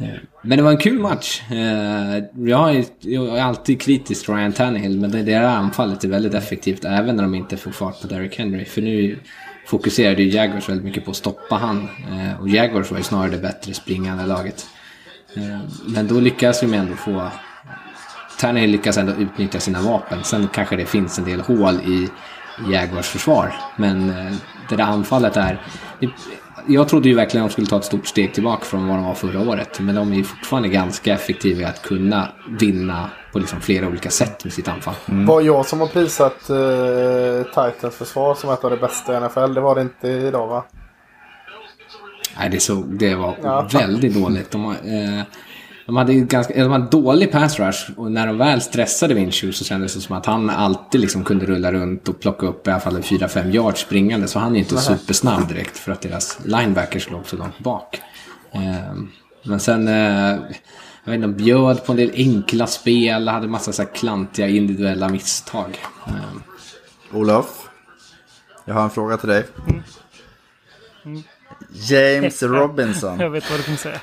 Eh, 0.00 0.06
Men 0.42 0.58
det 0.58 0.64
var 0.64 0.70
en 0.70 0.78
kul 0.78 0.98
match. 0.98 1.42
Eh, 1.50 2.24
Jag 2.46 2.76
är, 2.76 3.40
alltid 3.42 3.80
kritisk 3.80 4.24
till 4.26 4.34
Ryan 4.34 4.52
Tannehill, 4.52 5.00
men 5.00 5.10
det 5.10 5.34
här 5.34 5.42
anfallet 5.44 6.04
är 6.04 6.08
väldigt 6.08 6.34
effektivt 6.34 6.84
även 6.84 7.16
när 7.16 7.22
de 7.22 7.34
inte 7.34 7.56
får 7.56 7.70
fart 7.70 8.00
på 8.02 8.06
Derrick 8.08 8.38
Henry. 8.38 8.64
För 8.64 8.82
nu 8.82 9.18
fokuserade 9.66 10.22
ju 10.22 10.28
Jaguars 10.30 10.68
väldigt 10.68 10.84
mycket 10.84 11.04
på 11.04 11.10
att 11.10 11.16
stoppa 11.16 11.54
han. 11.56 11.88
Eh, 12.12 12.40
Och 12.40 12.48
Jaguars 12.48 12.90
var 12.90 12.98
ju 12.98 13.04
snarare 13.04 13.30
det 13.30 13.38
bättre 13.38 13.74
springande 13.74 14.26
laget. 14.26 14.66
Eh, 15.36 15.58
Men 15.86 16.06
då 16.08 16.20
lyckas 16.20 16.60
de 16.60 16.74
ändå 16.74 16.94
få... 16.96 17.28
Tannehill 18.38 18.70
lyckas 18.70 18.96
ändå 18.98 19.12
utnyttja 19.12 19.60
sina 19.60 19.80
vapen. 19.80 20.24
Sen 20.24 20.48
kanske 20.52 20.76
det 20.76 20.86
finns 20.86 21.18
en 21.18 21.24
del 21.24 21.40
hål 21.40 21.74
i 21.74 22.08
Jaguars 22.72 23.06
försvar. 23.08 23.54
Men 23.76 24.10
eh, 24.10 24.32
det 24.68 24.76
där 24.76 24.84
anfallet 24.84 25.36
är... 25.36 25.62
det- 26.00 26.08
Jag 26.68 26.88
trodde 26.88 27.08
ju 27.08 27.14
verkligen 27.14 27.46
att 27.46 27.50
de 27.50 27.52
skulle 27.52 27.66
ta 27.66 27.76
ett 27.78 27.84
stort 27.84 28.06
steg 28.06 28.34
tillbaka 28.34 28.64
från 28.64 28.88
vad 28.88 28.96
de 28.96 29.04
var 29.04 29.14
förra 29.14 29.40
året. 29.40 29.80
Men 29.80 29.94
de 29.94 30.12
är 30.12 30.16
ju 30.16 30.24
fortfarande 30.24 30.68
ganska 30.68 31.14
effektiva 31.14 31.60
i 31.60 31.64
att 31.64 31.82
kunna 31.82 32.28
vinna 32.60 33.10
på 33.36 33.40
liksom 33.40 33.60
flera 33.60 33.88
olika 33.88 34.10
sätt 34.10 34.44
med 34.44 34.52
sitt 34.52 34.68
anfall. 34.68 34.94
Var 35.06 35.40
jag 35.40 35.66
som 35.66 35.80
har 35.80 35.86
prisat 35.86 36.50
uh, 36.50 37.42
Titans 37.44 37.94
försvar 37.94 38.34
som 38.34 38.50
ett 38.50 38.64
av 38.64 38.70
de 38.70 38.76
bästa 38.76 39.16
i 39.16 39.20
NFL. 39.20 39.54
Det 39.54 39.60
var 39.60 39.74
det 39.74 39.80
inte 39.80 40.08
idag 40.08 40.46
va? 40.46 40.64
Nej, 42.38 42.50
det, 42.50 42.60
så, 42.60 42.74
det 42.74 43.14
var 43.14 43.36
Ja. 43.42 43.68
väldigt 43.72 44.14
dåligt. 44.14 44.50
De, 44.50 44.70
eh, 44.70 45.22
de 45.86 45.96
hade 45.96 46.12
ju 46.12 46.24
ganska, 46.24 46.54
de 46.54 46.72
hade 46.72 46.86
dålig 46.86 47.32
pass 47.32 47.58
rush 47.58 47.90
och 47.96 48.12
när 48.12 48.26
de 48.26 48.38
väl 48.38 48.60
stressade 48.60 49.14
Minshew 49.14 49.52
så 49.52 49.64
kändes 49.64 49.94
det 49.94 50.00
som 50.00 50.16
att 50.16 50.26
han 50.26 50.50
alltid 50.50 51.00
liksom 51.00 51.24
kunde 51.24 51.46
rulla 51.46 51.72
runt 51.72 52.08
och 52.08 52.20
plocka 52.20 52.46
upp 52.46 52.66
i 52.66 52.70
alla 52.70 52.80
fall 52.80 52.96
en 52.96 53.02
4-5 53.02 53.50
yards 53.50 53.80
springande. 53.80 54.28
Så 54.28 54.38
han 54.38 54.50
är 54.50 54.54
ju 54.56 54.62
inte 54.62 54.76
supersnabb 54.76 55.48
direkt 55.48 55.78
för 55.78 55.92
att 55.92 56.00
deras 56.00 56.38
linebackers 56.44 57.10
låg 57.10 57.26
så 57.26 57.36
långt 57.36 57.58
bak. 57.58 58.00
Eh, 58.52 58.94
men 59.44 59.60
sen, 59.60 59.88
eh, 59.88 60.38
jag 61.06 61.12
vet 61.12 61.24
inte, 61.24 61.42
bjöd 61.42 61.84
på 61.84 61.92
en 61.92 61.98
del 61.98 62.10
enkla 62.14 62.66
spel, 62.66 63.28
hade 63.28 63.48
massa 63.48 63.72
så 63.72 63.82
här 63.82 63.94
klantiga 63.94 64.48
individuella 64.48 65.08
misstag. 65.08 65.78
Eh, 66.06 67.16
Olof, 67.16 67.68
jag 68.64 68.74
har 68.74 68.82
en 68.82 68.90
fråga 68.90 69.16
till 69.16 69.28
dig. 69.28 69.44
James 71.70 72.42
Robinson. 72.42 73.18
Jag 73.20 73.30
vet 73.30 73.50
vad 73.50 73.58
du 73.58 73.62
kommer 73.62 73.78
säga. 73.78 74.00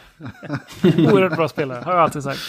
Oerhört 1.13 1.35
bra 1.35 1.47
spelare, 1.47 1.83
har 1.85 1.93
jag 1.93 2.01
alltid 2.01 2.23
sagt. 2.23 2.39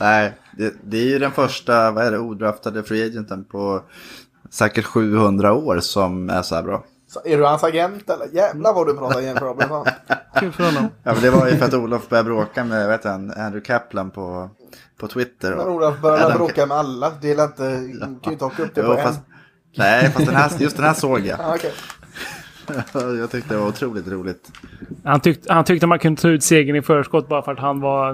Nej, 0.00 0.32
det, 0.52 0.74
det 0.84 0.98
är 0.98 1.06
ju 1.06 1.18
den 1.18 1.32
första, 1.32 1.90
vad 1.90 2.06
är 2.06 2.10
det, 2.10 2.18
odraftade 2.18 2.82
free 2.82 3.06
agenten 3.06 3.44
på 3.44 3.82
säkert 4.50 4.84
700 4.84 5.52
år 5.52 5.80
som 5.80 6.30
är 6.30 6.42
så 6.42 6.54
här 6.54 6.62
bra. 6.62 6.84
Så 7.08 7.20
är 7.24 7.36
du 7.38 7.44
hans 7.44 7.64
agent 7.64 8.10
eller? 8.10 8.26
Jävlar 8.32 8.74
vad 8.74 8.86
du 8.86 8.96
pratar 8.96 9.20
James 9.20 9.42
Robinson. 9.42 9.86
Kul 10.40 10.52
för 10.52 10.64
honom. 10.64 10.88
Ja, 11.02 11.12
men 11.12 11.22
det 11.22 11.30
var 11.30 11.48
ju 11.48 11.56
för 11.56 11.64
att 11.66 11.74
Olof 11.74 12.08
började 12.08 12.28
bråka 12.28 12.64
med 12.64 12.88
vet 12.88 13.04
han, 13.04 13.30
Andrew 13.30 13.60
Kaplan 13.60 14.10
på, 14.10 14.50
på 15.00 15.08
Twitter. 15.08 15.56
Men 15.56 15.66
Olof 15.68 16.00
börjar 16.00 16.24
Adam- 16.26 16.36
bråka 16.36 16.66
med 16.66 16.76
alla. 16.76 17.12
Det 17.20 17.30
är 17.32 17.44
inte... 17.44 17.62
kan 17.98 18.18
ju 18.26 18.32
inte 18.32 18.44
haka 18.44 18.62
upp 18.62 18.74
det 18.74 18.80
Jo, 18.86 18.94
på 18.94 19.00
fast, 19.02 19.18
en. 19.18 19.24
nej, 19.76 20.10
fast 20.10 20.26
den 20.26 20.36
här, 20.36 20.50
just 20.58 20.76
den 20.76 20.84
här 20.86 20.94
såg 20.94 21.20
jag. 21.20 21.38
Ja, 21.40 21.54
okej. 21.54 21.72
Jag 23.18 23.30
tyckte 23.30 23.54
det 23.54 23.60
var 23.60 23.68
otroligt 23.68 24.08
roligt. 24.08 24.50
Han, 25.04 25.20
tyck, 25.20 25.40
han 25.48 25.64
tyckte 25.64 25.86
man 25.86 25.98
kunde 25.98 26.22
ta 26.22 26.28
ut 26.28 26.42
segern 26.44 26.76
i 26.76 26.82
förskott 26.82 27.28
bara 27.28 27.42
för 27.42 27.52
att 27.52 27.58
han 27.58 27.80
var 27.80 28.12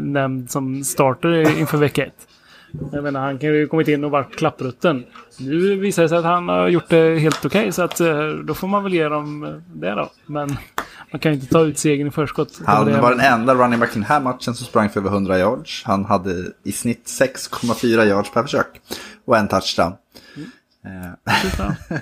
nämnd 0.00 0.50
som 0.50 0.84
starter 0.84 1.58
inför 1.58 1.78
vecka 1.78 2.04
ett. 2.06 2.28
Jag 2.92 3.04
menar, 3.04 3.20
han 3.20 3.38
kan 3.38 3.48
ju 3.48 3.66
kommit 3.66 3.88
in 3.88 4.04
och 4.04 4.10
varit 4.10 4.36
klapprutten. 4.36 5.04
Nu 5.38 5.76
visar 5.76 6.02
det 6.02 6.08
sig 6.08 6.18
att 6.18 6.24
han 6.24 6.48
har 6.48 6.68
gjort 6.68 6.88
det 6.88 7.18
helt 7.18 7.44
okej, 7.44 7.72
så 7.72 7.82
att 7.82 8.00
eh, 8.00 8.28
då 8.28 8.54
får 8.54 8.68
man 8.68 8.82
väl 8.82 8.94
ge 8.94 9.08
dem 9.08 9.44
eh, 9.44 9.50
det 9.74 9.90
då. 9.90 10.10
Men 10.26 10.48
man 11.12 11.20
kan 11.20 11.32
ju 11.32 11.40
inte 11.40 11.52
ta 11.52 11.60
ut 11.60 11.78
segern 11.78 12.08
i 12.08 12.10
förskott. 12.10 12.58
Det 12.58 12.64
var 12.64 12.72
det 12.72 12.80
Han 12.80 12.92
jag 12.92 13.02
var 13.02 13.10
den 13.10 13.20
enda 13.20 13.54
running 13.54 13.80
back 13.80 13.90
i 13.90 13.94
den 13.94 14.02
här 14.02 14.20
matchen 14.20 14.54
som 14.54 14.66
sprang 14.66 14.90
för 14.90 15.00
över 15.00 15.10
100 15.10 15.38
yards. 15.38 15.82
Han 15.84 16.04
hade 16.04 16.44
i 16.64 16.72
snitt 16.72 17.04
6,4 17.20 18.04
yards 18.04 18.32
per 18.32 18.42
försök. 18.42 18.80
Och 19.24 19.36
en 19.36 19.48
touchdown. 19.48 19.92
Eh, 20.86 21.32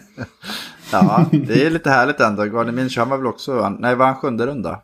ja, 0.92 1.26
det 1.32 1.66
är 1.66 1.70
lite 1.70 1.90
härligt 1.90 2.20
ändå. 2.20 2.44
Gardner 2.44 2.72
Minshew, 2.72 3.00
han 3.00 3.10
var 3.10 3.16
väl 3.16 3.26
också, 3.26 3.68
nej 3.68 3.94
var 3.94 4.06
han 4.06 4.16
sjunde 4.16 4.46
runda? 4.46 4.80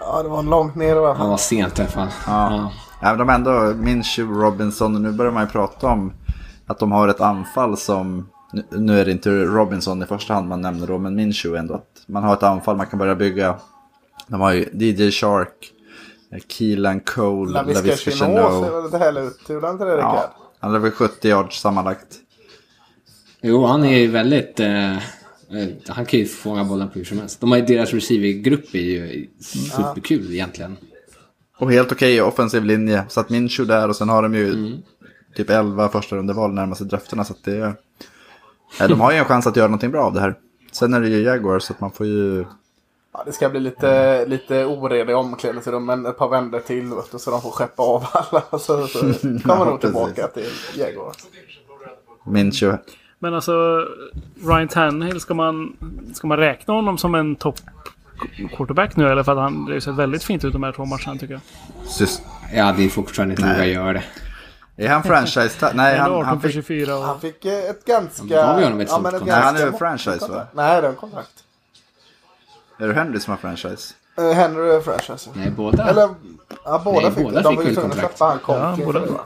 Ja, 0.00 0.22
det 0.22 0.28
var 0.28 0.42
långt 0.42 0.74
ner 0.74 0.96
i 0.96 0.98
alla 0.98 1.14
han 1.14 1.28
var 1.28 1.36
sent 1.36 1.78
i 1.78 1.82
alla 1.82 1.90
fall. 1.90 2.08
Ja. 2.26 2.50
Ja, 2.50 2.72
men 3.02 3.18
de 3.18 3.28
är 3.28 3.34
ändå 3.34 3.74
Minshew, 3.82 4.40
Robinson 4.44 4.94
och 4.94 5.00
nu 5.00 5.12
börjar 5.12 5.32
man 5.32 5.42
ju 5.44 5.48
prata 5.50 5.86
om 5.86 6.12
att 6.66 6.78
de 6.78 6.92
har 6.92 7.08
ett 7.08 7.20
anfall 7.20 7.76
som, 7.76 8.28
nu- 8.70 9.00
är 9.00 9.04
det 9.04 9.10
inte 9.12 9.30
Robinson 9.30 10.02
i 10.02 10.06
första 10.06 10.34
hand 10.34 10.48
man 10.48 10.60
nämner 10.60 10.86
då, 10.86 10.98
men 10.98 11.14
Minshew 11.14 11.58
ändå. 11.60 11.74
Att 11.74 12.02
man 12.06 12.22
har 12.22 12.34
ett 12.34 12.42
anfall 12.42 12.76
man 12.76 12.86
kan 12.86 12.98
börja 12.98 13.14
bygga. 13.14 13.56
De 14.26 14.40
har 14.40 14.52
ju 14.52 14.68
DJ 14.72 15.10
Shark, 15.10 15.72
eh, 16.32 16.38
Keelan 16.48 17.00
Cole, 17.00 17.52
Laviska 17.52 17.96
Chenot. 17.96 18.64
ser 18.64 18.70
väl 18.74 18.84
lite 18.84 18.98
härlig 18.98 19.20
ut. 19.22 19.40
Gjorde 19.48 19.66
han 19.66 19.74
inte 19.74 19.84
det 19.84 19.96
Rickard? 19.96 20.14
Ja, 20.14 20.34
han 20.60 20.70
hade 20.70 20.82
väl 20.82 20.90
70 20.92 21.28
yards 21.28 21.60
sammanlagt. 21.60 22.06
Jo, 23.42 23.64
han 23.66 23.84
är 23.84 23.98
ju 23.98 24.06
väldigt... 24.06 24.60
Eh, 24.60 24.92
eh, 24.96 24.98
han 25.88 26.06
kan 26.06 26.20
ju 26.20 26.26
fånga 26.26 26.64
bollen 26.64 26.88
på 26.88 26.94
hur 26.98 27.04
som 27.04 27.18
helst. 27.18 27.40
De 27.40 27.50
har 27.50 27.58
ju, 27.58 27.64
deras 27.64 27.92
receivergrupp 27.92 28.74
är 28.74 28.78
ju 28.78 29.28
superkul 29.40 30.32
egentligen. 30.32 30.76
Och 31.62 31.72
helt 31.72 31.92
okej 31.92 32.22
offensiv 32.22 32.64
linje. 32.64 33.04
Så 33.08 33.20
att 33.20 33.30
Minshew 33.30 33.74
där 33.74 33.88
och 33.88 33.96
sen 33.96 34.08
har 34.08 34.22
de 34.22 34.34
ju 34.34 34.76
typ 35.34 35.50
11 35.50 35.88
första 35.88 36.16
rundeval 36.16 36.52
närmaste 36.52 36.84
drafterna. 36.84 37.24
Så 37.24 37.32
att 37.32 37.44
det 37.44 37.74
ja, 38.78 38.88
De 38.88 39.00
har 39.00 39.12
ju 39.12 39.18
en 39.18 39.24
chans 39.24 39.46
att 39.46 39.56
göra 39.56 39.68
någonting 39.68 39.90
bra 39.90 40.04
av 40.04 40.12
det 40.12 40.20
här. 40.20 40.34
Sen 40.72 40.94
är 40.94 41.00
det 41.00 41.08
ju 41.08 41.22
Jaguars 41.22 41.62
så 41.62 41.72
att 41.72 41.80
man 41.80 41.90
får 41.90 42.06
ju... 42.06 42.44
Ja, 43.12 43.22
det 43.26 43.32
ska 43.32 43.48
bli 43.48 43.60
lite, 43.60 44.26
lite 44.26 44.64
oreda 44.64 45.12
i 45.12 45.14
omklädningsrummen. 45.14 46.06
Ett 46.06 46.18
par 46.18 46.28
vändor 46.28 46.60
till 46.60 46.94
vet 46.94 47.12
du, 47.12 47.18
så 47.18 47.30
de 47.30 47.42
får 47.42 47.50
skeppa 47.50 47.82
av 47.82 48.06
alla. 48.12 48.42
Så, 48.58 48.86
så 48.86 48.98
kommer 48.98 49.40
Ja, 49.44 49.64
nog 49.64 49.80
tillbaka 49.80 50.26
till 50.26 50.50
Jaguars. 50.74 51.16
Minshew. 52.26 52.82
Men 53.18 53.34
alltså, 53.34 53.86
Ryan 54.46 54.68
Tannehill, 54.68 55.20
ska 55.20 55.34
man, 55.34 55.76
ska 56.14 56.26
man 56.26 56.38
räkna 56.38 56.74
honom 56.74 56.98
som 56.98 57.14
en 57.14 57.36
topp 57.36 57.60
quarterback 58.56 58.96
nu? 58.96 59.08
Eller 59.08 59.22
för 59.22 59.32
att 59.32 59.38
han, 59.38 59.64
det 59.64 59.80
sett 59.80 59.94
väldigt 59.94 60.24
fint 60.24 60.44
ut 60.44 60.52
de 60.52 60.62
här 60.62 60.72
två 60.72 60.84
matcherna 60.84 61.12
tycker 61.20 61.32
jag. 61.34 61.40
Sys- 61.86 62.20
Ja, 62.54 62.74
det 62.76 62.84
är 62.84 62.88
fortfarande 62.88 63.32
inte 63.34 63.46
våga 63.52 63.66
göra 63.66 63.92
det. 63.92 64.02
Är 64.76 64.88
han 64.88 65.02
franchise? 65.02 65.70
Nej, 65.74 65.98
han, 65.98 66.12
18 66.12 66.24
han 66.24 66.40
fick... 66.40 66.52
24 66.52 66.96
och... 66.96 67.02
Han 67.04 67.20
fick 67.20 67.44
eh, 67.44 67.52
ett 67.70 67.84
ganska... 67.84 68.24
Ett 68.82 68.90
stort 68.90 69.02
men 69.02 69.12
kontrakt? 69.12 69.24
Nej, 69.26 69.34
han 69.34 69.48
är 69.56 69.60
väl 69.60 69.70
ganska- 69.70 69.78
franchise, 69.78 70.28
va? 70.32 70.46
Nej, 70.52 70.80
det 70.80 70.86
är 70.86 70.90
en 70.90 70.96
kontrakt. 70.96 71.44
Är 72.78 72.88
det 72.88 72.94
Henry 72.94 73.20
som 73.20 73.30
har 73.30 73.38
franchise? 73.38 73.94
Uh, 74.20 74.32
Henry 74.32 74.70
är 74.70 74.80
franchise. 74.80 75.30
Nej, 75.34 75.50
båda. 75.50 75.88
Eller, 75.88 76.08
ja 76.64 76.82
båda 76.84 77.00
Nej, 77.00 77.10
fick 77.12 77.24
båda 77.24 77.36
det. 77.36 77.42
De 77.42 77.48
fick 77.50 77.58
var 77.58 77.64
ju 77.64 77.74
tvungna 77.74 77.94
att 77.94 78.00
kontrakt. 78.00 78.16
släppa 78.18 78.30
han 78.30 78.38
Conk 78.76 78.96
Ja? 79.08 79.24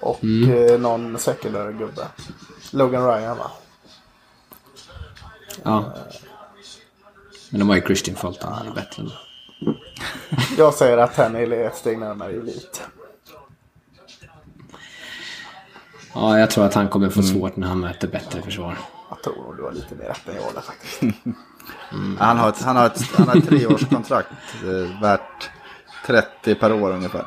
Och 0.00 0.24
Mm. 0.24 0.66
eh, 0.74 0.78
någon 0.80 1.18
secondary 1.18 1.72
gubbe. 1.72 2.02
Logan 2.70 3.06
Ryan 3.06 3.36
va? 3.38 3.50
Ja. 5.62 5.84
Men 7.50 7.58
de 7.60 7.68
har 7.68 7.76
ju 7.76 7.82
Christian 7.82 8.16
Fulton, 8.16 8.52
han 8.52 8.66
är 8.66 8.72
bättre 8.72 9.02
ändå. 9.02 9.12
Jag 10.58 10.74
säger 10.74 10.98
att 10.98 11.14
Tannehill 11.14 11.52
är 11.52 11.64
ett 11.66 11.76
steg 11.76 11.98
närmare 11.98 12.30
elit. 12.32 12.82
Ja, 16.14 16.38
jag 16.38 16.50
tror 16.50 16.64
att 16.64 16.74
han 16.74 16.88
kommer 16.88 17.08
få 17.10 17.22
svårt 17.22 17.56
när 17.56 17.66
han 17.68 17.80
möter 17.80 18.08
bättre 18.08 18.42
försvar. 18.42 18.78
Jag 19.10 19.22
tror 19.22 19.36
nog 19.36 19.56
du 19.56 19.62
har 19.62 19.72
lite 19.72 19.94
mer 19.94 20.04
rätt 20.04 20.28
än 20.28 20.34
jag 20.36 20.54
där 20.54 20.60
faktiskt. 20.60 21.00
Han 22.18 22.38
har 22.38 22.48
ett, 22.48 22.62
han 22.62 22.76
har 22.76 22.86
ett, 22.86 23.02
han 23.16 23.28
har 23.28 23.36
ett 23.36 23.48
treårskontrakt 23.48 24.28
eh, 24.64 25.00
värt 25.02 25.50
30 26.06 26.54
per 26.54 26.72
år 26.72 26.90
ungefär. 26.92 27.26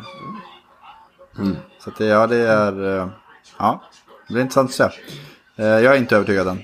Så 1.80 1.90
att 1.90 1.98
det, 1.98 2.06
ja, 2.06 2.28
det 2.28 2.38
är... 2.38 3.00
eh, 3.00 3.08
Ja, 3.60 3.84
det 4.28 4.34
blir 4.34 4.42
intressant 4.44 4.70
att 4.70 4.76
se. 4.76 4.84
Eh, 5.64 5.66
Jag 5.68 5.94
är 5.96 5.98
inte 5.98 6.16
övertygad 6.16 6.48
än. 6.48 6.62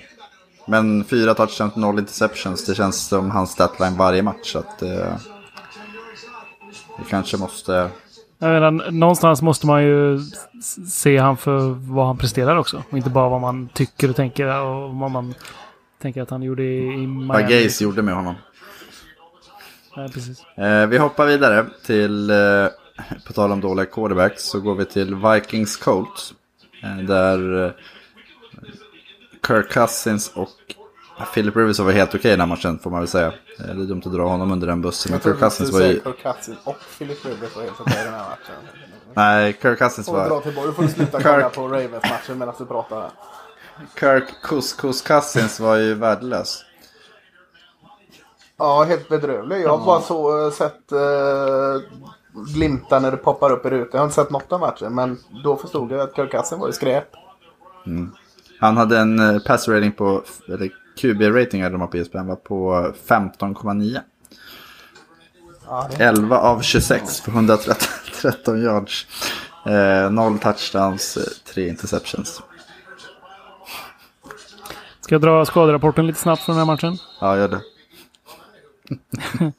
Men 0.67 1.03
fyra 1.03 1.33
touchdowns, 1.33 1.75
noll 1.75 1.99
interceptions. 1.99 2.65
Det 2.65 2.75
känns 2.75 3.07
som 3.07 3.31
hans 3.31 3.51
statline 3.51 3.97
varje 3.97 4.23
match. 4.23 4.51
Så 4.51 4.59
att, 4.59 4.81
eh, 4.81 5.15
vi 6.99 7.05
kanske 7.09 7.37
måste... 7.37 7.89
Jag 8.39 8.49
menar, 8.49 8.91
någonstans 8.91 9.41
måste 9.41 9.67
man 9.67 9.83
ju 9.83 10.19
se 10.89 11.17
han 11.17 11.37
för 11.37 11.59
vad 11.93 12.07
han 12.07 12.17
presterar 12.17 12.57
också. 12.57 12.83
Och 12.89 12.97
inte 12.97 13.09
bara 13.09 13.29
vad 13.29 13.41
man 13.41 13.69
tycker 13.73 14.09
och 14.09 14.15
tänker 14.15 14.61
och 14.61 14.95
vad 14.95 15.11
man 15.11 15.33
tänker 16.01 16.21
att 16.21 16.29
han 16.29 16.43
gjorde 16.43 16.63
i, 16.63 16.77
i 16.77 17.05
Vad 17.05 17.37
Miami. 17.37 17.63
Gaze 17.63 17.83
gjorde 17.83 18.01
med 18.01 18.15
honom. 18.15 18.35
Ja, 19.95 20.07
precis. 20.13 20.43
Eh, 20.57 20.87
vi 20.87 20.97
hoppar 20.97 21.25
vidare 21.25 21.65
till, 21.85 22.29
eh, 22.29 22.67
på 23.27 23.33
tal 23.33 23.51
om 23.51 23.61
dåliga 23.61 23.85
quarterbacks, 23.85 24.43
så 24.43 24.59
går 24.59 24.75
vi 24.75 24.85
till 24.85 25.15
Vikings 25.15 25.77
Colts. 25.77 26.33
Eh, 26.83 26.97
där 26.97 27.65
eh, 27.65 27.71
Kirk 29.47 29.71
Cousins 29.71 30.31
och 30.35 30.49
Philip 31.33 31.55
Rivers 31.55 31.79
var 31.79 31.91
helt 31.91 32.15
okej 32.15 32.27
i 32.27 32.31
den 32.31 32.39
här 32.39 32.47
matchen 32.47 32.79
får 32.79 32.89
man 32.89 32.99
väl 32.99 33.07
säga. 33.07 33.33
Det 33.57 33.63
är 33.63 33.73
dumt 33.73 34.01
att 34.05 34.13
dra 34.13 34.27
honom 34.27 34.51
under 34.51 34.67
den 34.67 34.81
bussen. 34.81 35.11
Men 35.11 35.21
Kirk 35.21 35.39
Cousins 35.39 35.71
var 35.71 35.81
ju... 35.81 36.01
Kirk 36.03 36.23
Cousins 36.23 36.57
och 36.63 36.75
Philip 36.97 37.25
Rivers 37.25 37.55
var 37.55 37.63
helt 37.63 37.81
okej 37.81 38.01
i 38.01 38.03
den 38.03 38.13
här 38.13 38.29
matchen. 38.29 38.55
Nej, 39.13 39.57
Kirk 39.61 39.79
Cousins 39.79 40.07
Och 40.07 40.15
dra 40.15 40.29
var... 40.29 40.41
tillbaka. 40.41 40.67
Du 40.67 40.73
får 40.73 40.87
sluta 40.87 41.19
Kirk- 41.19 41.23
kolla 41.23 41.49
på 41.49 41.67
Ravens-matchen 41.67 42.37
medan 42.37 42.55
du 42.57 42.65
pratar. 42.65 43.11
Kirk 43.99 44.41
Couscous 44.43 45.01
Cousins 45.01 45.59
var 45.59 45.75
ju 45.75 45.93
värdelös. 45.93 46.63
Ja, 48.57 48.83
helt 48.83 49.09
bedrövlig. 49.09 49.61
Jag 49.61 49.77
har 49.77 49.85
bara 49.85 50.01
så 50.01 50.45
eh, 50.45 50.51
sett 50.51 50.91
uh, 50.91 51.81
glimtar 52.53 52.99
när 52.99 53.11
det 53.11 53.17
poppar 53.17 53.51
upp 53.51 53.65
i 53.65 53.69
rutan. 53.69 53.89
Jag 53.91 53.99
har 53.99 54.05
inte 54.05 54.15
sett 54.15 54.29
något 54.29 54.51
av 54.51 54.59
matchen. 54.59 54.95
Men 54.95 55.17
då 55.43 55.55
förstod 55.55 55.91
jag 55.91 55.99
att 55.99 56.15
Kirk 56.15 56.31
Cousins 56.31 56.61
var 56.61 56.67
ju 56.67 56.73
skräp. 56.73 57.07
Han 58.59 58.77
hade 58.77 58.99
en 58.99 59.19
eh, 59.19 59.39
pass 59.39 59.67
rating 59.67 59.91
på, 59.91 60.23
eller 60.47 60.69
QB-rating 61.01 61.63
hade 61.63 61.77
de 61.77 61.87
på 61.87 61.97
ESPN 61.97 62.27
var 62.27 62.35
på 62.35 62.91
15,9. 63.07 63.99
Ja, 65.67 65.89
det 65.97 66.03
11 66.03 66.37
av 66.37 66.61
26 66.61 67.21
för 67.21 67.31
113 67.31 68.61
yards. 68.63 69.07
Eh, 69.65 70.11
noll 70.11 70.39
touchdowns, 70.39 71.17
eh, 71.17 71.53
tre 71.53 71.69
interceptions. 71.69 72.41
Ska 75.01 75.15
jag 75.15 75.21
dra 75.21 75.45
skaderapporten 75.45 76.07
lite 76.07 76.19
snabbt 76.19 76.41
från 76.41 76.55
den 76.57 76.67
här 76.67 76.73
matchen? 76.73 76.97
Ja, 77.21 77.37
gör 77.37 77.47
det. 77.47 77.61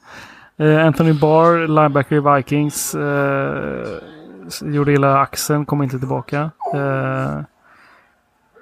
Eh, 0.61 0.85
Anthony 0.85 1.13
Barr, 1.13 1.67
linebacker 1.67 2.15
i 2.15 2.35
Vikings, 2.35 2.95
eh, 2.95 3.99
gjorde 4.61 4.93
illa 4.93 5.19
axeln, 5.19 5.65
kom 5.65 5.83
inte 5.83 5.99
tillbaka. 5.99 6.51
Eh, 6.75 7.39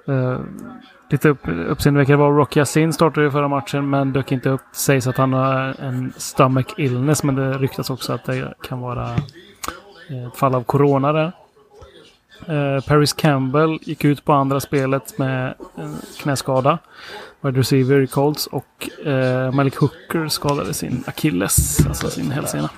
Uh, 0.08 0.40
lite 1.10 1.28
upp, 1.28 1.48
uppseendeväckande 1.48 2.16
var 2.24 2.32
Rocky 2.32 2.60
Yassin 2.60 2.92
startade 2.92 3.26
i 3.26 3.30
förra 3.30 3.48
matchen 3.48 3.90
men 3.90 4.12
dök 4.12 4.32
inte 4.32 4.48
upp. 4.48 4.60
Det 4.70 4.78
Sägs 4.78 5.06
att 5.06 5.16
han 5.16 5.32
har 5.32 5.74
en 5.80 6.12
stomach 6.16 6.74
illness 6.76 7.22
men 7.22 7.34
det 7.34 7.58
ryktas 7.58 7.90
också 7.90 8.12
att 8.12 8.24
det 8.24 8.54
kan 8.62 8.80
vara 8.80 9.10
eh, 10.10 10.26
ett 10.26 10.36
fall 10.36 10.54
av 10.54 10.62
corona 10.62 11.12
där. 11.12 11.32
Uh, 12.48 12.80
Paris 12.80 13.12
Campbell 13.12 13.78
gick 13.82 14.04
ut 14.04 14.24
på 14.24 14.32
andra 14.32 14.60
spelet 14.60 15.18
med 15.18 15.54
en 15.74 15.96
knäskada. 16.18 16.78
Wide 17.40 17.58
receiver 17.58 18.00
i 18.00 18.06
Colts 18.06 18.46
och 18.46 18.88
uh, 19.06 19.52
Malik 19.52 19.76
Hooker 19.76 20.28
skadade 20.28 20.74
sin 20.74 21.04
akilles, 21.06 21.86
alltså 21.88 22.10
sin 22.10 22.30
hälsena. 22.30 22.70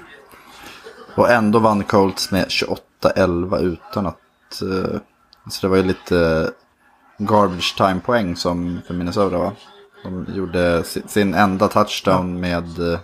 Och 1.14 1.30
ändå 1.30 1.58
vann 1.58 1.84
Colts 1.84 2.30
med 2.30 2.46
28-11 2.46 3.58
utan 3.60 4.06
att... 4.06 4.62
Uh, 4.62 4.98
så 5.50 5.66
det 5.66 5.68
var 5.68 5.76
ju 5.76 5.82
lite 5.82 6.50
garbage 7.20 7.76
time 7.76 8.00
poäng 8.00 8.36
som 8.36 8.80
för 8.86 8.94
Minnesota 8.94 9.38
va? 9.38 9.52
De 10.02 10.26
gjorde 10.34 10.84
si- 10.84 11.02
sin 11.08 11.34
enda 11.34 11.68
touchdown 11.68 12.40
med 12.40 12.92
eh, 12.92 12.98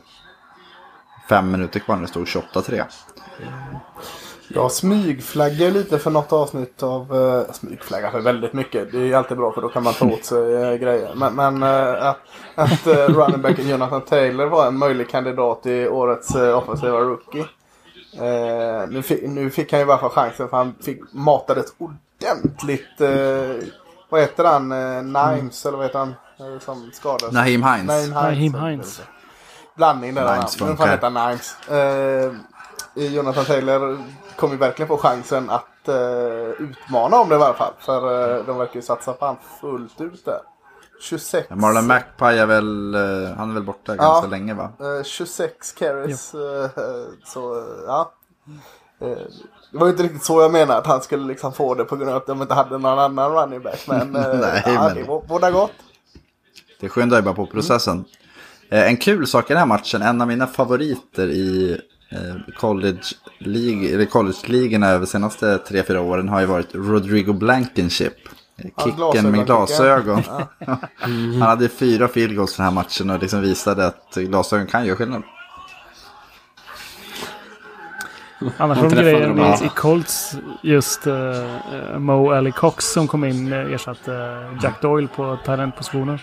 fem 1.29 1.50
minuter 1.50 1.81
kvar 1.81 1.96
när 1.96 2.02
det 2.02 2.09
stod 2.09 2.26
28-3. 2.26 2.85
Jag 4.48 4.72
smygflaggar 4.72 5.70
lite 5.70 5.98
för 5.98 6.11
något 6.11 6.33
avsnitt 6.33 6.83
av... 6.83 7.16
Uh, 7.16 7.52
smygflaggar 7.52 8.11
för 8.11 8.20
väldigt 8.20 8.52
mycket. 8.52 8.92
Det 8.92 8.98
är 8.98 9.16
alltid 9.16 9.37
bra 9.37 9.52
för 9.52 9.62
då 9.62 9.68
kan 9.68 9.83
man 9.83 9.94
ta 9.94 10.07
åt 10.07 10.24
sig 10.24 10.55
uh, 10.55 10.74
grejer. 10.74 11.14
Men, 11.14 11.35
men 11.35 11.62
eh, 11.62 12.07
att, 12.07 12.18
att 12.55 12.87
uh, 12.87 12.92
running 12.94 13.42
backen 13.42 13.68
Jonathan 13.68 14.02
Taylor 14.02 14.46
var 14.46 14.66
en 14.66 14.79
möjlig 14.79 15.09
kandidat 15.09 15.66
i 15.66 15.88
årets 15.88 16.37
uh, 16.37 16.59
offensiva 16.59 16.98
rookie. 17.00 17.44
Eh, 18.20 18.88
nu, 18.88 19.02
fick, 19.02 19.22
nu 19.22 19.50
fick 19.50 19.72
han 19.72 19.81
ju 19.81 19.87
i 19.87 19.90
alla 19.90 19.98
fall 19.98 20.11
chansen 20.11 20.48
för 20.48 20.57
han 20.57 20.74
fick 20.81 21.00
matades 21.12 21.66
ordentligt. 21.79 23.00
Eh, 24.07 24.11
vad 24.11 24.21
heter 24.21 24.45
han? 24.45 24.73
Uh, 24.73 25.03
Nimes 25.03 25.66
eller 25.66 25.77
vad 25.77 25.87
heter 25.87 25.99
han? 25.99 26.14
eh, 26.38 26.59
som 26.61 26.90
skadades? 26.92 27.33
Naheem 27.33 27.62
Hines. 27.62 27.87
Naheem 27.87 28.14
Hines. 28.14 28.14
Naheem 28.14 28.55
Hines. 28.55 29.01
Blandning 29.77 30.14
där. 30.14 30.37
Nimes 30.37 30.61
Men 30.61 30.77
fan 30.77 30.88
heter 30.88 31.11
Nimes. 31.11 31.57
Eh, 31.69 32.33
Jonathan 32.95 33.45
Taylor 33.45 33.99
kommer 34.37 34.55
ju 34.55 34.59
verkligen 34.59 34.88
få 34.88 34.97
chansen 34.97 35.51
att 35.51 35.88
eh, 35.88 35.95
utmana 36.59 37.16
om 37.16 37.29
det 37.29 37.35
i 37.35 37.38
alla 37.38 37.55
fall. 37.55 37.73
För 37.79 38.37
eh, 38.38 38.45
de 38.45 38.59
verkar 38.59 38.75
ju 38.75 38.83
satsa 38.83 39.12
på 39.12 39.27
han 39.27 39.37
fullt 39.61 40.01
ut 40.01 40.25
där. 40.25 40.40
26, 41.01 41.51
Marlon 41.51 41.87
Mackpie 41.87 42.42
är 42.42 42.47
väl, 42.47 42.95
eh, 42.95 43.37
han 43.37 43.51
är 43.51 43.55
väl 43.55 43.62
borta 43.62 43.97
ganska 43.97 44.27
länge 44.29 44.55
va? 44.55 44.73
eh, 44.81 45.05
26 45.05 45.73
carries. 45.73 46.35
Eh, 46.35 46.71
så 47.25 47.59
eh, 47.59 47.64
ja. 47.87 48.12
Det 49.72 49.79
var 49.79 49.87
ju 49.87 49.90
inte 49.90 50.02
riktigt 50.02 50.24
så 50.24 50.40
jag 50.40 50.52
menade 50.52 50.79
att 50.79 50.87
han 50.87 51.02
skulle 51.02 51.26
liksom 51.26 51.52
få 51.52 51.74
det 51.74 51.85
på 51.85 51.96
grund 51.96 52.11
av 52.11 52.16
att 52.16 52.26
de 52.26 52.42
inte 52.42 52.55
hade 52.55 52.79
någon 52.79 52.98
annan 52.98 53.33
running 53.33 53.62
back. 53.62 53.85
Men, 53.88 54.00
eh, 54.16 54.38
Nej, 54.40 54.62
ja, 54.66 54.88
men- 54.88 54.94
det 54.94 55.20
båda 55.29 55.50
gott. 55.50 55.72
Det 56.81 56.88
skyndar 56.88 57.16
ju 57.16 57.22
bara 57.22 57.35
på 57.35 57.46
processen. 57.46 58.05
Eh, 58.70 58.88
en 58.88 58.96
kul 58.96 59.26
sak 59.26 59.44
i 59.44 59.48
den 59.48 59.59
här 59.59 59.66
matchen, 59.66 60.02
en 60.02 60.20
av 60.20 60.29
mina 60.29 60.46
favoriter 60.46 61.29
i 61.29 61.81
eh, 62.11 62.55
college 62.59 63.00
college-ligorna 64.11 64.88
över 64.88 65.00
de 65.00 65.07
senaste 65.07 65.57
3-4 65.57 65.96
åren 65.98 66.29
har 66.29 66.40
ju 66.40 66.46
varit 66.46 66.74
Rodrigo 66.74 67.33
Blankenship. 67.33 68.14
Kicken 68.85 69.31
med 69.31 69.46
glasögon, 69.46 70.22
glasögon. 70.22 70.22
Han 70.98 71.42
hade 71.42 71.68
fyra 71.68 72.09
field 72.09 72.37
goals 72.37 72.55
för 72.55 72.62
den 72.62 72.72
här 72.72 72.74
matchen 72.74 73.11
och 73.11 73.18
liksom 73.18 73.40
visade 73.40 73.87
att 73.87 74.14
glasögon 74.14 74.66
kan 74.66 74.87
göra 74.87 74.96
skillnad. 74.96 75.22
Annars 78.59 78.79
var 78.79 78.90
grejen 78.90 79.38
i, 79.38 79.40
ja. 79.40 79.64
i 79.64 79.68
Colts 79.68 80.37
just 80.62 81.07
uh, 81.07 81.99
Mo 81.99 82.31
Ali 82.33 82.53
Cox 82.53 82.85
som 82.85 83.09
kom 83.09 83.25
in 83.25 83.53
uh, 83.53 83.72
ersatte 83.72 84.14
eh, 84.14 84.59
Jack 84.62 84.83
Doyle 84.83 85.09
på 85.09 85.38
talentpositionen. 85.44 86.18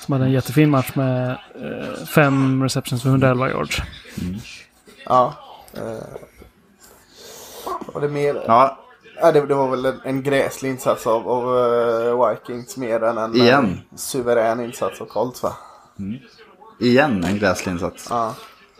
Som 0.00 0.12
hade 0.12 0.24
en 0.24 0.32
jättefin 0.32 0.70
match 0.70 0.94
med 0.94 1.30
eh, 1.30 2.04
fem 2.14 2.62
receptions 2.62 3.02
för 3.02 3.08
111 3.08 3.50
yards. 3.50 3.82
Ja. 5.04 5.34
Eh, 5.74 5.82
vad 7.64 7.94
var 7.94 8.00
det 8.00 8.08
mer? 8.08 8.42
Ja, 8.46 8.78
Ja, 9.20 9.32
det, 9.32 9.46
det 9.46 9.54
var 9.54 9.68
väl 9.70 9.84
en, 9.84 10.00
en 10.04 10.22
gräslig 10.22 10.70
insats 10.70 11.06
av, 11.06 11.28
av 11.28 11.58
eh, 11.58 12.30
Vikings 12.30 12.76
mer 12.76 13.02
än 13.02 13.18
en 13.18 13.36
Igen. 13.36 13.64
eh, 13.92 13.96
suverän 13.96 14.60
insats 14.60 15.00
av 15.00 15.06
Colts 15.06 15.42
va? 15.42 15.52
igen 16.80 17.24
en 17.24 17.38
gräslig 17.38 17.72
insats. 17.72 18.06
Ja. 18.10 18.34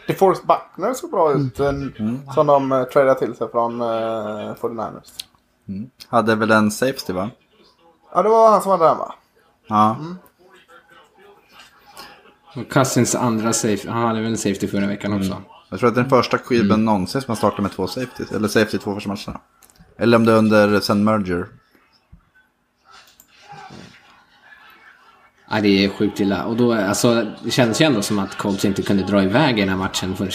DeForest 0.07 0.43
Buckner 0.47 0.95
såg 0.95 1.11
bra 1.11 1.33
ut. 1.33 1.61
En, 1.61 2.23
Som 2.35 2.47
de 2.47 2.73
uh, 2.73 2.85
tradade 2.85 3.19
till 3.19 3.35
sig 3.35 3.49
från 3.51 3.83
uh, 3.83 3.89
49ers. 4.55 5.25
Hade 6.09 6.35
väl 6.35 6.51
en 6.51 6.71
safety 6.71 7.13
va? 7.13 7.31
Ja, 8.15 8.23
det 8.23 8.29
var 8.29 8.51
han 8.51 8.63
som 8.63 8.71
var 8.71 8.79
där 8.79 8.95
va? 8.95 9.15
Ja. 9.67 9.97
Och 12.57 12.73
Cousins 12.73 13.15
andra 13.15 13.53
safe, 13.53 13.91
han 13.91 14.03
hade 14.03 14.21
väl 14.21 14.31
en 14.31 14.39
safety 14.39 14.69
förra 14.69 14.87
veckan 14.87 15.13
också. 15.13 15.43
Jag 15.69 15.79
tror 15.79 15.89
att 15.89 15.95
det 15.95 16.01
är 16.01 16.03
den 16.03 16.11
första 16.11 16.39
skiben 16.39 16.85
någonsin 16.85 17.21
som 17.21 17.31
man 17.31 17.37
startar 17.37 17.63
med 17.63 17.73
två 17.73 17.87
safeties. 17.87 18.33
Eller 18.33 18.49
safety 18.49 18.79
två 18.79 18.95
första 18.95 19.09
matcherna. 19.09 19.41
Eller 19.97 20.17
om 20.17 20.25
det 20.25 20.33
är 20.33 20.37
under 20.37 20.81
sen 20.81 21.05
merger. 21.05 21.47
Ja, 25.55 25.61
det 25.61 25.85
är 25.85 25.89
sjukt 25.89 26.21
illa. 26.21 26.45
Och 26.45 26.57
då, 26.57 26.73
alltså, 26.73 27.27
det 27.45 27.51
kändes 27.51 27.81
ju 27.81 27.85
ändå 27.85 28.03
som 28.03 28.19
att 28.19 28.39
Colts 28.39 28.65
inte 28.65 28.83
kunde 28.83 29.03
dra 29.03 29.23
iväg 29.23 29.59
i 29.59 29.61
den 29.61 29.69
här 29.69 29.77
matchen 29.77 30.17
för 30.17 30.31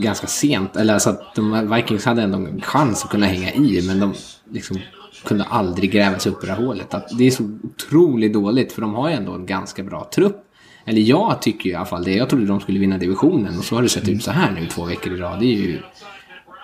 ganska 0.00 0.26
sent. 0.26 0.76
Eller 0.76 0.94
alltså 0.94 1.10
att 1.10 1.34
de, 1.34 1.74
Vikings 1.74 2.04
hade 2.04 2.22
ändå 2.22 2.38
en 2.38 2.60
chans 2.60 3.04
att 3.04 3.10
kunna 3.10 3.26
hänga 3.26 3.52
i, 3.52 3.82
men 3.86 4.00
de 4.00 4.14
liksom 4.50 4.78
kunde 5.24 5.44
aldrig 5.44 5.92
gräva 5.92 6.18
sig 6.18 6.32
upp 6.32 6.44
i 6.44 6.46
det 6.46 6.52
här 6.52 6.62
hålet. 6.62 6.94
Att 6.94 7.18
det 7.18 7.26
är 7.26 7.30
så 7.30 7.50
otroligt 7.62 8.32
dåligt, 8.32 8.72
för 8.72 8.80
de 8.80 8.94
har 8.94 9.08
ju 9.08 9.14
ändå 9.14 9.32
en 9.32 9.46
ganska 9.46 9.82
bra 9.82 10.08
trupp. 10.14 10.44
Eller 10.84 11.00
jag 11.00 11.42
tycker 11.42 11.66
ju 11.66 11.72
i 11.72 11.74
alla 11.74 11.86
fall 11.86 12.04
det. 12.04 12.14
Jag 12.14 12.28
trodde 12.28 12.46
de 12.46 12.60
skulle 12.60 12.78
vinna 12.78 12.98
divisionen 12.98 13.58
och 13.58 13.64
så 13.64 13.74
har 13.74 13.82
det 13.82 13.88
sett 13.88 14.08
ut 14.08 14.22
så 14.22 14.30
här 14.30 14.50
nu 14.50 14.66
två 14.66 14.84
veckor 14.84 15.12
i 15.12 15.16
rad. 15.16 15.40
Det 15.40 15.46
är 15.46 15.56
ju... 15.56 15.78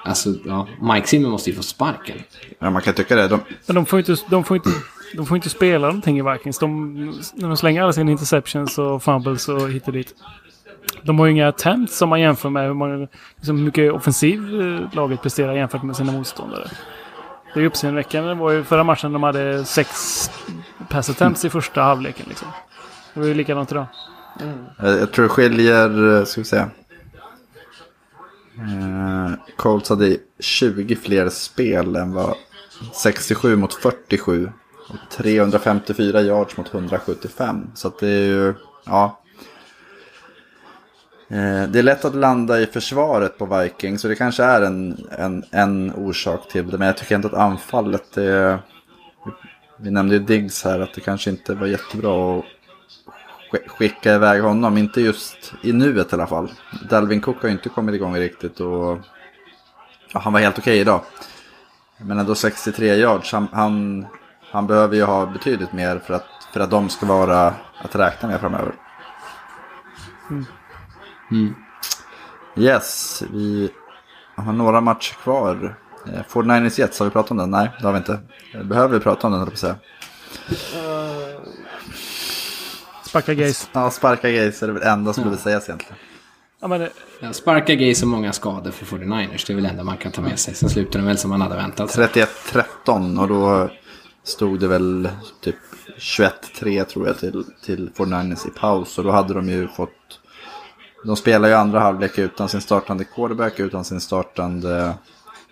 Alltså, 0.05 0.35
ja, 0.45 0.69
Mike 0.81 1.07
Zimmer 1.07 1.29
måste 1.29 1.51
ju 1.51 1.57
få 1.57 1.63
sparken. 1.63 2.17
Ja, 2.59 2.71
man 2.71 2.83
kan 2.83 2.95
tycka 2.95 3.17
det. 3.17 3.29
De, 3.29 3.41
Men 3.67 3.75
de 3.75 3.87
får 3.87 3.99
inte, 3.99 4.17
de 4.31 4.45
får 4.45 4.57
inte, 4.57 4.71
de 5.17 5.27
får 5.27 5.37
inte 5.37 5.51
spela 5.51 5.87
någonting 5.87 6.19
i 6.19 6.23
Vikings. 6.23 6.59
De, 6.59 6.95
när 7.35 7.49
de 7.49 7.57
slänger 7.57 7.83
alla 7.83 7.93
sina 7.93 8.11
interceptions 8.11 8.79
och 8.79 9.03
fumbles 9.03 9.49
och 9.49 9.71
hit 9.71 9.87
och 9.87 9.93
dit. 9.93 10.15
De 11.03 11.19
har 11.19 11.27
ju 11.27 11.33
inga 11.33 11.49
attempts 11.49 11.97
som 11.97 12.09
man 12.09 12.21
jämför 12.21 12.51
med 12.51 12.67
hur, 12.67 12.75
man, 12.75 13.09
liksom 13.37 13.57
hur 13.57 13.65
mycket 13.65 13.93
offensiv 13.93 14.61
eh, 14.61 14.95
laget 14.95 15.23
presterar 15.23 15.55
jämfört 15.55 15.83
med 15.83 15.97
sina 15.97 16.13
motståndare. 16.13 16.69
Det 17.55 17.61
är 17.61 17.63
ju 17.63 17.67
uppseendeväckande. 17.67 18.29
Det 18.29 18.35
var 18.35 18.51
ju 18.51 18.65
förra 18.65 18.85
matchen 18.85 19.13
de 19.13 19.23
hade 19.23 19.65
sex 19.65 19.91
pass 20.89 21.11
attempts 21.11 21.45
i 21.45 21.51
första 21.51 21.83
halvleken. 21.83 22.27
Liksom. 22.29 22.49
Det 23.15 23.21
var 23.21 23.27
ju 23.27 23.35
likadant 23.35 23.73
idag. 23.73 23.87
Mm. 24.41 24.65
jag, 24.79 25.01
jag 25.01 25.13
tror 25.13 25.23
det 25.23 25.29
skiljer, 25.29 26.19
eh, 26.19 26.25
ska 26.25 26.41
vi 26.41 26.45
säga. 26.45 26.71
Eh, 28.59 29.33
Colts 29.57 29.89
hade 29.89 30.17
20 30.41 30.97
fler 30.97 31.29
spel 31.29 31.97
än 31.97 32.13
vad 32.13 32.35
67 32.93 33.57
mot 33.57 33.75
47. 33.75 34.53
Och 34.89 35.11
354 35.11 36.23
yards 36.23 36.57
mot 36.57 36.75
175. 36.75 37.71
Så 37.75 37.89
att 37.89 37.99
det 37.99 38.09
är 38.09 38.27
ju, 38.27 38.55
ja. 38.85 39.21
Eh, 41.29 41.69
det 41.69 41.79
är 41.79 41.83
lätt 41.83 42.05
att 42.05 42.15
landa 42.15 42.61
i 42.61 42.67
försvaret 42.67 43.39
på 43.39 43.47
Vikings. 43.47 44.01
Så 44.01 44.09
det 44.09 44.15
kanske 44.15 44.45
är 44.45 44.63
en, 44.63 45.07
en, 45.19 45.45
en 45.51 45.95
orsak 45.95 46.49
till 46.49 46.71
det. 46.71 46.79
Men 46.79 46.87
jag 46.87 46.97
tycker 46.97 47.15
inte 47.15 47.29
att 47.29 47.35
anfallet 47.35 48.17
är... 48.17 48.59
Vi 49.77 49.91
nämnde 49.91 50.15
ju 50.15 50.21
Diggs 50.21 50.65
här 50.65 50.81
att 50.81 50.95
det 50.95 51.01
kanske 51.01 51.31
inte 51.31 51.55
var 51.55 51.67
jättebra 51.67 52.39
att 52.39 52.45
skicka 53.67 54.15
iväg 54.15 54.43
honom. 54.43 54.79
Inte 54.79 55.01
just 55.01 55.53
i 55.63 55.73
nuet 55.73 56.13
i 56.13 56.15
alla 56.15 56.27
fall. 56.27 56.53
Dalvin 56.91 57.21
Cook 57.21 57.43
har 57.43 57.49
ju 57.49 57.53
inte 57.53 57.69
kommit 57.69 57.95
igång 57.95 58.17
riktigt 58.17 58.61
och 58.61 58.99
ja, 60.13 60.21
han 60.21 60.33
var 60.33 60.41
helt 60.41 60.59
okej 60.59 60.79
idag. 60.79 61.01
Men 61.99 62.19
ändå 62.19 62.35
63 62.35 62.95
yards. 62.95 63.33
Han, 63.33 63.49
han, 63.53 64.07
han 64.55 64.67
behöver 64.67 64.97
ju 64.97 65.03
ha 65.03 65.27
betydligt 65.27 65.73
mer 65.73 65.99
för 65.99 66.15
att, 66.15 66.25
för 66.53 66.61
att 66.61 66.71
de 66.71 66.89
ska 66.89 67.07
vara 67.07 67.55
att 67.79 67.97
räkna 67.97 68.29
med 68.29 68.41
framöver. 68.41 68.75
Yes, 72.57 73.23
vi 73.33 73.71
har 74.37 74.53
några 74.53 74.81
matcher 74.81 75.15
kvar. 75.23 75.77
Eh, 76.07 76.21
49ers 76.29 76.81
Jets, 76.81 76.99
har 76.99 77.07
vi 77.07 77.11
pratat 77.13 77.31
om 77.31 77.37
den? 77.37 77.51
Nej, 77.51 77.71
det 77.81 77.87
har 77.87 77.93
vi 77.93 77.99
inte. 77.99 78.19
Eh, 78.55 78.63
Behöver 78.63 78.99
vi 78.99 79.01
prata 79.05 79.27
om 79.27 79.33
den, 79.33 79.41
höll 79.41 79.49
jag 79.49 79.53
på 79.53 79.59
säga. 79.59 79.77
Sparka 83.05 83.35
gays. 83.35 83.69
Ja, 83.73 83.91
sparka 83.91 84.31
gays 84.31 84.63
är 84.63 84.67
det 84.67 84.73
väl 84.73 84.83
enda 84.83 85.13
som 85.13 85.23
behöver 85.23 85.43
sägas 85.43 85.69
egentligen. 85.69 85.97
Ja, 86.61 86.69
men 86.69 86.81
det, 86.81 86.91
Ja, 87.21 87.33
Sparka 87.33 87.75
Gay 87.75 87.95
så 87.95 88.07
många 88.07 88.33
skador 88.33 88.71
för 88.71 88.87
49ers. 88.97 89.47
Det 89.47 89.53
är 89.53 89.55
väl 89.55 89.65
det 89.65 89.71
enda 89.71 89.85
man 89.85 89.97
kan 89.97 90.13
ta 90.13 90.23
med 90.23 90.39
sig. 90.39 90.55
Sen 90.55 90.69
slutar 90.69 90.99
de 90.99 91.07
väl 91.07 91.19
som 91.19 91.31
man 91.31 91.41
hade 91.41 91.57
väntat 91.57 91.91
sig. 91.91 92.07
31-13 92.07 93.21
och 93.21 93.29
då 93.29 93.71
stod 94.25 94.61
det 94.61 94.69
väl 94.69 95.09
typ 95.41 95.57
21-3 95.99 96.85
tror 96.85 97.07
jag 97.07 97.19
till, 97.19 97.45
till 97.65 97.91
49ers 97.97 98.49
i 98.49 98.51
paus. 98.51 98.99
Och 98.99 99.05
då 99.05 99.11
hade 99.11 99.35
de 99.35 99.49
ju 99.49 99.69
fått... 99.69 99.91
De 101.05 101.17
spelar 101.17 101.49
ju 101.49 101.55
andra 101.55 101.81
halvlek 101.81 102.19
utan 102.19 102.49
sin 102.49 102.61
startande 102.61 103.05
quarterback, 103.05 103.61
utan 103.61 103.85
sin 103.85 104.01
startande 104.01 104.95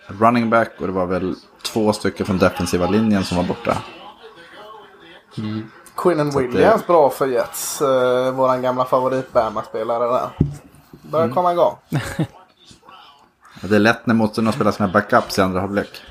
running 0.07 0.49
back. 0.49 0.71
Och 0.79 0.87
det 0.87 0.93
var 0.93 1.05
väl 1.05 1.35
två 1.61 1.93
stycken 1.93 2.25
från 2.25 2.37
defensiva 2.37 2.89
linjen 2.89 3.23
som 3.23 3.37
var 3.37 3.43
borta. 3.43 3.77
Quinnen 5.95 6.29
Williams 6.29 6.87
bra 6.87 7.09
för 7.09 7.27
Jets. 7.27 7.81
Uh, 7.81 8.31
våran 8.31 8.61
gamla 8.61 8.85
favorit 8.85 9.33
Bama-spelare 9.33 10.07
där. 10.07 10.29
Börjar 11.01 11.29
komma 11.29 11.51
igång. 11.51 11.75
Det 13.61 13.75
är 13.75 13.79
lätt 13.79 14.05
när 14.05 14.13
motståndarna 14.13 14.51
spelar 14.53 14.71
sina 14.71 14.87
backups 14.87 15.37
i 15.37 15.41
andra 15.41 15.59
halvlek. 15.59 16.01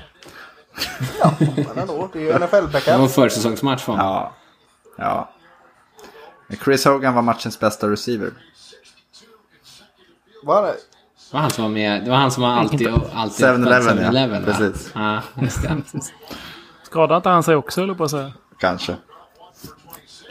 Ja, 1.19 1.33
men 1.39 1.77
ändå. 1.77 2.09
Det 2.13 2.19
är 2.19 2.23
ju 2.23 2.27
Det 2.33 2.39
var 2.39 2.47
NFL-backup. 2.47 3.07
försäsongsmatch 3.07 3.83
för 3.83 3.91
honom. 3.91 4.07
Ja. 4.07 4.33
Ja. 4.97 5.29
Chris 6.63 6.85
Hogan 6.85 7.13
var 7.15 7.21
matchens 7.21 7.59
bästa 7.59 7.89
receiver. 7.89 8.31
Var 10.43 10.61
det? 10.61 10.67
Det 10.67 11.33
var 11.33 11.39
han 11.39 11.51
som 11.51 11.63
var 11.63 11.71
med. 11.71 12.03
Det 12.03 12.09
var 12.09 12.17
han 12.17 12.31
som 12.31 12.43
var 12.43 12.49
alltid... 12.49 12.87
alltid 13.13 13.45
7-Eleven, 13.45 13.97
ja. 13.97 14.09
7-Eleven, 14.09 14.45
va? 14.45 14.53
Precis. 14.53 14.91
Ja, 14.95 15.21
just 15.41 15.61
det. 15.61 15.81
skadade 16.83 17.17
inte 17.17 17.29
han 17.29 17.43
sig 17.43 17.55
också, 17.55 17.81
jag 17.81 17.97
på 17.97 18.03
att 18.03 18.11
säga. 18.11 18.33
Kanske. 18.59 18.95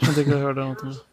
Jag 0.01 0.15
tycker 0.15 0.31
jag 0.31 0.39
hörde 0.39 0.63
något 0.65 0.81
om. 0.81 0.95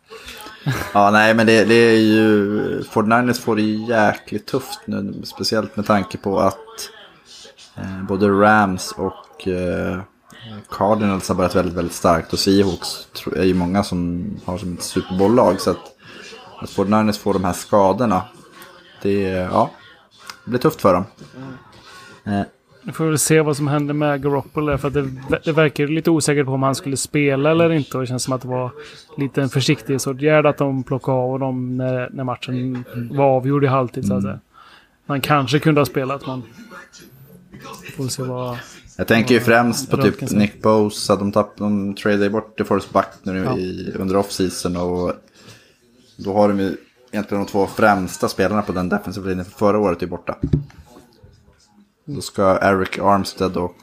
Ja, 0.95 1.11
nej, 1.11 1.35
men 1.35 1.47
det, 1.47 1.64
det 1.64 1.75
är 1.75 1.99
ju... 1.99 2.83
49ers 2.83 3.40
får 3.40 3.57
det 3.57 3.62
ju 3.62 3.87
jäkligt 3.87 4.47
tufft 4.47 4.81
nu. 4.85 5.23
Speciellt 5.25 5.77
med 5.77 5.87
tanke 5.87 6.19
på 6.19 6.40
att 6.40 6.59
både 8.09 8.29
Rams 8.29 8.93
och 8.93 9.49
eh, 9.49 10.01
Cardinals 10.71 11.29
har 11.29 11.37
börjat 11.37 11.55
väldigt, 11.57 11.75
väldigt 11.75 11.95
starkt. 11.95 12.33
Och 12.33 12.38
Seahawks 12.38 13.09
är 13.37 13.45
ju 13.45 13.55
många 13.55 13.83
som 13.85 14.31
har 14.45 14.59
som 14.59 14.75
ett 14.75 14.83
Super 14.83 15.19
Bowl-lag. 15.19 15.61
Så 15.61 15.71
att, 15.71 15.79
att 16.61 16.71
49ers 16.71 17.19
får 17.19 17.33
de 17.33 17.45
här 17.45 17.53
skadorna, 17.53 18.23
det, 19.03 19.21
ja, 19.23 19.71
det 20.45 20.51
blir 20.51 20.61
tufft 20.61 20.81
för 20.81 20.95
dem. 20.95 21.05
Eh, 22.25 22.40
Nu 22.83 22.93
får 22.93 23.05
vi 23.05 23.11
väl 23.11 23.19
se 23.19 23.40
vad 23.40 23.57
som 23.57 23.69
händer 23.69 23.95
med 23.95 24.23
Garoppolo. 24.23 24.79
För 24.79 24.90
det, 24.90 25.11
det 25.45 25.53
verkar 25.53 25.87
lite 25.87 26.11
osäkert 26.11 26.47
på 26.47 26.53
om 26.53 26.62
han 26.62 26.75
skulle 26.75 26.97
spela 26.97 27.51
eller 27.51 27.73
inte. 27.73 27.97
Och 27.97 28.01
det 28.03 28.07
känns 28.07 28.23
som 28.23 28.33
att 28.33 28.43
det 28.43 28.49
var 28.49 28.71
lite 29.16 29.43
en 29.43 29.49
försiktighetsåtgärd 29.49 30.47
att 30.47 30.59
de 30.59 30.83
plockade 30.83 31.19
av 31.19 31.31
honom 31.31 31.77
när, 31.77 32.11
när 32.12 32.25
matchen 32.25 32.85
var 33.11 33.25
avgjord 33.25 33.64
i 33.64 33.66
halvtid. 33.66 34.07
Så 34.07 34.14
att 34.14 34.23
säga. 34.23 34.40
Han 35.07 35.21
kanske 35.21 35.59
kunde 35.59 35.81
ha 35.81 35.87
spelat, 35.87 36.27
men... 36.27 36.43
Får 37.96 38.09
se 38.09 38.23
vad... 38.23 38.59
Jag 38.96 39.07
tänker 39.09 39.35
ju 39.35 39.40
främst 39.40 39.90
på 39.90 39.96
typ. 39.96 40.31
Nick 40.31 40.62
Bosa. 40.62 41.16
De, 41.16 41.33
tapp, 41.33 41.57
de 41.57 41.94
tradade 41.94 42.31
bort 42.31 42.59
DeForest 42.59 42.92
Buckner 42.92 43.33
nu 43.33 43.44
Ja. 43.44 43.57
i, 43.59 43.92
under 43.99 44.16
off-season. 44.16 44.77
Och 44.77 45.12
då 46.16 46.33
har 46.33 46.49
de 46.49 46.61
ju 46.61 46.77
egentligen 47.12 47.44
de 47.44 47.51
två 47.51 47.66
främsta 47.66 48.29
spelarna 48.29 48.62
på 48.62 48.73
den 48.73 48.88
defensiva 48.88 49.27
linjen 49.29 49.44
för 49.44 49.59
förra 49.59 49.79
året 49.79 50.03
är 50.03 50.07
borta. 50.07 50.37
Då 52.05 52.20
ska 52.20 52.59
Eric 52.62 52.99
Armstead 52.99 53.57
och 53.57 53.77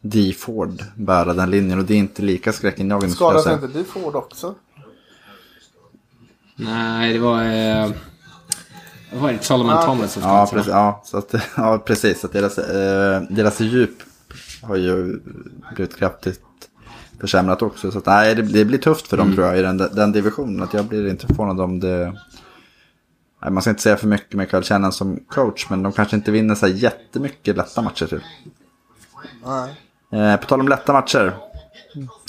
D. 0.00 0.34
Ford 0.38 0.82
bära 0.96 1.34
den 1.34 1.50
linjen. 1.50 1.78
Och 1.78 1.84
det 1.84 1.94
är 1.94 1.98
inte 1.98 2.22
lika 2.22 2.52
skräckinjagande 2.52 3.14
skulle 3.14 3.30
jag 3.30 3.40
Skadade 3.40 3.60
sig 3.60 3.68
säga. 3.68 3.82
inte 3.82 3.98
du 3.98 4.04
Ford 4.04 4.16
också? 4.16 4.54
Nej, 6.56 7.12
det 7.12 7.18
var... 7.18 7.42
Eh, 7.44 7.90
vad 9.14 9.22
var 9.22 9.32
det? 9.32 9.44
Solomon 9.44 9.72
Ah, 9.74 9.82
Thomas 9.82 10.12
som 10.12 10.22
Ja, 10.22 10.48
precis. 10.52 10.70
Ja, 10.72 11.02
så 11.04 11.18
att, 11.18 11.34
ja, 11.56 11.78
precis. 11.78 12.24
Att 12.24 12.32
deras, 12.32 12.58
eh, 12.58 13.22
deras 13.30 13.60
djup 13.60 14.02
har 14.62 14.76
ju 14.76 15.20
blivit 15.74 15.96
kraftigt 15.96 16.40
försämrat 17.20 17.62
också. 17.62 17.90
Så 17.90 17.98
att, 17.98 18.06
nej, 18.06 18.34
det, 18.34 18.42
det 18.42 18.64
blir 18.64 18.78
tufft 18.78 19.08
för 19.08 19.16
dem 19.16 19.34
tror 19.34 19.46
jag 19.46 19.58
i 19.58 19.62
den, 19.62 19.76
den 19.76 20.12
divisionen. 20.12 20.62
Att 20.62 20.74
jag 20.74 20.84
blir 20.84 21.10
inte 21.10 21.26
förvånad 21.26 21.60
om 21.60 21.80
det... 21.80 22.12
Nej, 23.42 23.50
man 23.50 23.62
ska 23.62 23.70
inte 23.70 23.82
säga 23.82 23.96
för 23.96 24.06
mycket 24.06 24.34
med 24.34 24.50
Kyle 24.50 24.62
Shannon 24.62 24.92
som 24.92 25.16
coach, 25.28 25.66
men 25.70 25.82
de 25.82 25.92
kanske 25.92 26.16
inte 26.16 26.30
vinner 26.30 26.54
så 26.54 26.66
här 26.66 26.72
jättemycket 26.72 27.56
lätta 27.56 27.82
matcher 27.82 28.06
till. 28.06 28.20
Nej. 29.44 29.74
Eh, 30.12 30.36
på 30.36 30.46
tal 30.46 30.60
om 30.60 30.68
lätta 30.68 30.92
matcher. 30.92 31.34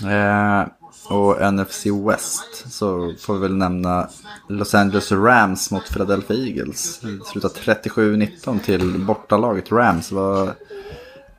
Eh, 0.03 0.67
och 1.09 1.53
NFC 1.53 1.85
West. 1.85 2.73
Så 2.73 3.13
får 3.19 3.33
vi 3.33 3.39
väl 3.39 3.55
nämna 3.55 4.09
Los 4.49 4.75
Angeles 4.75 5.11
Rams 5.11 5.71
mot 5.71 5.89
Philadelphia 5.89 6.37
Eagles. 6.37 6.99
Det 6.99 7.25
slutar 7.25 7.49
37-19 7.49 8.59
till 8.59 9.05
bortalaget 9.05 9.71
Rams. 9.71 10.11
Vad, 10.11 10.51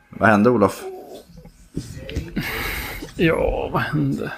vad 0.08 0.28
hände 0.28 0.50
Olof? 0.50 0.84
Ja, 3.16 3.70
vad 3.72 3.82
hände? 3.82 4.32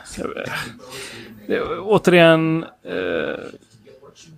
Det 1.47 1.61
återigen 1.81 2.64
eh, 2.83 3.45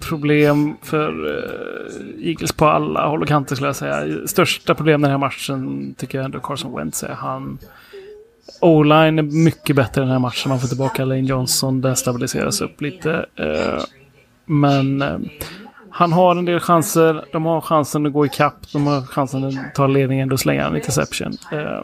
problem 0.08 0.76
för 0.82 1.38
eh, 1.38 2.28
Eagles 2.28 2.52
på 2.52 2.66
alla 2.66 3.06
håll 3.06 3.22
och 3.22 3.28
kanter 3.28 3.54
skulle 3.54 3.68
jag 3.68 3.76
säga. 3.76 4.26
Största 4.26 4.74
problemet 4.74 5.02
den 5.02 5.10
här 5.10 5.18
matchen 5.18 5.94
tycker 5.98 6.18
jag 6.18 6.24
ändå 6.24 6.40
Carson 6.40 6.76
Wentz 6.76 7.02
är. 7.02 7.14
Han... 7.14 7.58
O-line 8.60 9.18
är 9.18 9.22
mycket 9.22 9.76
bättre 9.76 10.00
i 10.00 10.04
den 10.04 10.12
här 10.12 10.18
matchen. 10.18 10.48
Man 10.48 10.60
får 10.60 10.68
tillbaka 10.68 11.04
Lane 11.04 11.20
Johnson. 11.20 11.80
Den 11.80 11.96
stabiliseras 11.96 12.60
upp 12.60 12.80
lite. 12.80 13.26
Eh, 13.36 13.82
men 14.44 15.02
eh, 15.02 15.18
han 15.90 16.12
har 16.12 16.36
en 16.36 16.44
del 16.44 16.60
chanser. 16.60 17.24
De 17.32 17.44
har 17.44 17.60
chansen 17.60 18.06
att 18.06 18.12
gå 18.12 18.26
ikapp. 18.26 18.72
De 18.72 18.86
har 18.86 19.02
chansen 19.02 19.44
att 19.44 19.74
ta 19.74 19.86
ledningen 19.86 20.28
Då 20.28 20.38
slänger 20.38 20.62
han 20.62 20.76
interception. 20.76 21.32
Eh, 21.52 21.82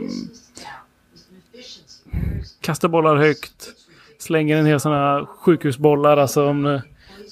kastar 2.61 2.89
bollar 2.89 3.17
högt. 3.17 3.73
Slänger 4.19 4.57
en 4.57 4.67
hel 4.67 4.81
sån 4.81 4.93
här 4.93 5.25
sjukhusbollar. 5.25 6.17
Alltså 6.17 6.49
om, 6.49 6.81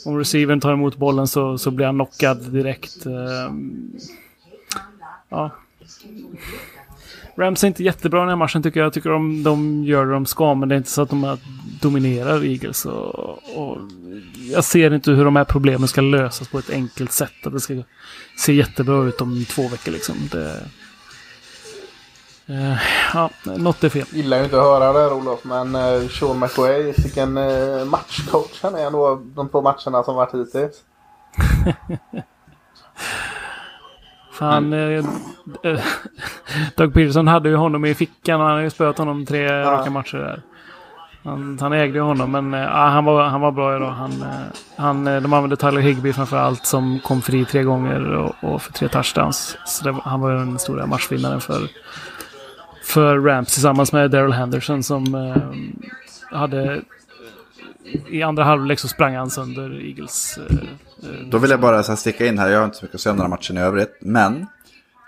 om 0.06 0.18
receivern 0.18 0.60
tar 0.60 0.72
emot 0.72 0.96
bollen 0.96 1.26
så, 1.26 1.58
så 1.58 1.70
blir 1.70 1.86
han 1.86 1.94
knockad 1.94 2.52
direkt. 2.52 2.96
Ja. 5.28 5.50
Rams 7.36 7.64
är 7.64 7.68
inte 7.68 7.84
jättebra 7.84 8.20
den 8.20 8.28
här 8.28 8.36
matchen 8.36 8.62
tycker 8.62 8.80
jag. 8.80 8.86
Jag 8.86 8.92
tycker 8.92 9.10
de, 9.10 9.42
de 9.42 9.84
gör 9.84 10.06
det 10.06 10.12
de 10.12 10.26
ska, 10.26 10.54
men 10.54 10.68
det 10.68 10.74
är 10.74 10.76
inte 10.76 10.90
så 10.90 11.02
att 11.02 11.10
de 11.10 11.38
dominerar 11.80 12.44
Eagles. 12.44 12.86
Och, 12.86 13.38
och 13.56 13.78
jag 14.50 14.64
ser 14.64 14.94
inte 14.94 15.10
hur 15.10 15.24
de 15.24 15.36
här 15.36 15.44
problemen 15.44 15.88
ska 15.88 16.00
lösas 16.00 16.48
på 16.48 16.58
ett 16.58 16.70
enkelt 16.70 17.12
sätt. 17.12 17.46
Att 17.46 17.52
det 17.52 17.60
ska 17.60 17.82
se 18.38 18.52
jättebra 18.52 19.04
ut 19.04 19.20
om 19.20 19.44
två 19.44 19.68
veckor 19.68 19.92
liksom. 19.92 20.16
Det, 20.32 20.60
Eh, 22.46 22.76
ja, 23.14 23.30
något 23.44 23.84
är 23.84 23.88
fel. 23.88 24.06
Gillar 24.10 24.38
ju 24.38 24.44
inte 24.44 24.56
att 24.56 24.62
höra 24.62 24.92
det 24.92 24.98
här 24.98 25.12
Olof, 25.12 25.44
men 25.44 25.76
uh, 25.76 26.08
Sean 26.08 26.38
McWay, 26.38 26.92
vilken 26.96 27.38
uh, 27.38 27.84
matchcoach 27.84 28.62
han 28.62 28.74
är 28.74 28.86
ändå 28.86 29.22
de 29.34 29.48
två 29.48 29.62
matcherna 29.62 30.02
som 30.02 30.16
varit 30.16 30.34
hittills. 30.34 30.82
Fan, 34.34 34.72
eh, 34.72 35.04
eh, 35.62 35.80
Doug 36.76 36.94
Peterson 36.94 37.28
hade 37.28 37.48
ju 37.48 37.56
honom 37.56 37.84
i 37.84 37.94
fickan 37.94 38.40
och 38.40 38.46
han 38.46 38.56
har 38.56 38.62
ju 38.62 38.70
spöat 38.70 38.98
honom 38.98 39.26
tre 39.26 39.62
raka 39.62 39.90
matcher 39.90 40.18
där. 40.18 40.42
Han, 41.24 41.58
han 41.60 41.72
ägde 41.72 41.98
ju 41.98 42.04
honom, 42.04 42.30
men 42.30 42.54
eh, 42.54 42.60
ja, 42.60 42.86
han, 42.86 43.04
var, 43.04 43.24
han 43.24 43.40
var 43.40 43.52
bra 43.52 43.76
idag. 43.76 43.90
Han, 43.90 44.22
eh, 44.22 44.28
han, 44.76 45.06
eh, 45.06 45.22
de 45.22 45.32
använde 45.32 45.56
Tyler 45.56 45.80
Higbee 45.80 46.12
framför 46.12 46.36
allt 46.36 46.66
som 46.66 47.00
kom 47.00 47.22
fri 47.22 47.44
tre 47.44 47.62
gånger 47.62 48.14
och, 48.14 48.34
och 48.40 48.62
för 48.62 48.72
tre 48.72 48.88
touchdowns. 48.88 49.58
Så 49.66 49.84
det, 49.84 49.96
han 50.04 50.20
var 50.20 50.30
ju 50.30 50.36
den 50.36 50.58
stora 50.58 50.86
matchvinnaren 50.86 51.40
för, 51.40 51.68
för 52.84 53.18
Rams 53.18 53.52
tillsammans 53.52 53.92
med 53.92 54.10
Daryl 54.10 54.32
Henderson 54.32 54.82
som 54.82 55.14
eh, 55.14 56.38
hade... 56.38 56.82
I 58.08 58.22
andra 58.22 58.44
halvlek 58.44 58.78
så 58.78 58.88
sprang 58.88 59.14
han 59.14 59.30
sönder 59.30 59.80
Eagles. 59.88 60.38
Eh, 60.38 60.56
eh, 61.10 61.26
Då 61.30 61.38
vill 61.38 61.50
jag 61.50 61.60
bara 61.60 61.82
så 61.82 61.92
här 61.92 61.96
sticka 61.96 62.26
in 62.26 62.38
här, 62.38 62.48
jag 62.50 62.58
har 62.58 62.64
inte 62.64 62.76
så 62.76 62.84
mycket 62.84 62.94
att 62.94 63.00
säga 63.00 63.10
om 63.10 63.16
den 63.16 63.24
här 63.24 63.30
matchen 63.30 63.56
i 63.56 63.60
övrigt. 63.60 63.96
Men 64.00 64.46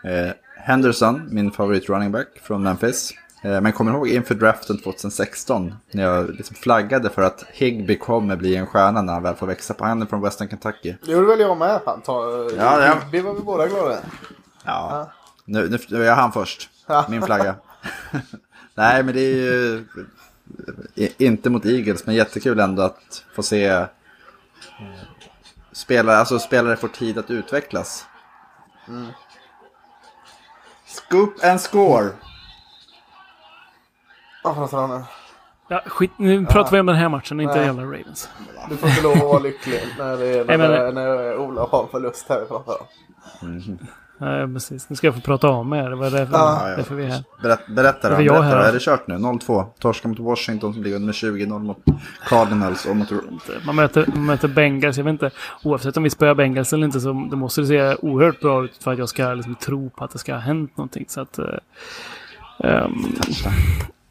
eh, 0.04 0.30
Henderson, 0.56 1.28
min 1.30 1.50
favorit 1.50 1.88
running 1.88 2.12
back 2.12 2.28
från 2.42 2.62
Memphis. 2.62 3.12
Eh, 3.42 3.60
Men 3.60 3.72
kommer 3.72 3.92
ihåg 3.92 4.08
inför 4.08 4.34
draften 4.34 4.78
2016 4.78 5.74
när 5.90 6.02
jag 6.02 6.30
liksom 6.30 6.56
flaggade 6.56 7.10
för 7.10 7.22
att 7.22 7.44
Higby 7.52 7.98
kommer 7.98 8.36
bli 8.36 8.56
en 8.56 8.66
stjärna 8.66 9.02
när 9.02 9.12
han 9.12 9.22
väl 9.22 9.34
får 9.34 9.46
växa 9.46 9.74
på 9.74 9.84
handen 9.84 10.08
från 10.08 10.22
Western 10.22 10.48
Kentucky? 10.48 10.94
Det 11.04 11.12
gjorde 11.12 11.26
väl 11.26 11.40
jag 11.40 11.56
med. 11.56 11.80
Han 11.86 12.00
tar, 12.02 12.56
Ja, 12.58 12.86
ja. 12.86 12.94
Vi 13.12 13.20
var 13.20 13.34
vi 13.34 13.40
båda 13.40 13.66
glada. 13.68 13.98
Ja, 14.64 15.10
nu, 15.44 15.68
nu, 15.68 15.78
nu 15.88 16.02
är 16.02 16.06
jag 16.06 16.16
han 16.16 16.32
först. 16.32 16.70
Min 17.08 17.22
flagga. 17.22 17.54
Nej, 18.74 19.02
men 19.02 19.14
det 19.14 19.20
är 19.20 19.36
ju 19.36 19.84
inte 21.18 21.50
mot 21.50 21.66
Eagles, 21.66 22.06
men 22.06 22.14
jättekul 22.14 22.60
ändå 22.60 22.82
att 22.82 23.24
få 23.34 23.42
se 23.42 23.64
eh, 23.66 23.84
spelare, 25.72 26.16
alltså 26.16 26.38
spelare 26.38 26.76
får 26.76 26.88
tid 26.88 27.18
att 27.18 27.30
utvecklas. 27.30 28.06
Scoop 30.86 31.44
and 31.44 31.60
score. 31.60 32.10
Vad 34.44 34.54
pratar 34.54 34.78
han 34.86 34.98
nu? 35.00 35.04
Ja, 35.68 35.82
skit, 35.86 36.10
nu 36.18 36.46
pratar 36.46 36.70
vi 36.70 36.80
om 36.80 36.86
den 36.86 36.96
här 36.96 37.08
matchen, 37.08 37.40
inte 37.40 37.58
jävla 37.58 37.82
Ravens. 37.82 38.28
Du 38.68 38.76
får 38.76 38.88
inte 38.88 39.02
lov 39.02 39.12
att 39.12 39.22
vara 39.22 39.38
lycklig 39.38 39.82
när, 39.98 40.16
det 40.16 40.26
är, 40.26 40.44
Nej, 40.48 40.58
men- 40.58 40.70
när, 40.70 40.92
när 40.92 41.36
Ola 41.36 41.60
har 41.66 41.86
förlust 41.90 42.28
här 42.28 42.40
vi 42.40 42.46
pratar 42.46 42.76
om. 43.40 43.78
Nej, 44.18 44.54
precis. 44.54 44.90
Nu 44.90 44.96
ska 44.96 45.06
jag 45.06 45.14
få 45.14 45.20
prata 45.20 45.48
om 45.48 45.72
er. 45.72 45.90
Det 45.90 45.96
var 45.96 46.10
därför, 46.10 46.32
Ja, 46.32 46.68
ja. 46.70 46.76
därför 46.76 46.94
vi 46.94 47.04
är 47.04 47.08
här. 47.08 47.24
Berätt, 47.42 47.66
berätta 47.66 48.08
Det 48.08 48.14
då, 48.16 48.32
berätta 48.32 48.34
då. 48.34 48.42
här. 48.42 48.68
Är 48.68 48.72
det 48.72 48.80
kört 48.80 49.06
nu? 49.06 49.14
0-2. 49.14 49.64
Torska 49.78 50.08
mot 50.08 50.18
Washington 50.18 50.74
som 50.74 50.82
ligger 50.82 50.96
under 50.96 51.06
med 51.06 51.14
20-0 51.14 51.58
mot 51.58 51.78
Cardinals 52.28 52.86
och 52.86 52.96
mot... 52.96 53.12
Man 53.66 53.76
möter, 53.76 54.06
man 54.14 54.26
möter 54.26 54.48
Bengals. 54.48 54.96
Jag 54.96 55.04
vet 55.04 55.12
inte. 55.12 55.30
Oavsett 55.62 55.96
om 55.96 56.02
vi 56.02 56.10
spöar 56.10 56.34
Bengals 56.34 56.72
eller 56.72 56.86
inte 56.86 57.00
så 57.00 57.26
det 57.30 57.36
måste 57.36 57.60
det 57.60 57.66
se 57.66 57.94
oerhört 57.94 58.40
bra 58.40 58.64
ut 58.64 58.76
för 58.82 58.92
att 58.92 58.98
jag 58.98 59.08
ska 59.08 59.34
liksom, 59.34 59.54
tro 59.54 59.90
på 59.90 60.04
att 60.04 60.10
det 60.10 60.18
ska 60.18 60.32
ha 60.32 60.40
hänt 60.40 60.76
någonting. 60.76 61.04
Så 61.08 61.20
att... 61.20 61.38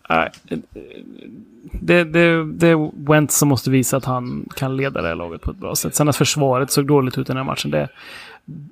nej, 0.10 0.32
eh, 0.50 0.58
det, 1.82 2.04
det, 2.04 2.44
det 2.54 2.68
är 2.68 3.08
Wentz 3.10 3.38
som 3.38 3.50
måste 3.50 3.70
visa 3.70 3.98
att 3.98 4.06
han 4.06 4.50
kan 4.56 4.78
leda 4.78 5.02
det 5.02 5.08
här 5.08 5.16
laget 5.16 5.42
på 5.42 5.52
ett 5.52 5.58
bra 5.58 5.76
sätt. 5.76 5.96
Sen 5.96 6.10
att 6.10 6.16
försvaret 6.16 6.72
såg 6.72 6.88
dåligt 6.88 7.18
ut 7.18 7.28
i 7.30 7.34
den 7.34 7.38
här 7.38 7.44
matchen, 7.44 7.72
det, 7.72 7.88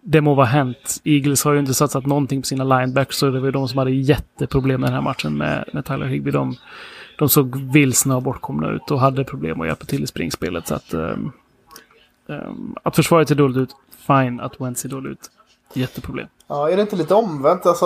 det 0.04 0.22
må 0.22 0.34
vara 0.34 0.46
hänt. 0.46 1.02
Eagles 1.04 1.44
har 1.44 1.54
ju 1.54 1.60
inte 1.60 1.74
satsat 1.74 2.06
någonting 2.06 2.42
på 2.42 2.46
sina 2.46 2.64
linebacks. 2.64 3.18
så 3.18 3.26
det 3.30 3.40
var 3.40 3.46
ju 3.46 3.52
de 3.52 3.68
som 3.68 3.78
hade 3.78 3.92
jätteproblem 3.92 4.82
med 4.82 4.90
den 4.90 4.96
här 4.96 5.02
matchen 5.02 5.38
med, 5.38 5.70
med 5.74 5.86
Tyler 5.86 6.06
Higby. 6.06 6.32
De, 6.32 6.56
de 7.20 7.30
såg 7.30 7.56
vilsna 7.74 8.16
och 8.16 8.24
bortkomna 8.24 8.72
ut 8.72 8.92
och 8.92 9.00
hade 9.00 9.24
problem 9.24 9.62
att 9.62 9.68
hjälpa 9.68 9.86
till 9.86 10.04
i 10.04 10.08
springspelet. 10.08 10.68
Så 10.68 10.76
att, 10.76 10.94
um, 10.94 11.32
um, 12.28 12.76
att 12.84 12.96
försvaret 12.96 13.28
ser 13.28 13.36
dåligt 13.36 13.58
ut, 13.58 13.76
fine. 14.08 14.40
Att 14.40 14.62
Wentz 14.62 14.82
ser 14.82 14.90
dåligt 14.90 15.12
ut, 15.12 15.30
jätteproblem. 15.74 16.28
Ja, 16.48 16.70
är 16.70 16.76
det 16.76 16.82
inte 16.82 16.96
lite 16.96 17.16
omvänt? 17.16 17.66
Alltså, 17.66 17.86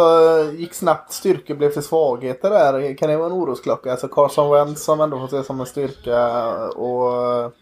gick 0.58 0.74
snabbt 0.74 1.12
styrkor 1.12 1.56
blev 1.56 1.72
till 1.72 1.84
svagheter 1.84 2.50
där. 2.50 2.98
Kan 2.98 3.10
det 3.10 3.18
vara 3.18 3.28
en 3.28 3.34
orosklocka? 3.34 3.92
Alltså 3.92 4.08
Carson 4.08 4.52
Wentz 4.52 4.84
som 4.84 5.02
ändå 5.02 5.20
får 5.20 5.28
se 5.28 5.44
som 5.44 5.60
en 5.60 5.66
styrka 5.66 6.48
och 6.68 7.54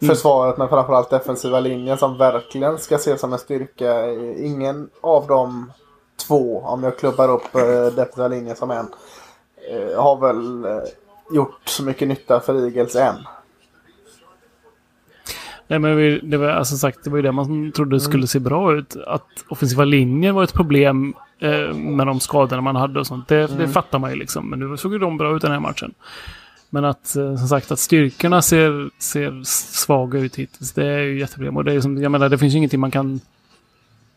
försvaret 0.00 0.58
men 0.58 0.68
framförallt 0.68 1.10
defensiva 1.10 1.60
linjen 1.60 1.98
som 1.98 2.18
verkligen 2.18 2.78
ska 2.78 2.94
ses 2.94 3.20
som 3.20 3.32
en 3.32 3.38
styrka. 3.38 4.10
Ingen 4.38 4.90
av 5.00 5.26
de 5.26 5.72
två, 6.26 6.60
om 6.60 6.82
jag 6.82 6.98
klubbar 6.98 7.28
upp 7.28 7.54
eh, 7.54 7.94
defensiva 7.96 8.28
linjen 8.28 8.56
som 8.56 8.70
en, 8.70 8.88
eh, 9.70 10.02
har 10.02 10.16
väl 10.20 10.64
eh, 10.64 10.88
gjort 11.32 11.60
så 11.64 11.82
mycket 11.82 12.08
nytta 12.08 12.40
för 12.40 12.64
Eagles 12.64 12.96
än. 12.96 13.16
Nej, 15.68 15.78
men 15.78 16.20
det 16.30 16.36
var, 16.36 16.48
alltså 16.48 16.76
sagt, 16.76 17.04
det 17.04 17.10
var 17.10 17.16
ju 17.16 17.22
det 17.22 17.32
man 17.32 17.72
trodde 17.72 18.00
skulle 18.00 18.26
se 18.26 18.38
bra 18.38 18.74
ut. 18.74 18.96
Att 19.06 19.26
offensiva 19.48 19.84
linjen 19.84 20.34
var 20.34 20.44
ett 20.44 20.52
problem 20.52 21.14
eh, 21.38 21.74
med 21.74 22.06
de 22.06 22.20
skadorna 22.20 22.62
man 22.62 22.76
hade 22.76 23.00
och 23.00 23.06
sånt. 23.06 23.28
Det, 23.28 23.46
det 23.46 23.68
fattar 23.68 23.98
man 23.98 24.10
ju 24.10 24.16
liksom. 24.16 24.50
Men 24.50 24.58
nu 24.58 24.76
såg 24.76 24.92
ju 24.92 24.98
de 24.98 25.16
bra 25.16 25.36
ut 25.36 25.42
den 25.42 25.52
här 25.52 25.60
matchen. 25.60 25.94
Men 26.70 26.84
att, 26.84 27.16
eh, 27.16 27.36
som 27.36 27.48
sagt, 27.48 27.70
att 27.72 27.78
styrkorna 27.78 28.42
ser, 28.42 28.90
ser 29.02 29.42
svaga 29.44 30.18
ut 30.18 30.36
hittills, 30.36 30.72
det 30.72 30.86
är 30.86 30.98
ju 30.98 31.18
jätteproblem. 31.20 31.56
Och 31.56 31.64
det 31.64 31.72
är 31.72 31.80
som, 31.80 32.02
jag 32.02 32.12
menar, 32.12 32.28
det 32.28 32.38
finns 32.38 32.54
ju 32.54 32.58
ingenting 32.58 32.80
man 32.80 32.90
kan 32.90 33.20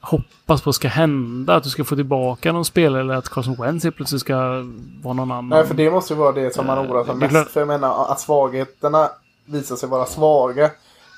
hoppas 0.02 0.62
på 0.62 0.74
ska 0.74 0.88
hända. 0.88 1.56
Att 1.56 1.64
du 1.64 1.70
ska 1.70 1.84
få 1.84 1.96
tillbaka 1.96 2.52
någon 2.52 2.66
spelare 2.66 3.02
eller 3.02 3.14
att 3.14 3.30
Carson 3.30 3.56
Wentz 3.60 3.86
plötsligt 3.96 4.22
ska 4.22 4.36
vara 5.04 5.14
någon 5.14 5.32
annan. 5.32 5.50
Nej, 5.50 5.66
för 5.66 5.74
det 5.76 5.92
måste 5.92 6.14
ju 6.14 6.20
vara 6.20 6.32
det 6.32 6.54
som 6.56 6.68
man 6.68 6.78
Eh, 6.78 6.92
oroar 6.92 7.04
sig 7.06 7.16
mest 7.16 7.30
klart. 7.32 7.50
för. 7.50 7.62
Jag 7.62 7.68
menar 7.68 8.12
att 8.12 8.20
svagheterna 8.20 9.10
visar 9.46 9.76
sig 9.76 9.90
vara 9.90 10.06
svaga. 10.06 10.72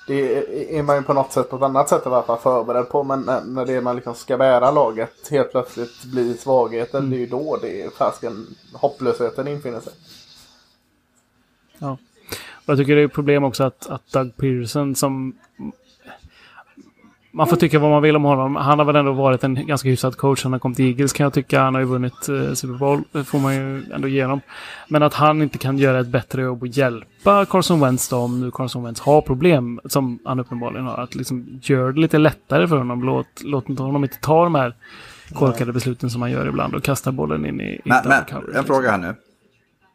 Det 0.08 0.38
är 0.78 0.84
man 0.84 0.96
ju 0.96 1.02
på 1.04 1.14
något 1.14 1.32
sätt 1.32 1.50
på 1.50 1.56
ett 1.56 1.62
annat 1.62 1.90
sätt 1.90 2.02
i 2.06 2.10
alla 2.10 2.24
fall 2.24 2.38
förberedd 2.40 2.90
på. 2.90 3.04
Men 3.04 3.22
när- 3.22 3.42
när 3.46 3.66
det 3.66 3.74
är 3.74 3.82
man 3.82 3.96
liksom 3.96 4.16
ska 4.16 4.38
bära 4.38 4.72
laget 4.72 5.12
helt 5.32 5.52
plötsligt 5.52 6.04
blir 6.04 6.34
svagheter. 6.34 6.98
Mm. 6.98 7.10
Det 7.10 7.16
är 7.16 7.20
ju 7.20 7.26
då 7.28 7.58
det 7.62 7.82
är 7.82 7.90
fasken 7.90 8.48
hopplösheten 8.74 9.48
infinner 9.48 9.80
sig. 9.80 9.94
Ja. 11.82 11.98
Och 12.54 12.70
jag 12.70 12.78
tycker 12.78 12.96
det 12.96 13.02
är 13.02 13.06
ett 13.06 13.14
problem 13.14 13.44
också 13.44 13.64
att, 13.64 13.88
att 13.90 14.12
Doug 14.12 14.38
Pearson 14.38 14.96
som... 14.96 15.34
Man 17.34 17.48
får 17.48 17.56
tycka 17.56 17.80
vad 17.80 17.92
man 17.92 18.02
vill 18.02 18.16
om 18.16 18.24
honom. 18.24 18.56
Han 18.56 18.80
har 18.80 18.86
väl 18.86 18.96
ändå 18.96 19.12
varit 19.12 19.44
en 19.44 19.68
ganska 19.68 19.90
hyfsad 19.90 20.18
coach. 20.18 20.44
Han 20.44 20.52
har 20.52 20.60
kommit 20.60 20.76
till 20.76 20.86
Eagles 20.86 21.14
kan 21.14 21.24
jag 21.24 21.34
tycka. 21.34 21.62
Han 21.62 21.74
har 21.74 21.82
ju 21.82 21.88
vunnit 21.88 22.30
eh, 22.30 22.54
Super 22.54 22.78
Bowl. 22.78 23.04
Det 23.12 23.24
får 23.24 23.40
man 23.40 23.56
ju 23.56 23.84
ändå 23.94 24.08
ge 24.08 24.24
honom. 24.24 24.42
Men 24.88 25.04
att 25.04 25.14
han 25.14 25.42
inte 25.42 25.58
kan 25.58 25.78
göra 25.78 26.00
ett 26.00 26.08
bättre 26.08 26.42
jobb 26.42 26.62
och 26.62 26.68
hjälpa 26.68 27.46
Carson 27.46 27.80
Wentz 27.80 28.10
då, 28.10 28.18
om 28.18 28.40
nu 28.40 28.52
Carson 28.52 28.84
Wentz 28.84 29.02
har 29.02 29.22
problem, 29.22 29.80
som 29.86 30.20
han 30.26 30.40
uppenbarligen 30.40 30.86
har. 30.86 30.98
Att 30.98 31.16
liksom 31.16 31.60
göra 31.62 31.92
det 31.92 32.00
lite 32.00 32.18
lättare 32.18 32.68
för 32.68 32.78
honom. 32.78 33.04
Låt, 33.04 33.42
låt 33.44 33.70
inte 33.70 33.84
honom 33.84 34.04
inte 34.04 34.18
ta 34.20 34.44
de 34.44 34.56
här 34.56 34.76
korkade 35.34 35.74
besluten 35.74 36.10
som 36.10 36.22
han 36.22 36.32
gör 36.32 36.48
ibland 36.48 36.76
och 36.76 36.84
kasta 36.84 37.12
bollen 37.12 37.46
in 37.46 37.62
i, 37.62 37.82
Men, 37.86 38.02
men 38.04 38.12
en 38.12 38.24
liksom. 38.46 38.64
fråga 38.66 38.92
här 38.92 38.98
nu. 38.98 39.16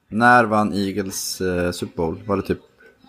När 0.08 0.44
vann 0.44 0.72
Eagles 0.74 1.40
eh, 1.40 1.70
Super 1.70 1.96
Bowl? 1.96 2.22
Var 2.26 2.36
det 2.36 2.42
typ 2.42 2.60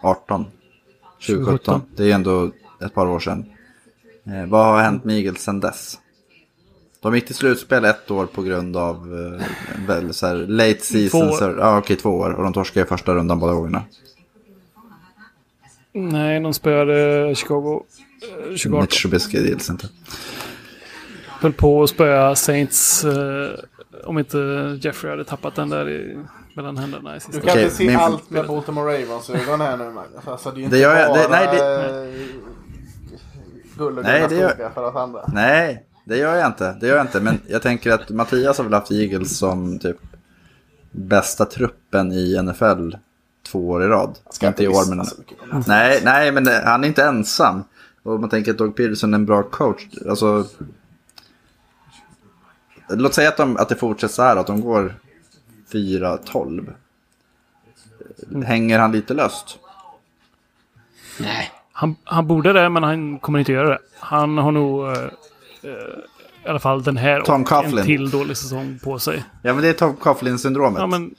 18? 0.03 0.45
2017? 0.45 1.35
2017. 1.35 1.81
Det 1.95 2.11
är 2.11 2.15
ändå 2.15 2.51
ett 2.85 2.93
par 2.93 3.07
år 3.07 3.19
sedan. 3.19 3.45
Eh, 4.25 4.45
vad 4.45 4.65
har 4.65 4.81
hänt 4.81 5.03
med 5.03 5.15
Eagles 5.15 5.43
sedan 5.43 5.59
dess? 5.59 5.99
De 6.99 7.15
gick 7.15 7.25
till 7.25 7.35
slutspel 7.35 7.85
ett 7.85 8.11
år 8.11 8.25
på 8.25 8.41
grund 8.41 8.77
av 8.77 8.95
eh, 8.95 9.47
väl, 9.87 10.13
så 10.13 10.27
här, 10.27 10.35
late 10.35 10.79
season. 10.79 11.21
Två 11.21 11.27
år. 11.27 11.37
Så, 11.37 11.55
ja, 11.59 11.77
okej, 11.77 11.95
två 11.95 12.09
år. 12.09 12.33
Och 12.33 12.43
de 12.43 12.53
torskade 12.53 12.85
i 12.85 12.89
första 12.89 13.13
rundan 13.13 13.39
båda 13.39 13.53
gångerna. 13.53 13.83
Nej, 15.91 16.39
de 16.39 16.53
spöade 16.53 17.35
Chicago 17.35 17.83
eh, 18.21 18.43
2018. 18.43 18.81
Mitch 18.81 19.01
Trubisky 19.01 19.37
gills 19.37 19.69
inte. 19.69 19.89
höll 21.39 21.53
på 21.53 21.83
att 21.83 21.89
spöa 21.89 22.35
Saints 22.35 23.05
eh, 23.05 23.49
om 24.05 24.19
inte 24.19 24.37
Jeffrey 24.81 25.09
hade 25.11 25.23
tappat 25.23 25.55
den 25.55 25.69
där 25.69 25.89
i, 25.89 26.17
mellan 26.53 26.77
händerna 26.77 27.11
i 27.11 27.13
Du 27.15 27.19
sista. 27.19 27.41
kan 27.41 27.49
Okej, 27.49 27.63
inte 27.63 27.75
se 27.75 27.87
min- 27.87 27.95
allt 27.95 28.29
med 28.29 28.47
Baltimore 28.47 28.93
Ravens 29.03 29.29
ögon 29.29 29.61
här 29.61 29.77
nu 29.77 29.83
Magnus. 29.83 30.27
Alltså, 30.27 30.49
det 30.51 30.55
är 30.55 30.57
ju 30.59 30.63
inte 30.63 30.75
Det 30.75 30.81
gör 30.81 30.95
jag- 30.95 31.09
bara 31.09 31.21
det- 31.21 31.29
nej, 31.29 31.47
det, 31.57 32.13
guld 33.77 33.97
och 33.97 34.03
Nej, 34.03 34.25
det 34.29 34.35
gör- 34.35 34.71
för 34.73 34.83
oss 34.83 34.95
andra. 34.95 35.19
Nej, 35.33 35.85
det 36.05 36.17
gör 36.17 36.35
jag 36.35 36.47
inte. 36.47 36.77
Det 36.81 36.87
gör 36.87 36.95
jag 36.97 37.03
inte. 37.05 37.19
Men 37.19 37.39
jag 37.47 37.61
tänker 37.61 37.91
att 37.91 38.09
Mattias 38.09 38.57
har 38.57 38.63
väl 38.63 38.73
haft 38.73 38.91
Eagles 38.91 39.37
som 39.37 39.79
typ 39.79 39.97
bästa 40.91 41.45
truppen 41.45 42.11
i 42.11 42.35
NFL 42.43 42.91
två 43.51 43.69
år 43.69 43.83
i 43.83 43.87
rad. 43.87 44.17
Ska 44.29 44.47
inte 44.47 44.63
i 44.63 44.67
år, 44.67 44.89
men... 44.95 45.05
Nej, 45.67 46.01
nej, 46.03 46.31
men 46.31 46.43
det, 46.43 46.61
han 46.65 46.83
är 46.83 46.87
inte 46.87 47.03
ensam. 47.03 47.63
Och 48.03 48.19
man 48.19 48.29
tänker 48.29 48.51
att 48.51 48.57
Doug 48.57 48.75
Peterson 48.75 49.13
är 49.13 49.17
en 49.17 49.25
bra 49.25 49.43
coach. 49.43 49.81
Alltså... 50.09 50.45
Låt 52.89 53.13
säga 53.13 53.29
att, 53.29 53.37
de, 53.37 53.57
att 53.57 53.69
det 53.69 53.75
fortsätter 53.75 54.13
så 54.13 54.21
här, 54.21 54.35
att 54.37 54.47
de 54.47 54.61
går 54.61 54.95
4-12. 55.71 56.73
Hänger 58.45 58.79
han 58.79 58.91
lite 58.91 59.13
löst? 59.13 59.59
Nej. 61.19 61.51
Han, 61.71 61.95
han 62.03 62.27
borde 62.27 62.53
det, 62.53 62.69
men 62.69 62.83
han 62.83 63.19
kommer 63.19 63.39
inte 63.39 63.51
göra 63.51 63.69
det. 63.69 63.79
Han 63.99 64.37
har 64.37 64.51
nog 64.51 64.85
eh, 64.87 65.03
eh, 65.61 65.69
i 66.45 66.49
alla 66.49 66.59
fall 66.59 66.83
den 66.83 66.97
här 66.97 67.21
Tom 67.21 67.41
och 67.41 67.47
Coughlin. 67.47 67.77
en 67.79 67.85
till 67.85 68.09
dålig 68.09 68.37
säsong 68.37 68.79
på 68.83 68.99
sig. 68.99 69.23
Ja, 69.43 69.53
men 69.53 69.63
det 69.63 69.69
är 69.69 69.73
Tom 69.73 69.95
Coughlin-syndromet. 69.95 70.79
Ja, 70.79 70.87
men 70.87 71.15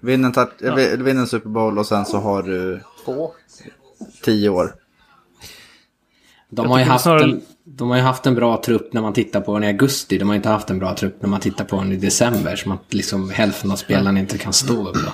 Vinn 0.00 0.24
en, 0.24 1.04
vinn 1.04 1.18
en 1.18 1.26
Super 1.26 1.48
Bowl 1.48 1.78
och 1.78 1.86
sen 1.86 2.04
så 2.04 2.18
har 2.18 2.42
du 2.42 2.80
Två. 3.04 3.32
tio 4.22 4.48
år. 4.48 4.74
De 6.50 6.62
Jag 6.62 6.70
har, 6.70 6.78
ju 6.78 6.84
haft 6.84 7.02
snarare- 7.02 7.22
en, 7.24 7.40
de 7.78 7.90
har 7.90 7.96
ju 7.96 8.02
haft 8.02 8.26
en 8.26 8.34
bra 8.34 8.62
trupp 8.62 8.92
när 8.92 9.02
man 9.02 9.12
tittar 9.12 9.40
på 9.40 9.54
den 9.54 9.64
i 9.64 9.66
augusti. 9.66 10.18
De 10.18 10.28
har 10.28 10.36
inte 10.36 10.48
haft 10.48 10.70
en 10.70 10.78
bra 10.78 10.94
trupp 10.94 11.22
när 11.22 11.28
man 11.28 11.40
tittar 11.40 11.64
på 11.64 11.76
den 11.76 11.92
i 11.92 11.96
december. 11.96 12.56
Som 12.56 12.72
att 12.72 12.94
liksom 12.94 13.30
hälften 13.30 13.70
av 13.70 13.76
spelarna 13.76 14.18
inte 14.18 14.38
kan 14.38 14.52
stå 14.52 14.88
upp. 14.88 14.94
Då. 14.94 15.12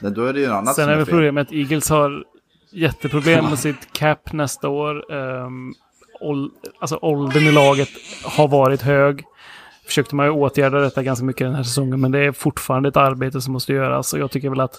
Men 0.00 0.14
Då 0.14 0.24
är 0.24 0.32
det 0.32 0.40
ju 0.40 0.52
annat 0.52 0.74
sen 0.74 0.88
är 0.88 0.96
väl 0.96 1.06
problemet 1.06 1.46
att 1.46 1.52
Eagles 1.52 1.90
har 1.90 2.24
jätteproblem 2.70 3.44
med 3.44 3.58
sitt 3.58 3.92
cap 3.92 4.32
nästa 4.32 4.68
år. 4.68 5.12
Um, 5.12 5.74
ål, 6.20 6.50
alltså 6.80 6.98
åldern 7.02 7.42
i 7.42 7.52
laget 7.52 7.88
har 8.24 8.48
varit 8.48 8.82
hög. 8.82 9.24
Försökte 9.86 10.14
man 10.14 10.26
ju 10.26 10.32
åtgärda 10.32 10.80
detta 10.80 11.02
ganska 11.02 11.24
mycket 11.24 11.46
den 11.46 11.54
här 11.54 11.62
säsongen, 11.62 12.00
men 12.00 12.12
det 12.12 12.18
är 12.18 12.32
fortfarande 12.32 12.88
ett 12.88 12.96
arbete 12.96 13.40
som 13.40 13.52
måste 13.52 13.72
göras. 13.72 14.12
Och 14.12 14.18
jag 14.18 14.30
tycker 14.30 14.50
väl 14.50 14.60
att 14.60 14.76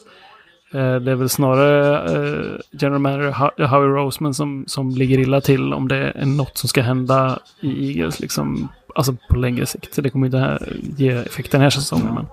det 0.80 1.12
är 1.12 1.16
väl 1.16 1.30
snarare 1.30 1.98
eh, 2.12 2.56
general 2.72 3.00
manager 3.02 3.32
Ho- 3.32 3.66
Howie 3.66 3.88
Roseman 3.90 4.34
som, 4.34 4.64
som 4.68 4.90
ligger 4.92 5.20
illa 5.20 5.42
till 5.42 5.74
om 5.74 5.88
det 5.88 5.96
är 6.16 6.26
något 6.26 6.58
som 6.58 6.70
ska 6.70 6.82
hända 6.82 7.40
i 7.60 7.90
Eagles, 7.90 8.20
liksom, 8.20 8.68
alltså 8.96 9.16
på 9.30 9.36
längre 9.36 9.66
sikt. 9.66 9.94
Så 9.94 10.02
det 10.02 10.10
kommer 10.10 10.26
inte 10.26 10.38
här, 10.38 10.78
ge 10.98 11.10
effekt 11.12 11.52
den 11.52 11.62
här 11.62 11.70
säsongen. 11.70 12.14
Men 12.14 12.26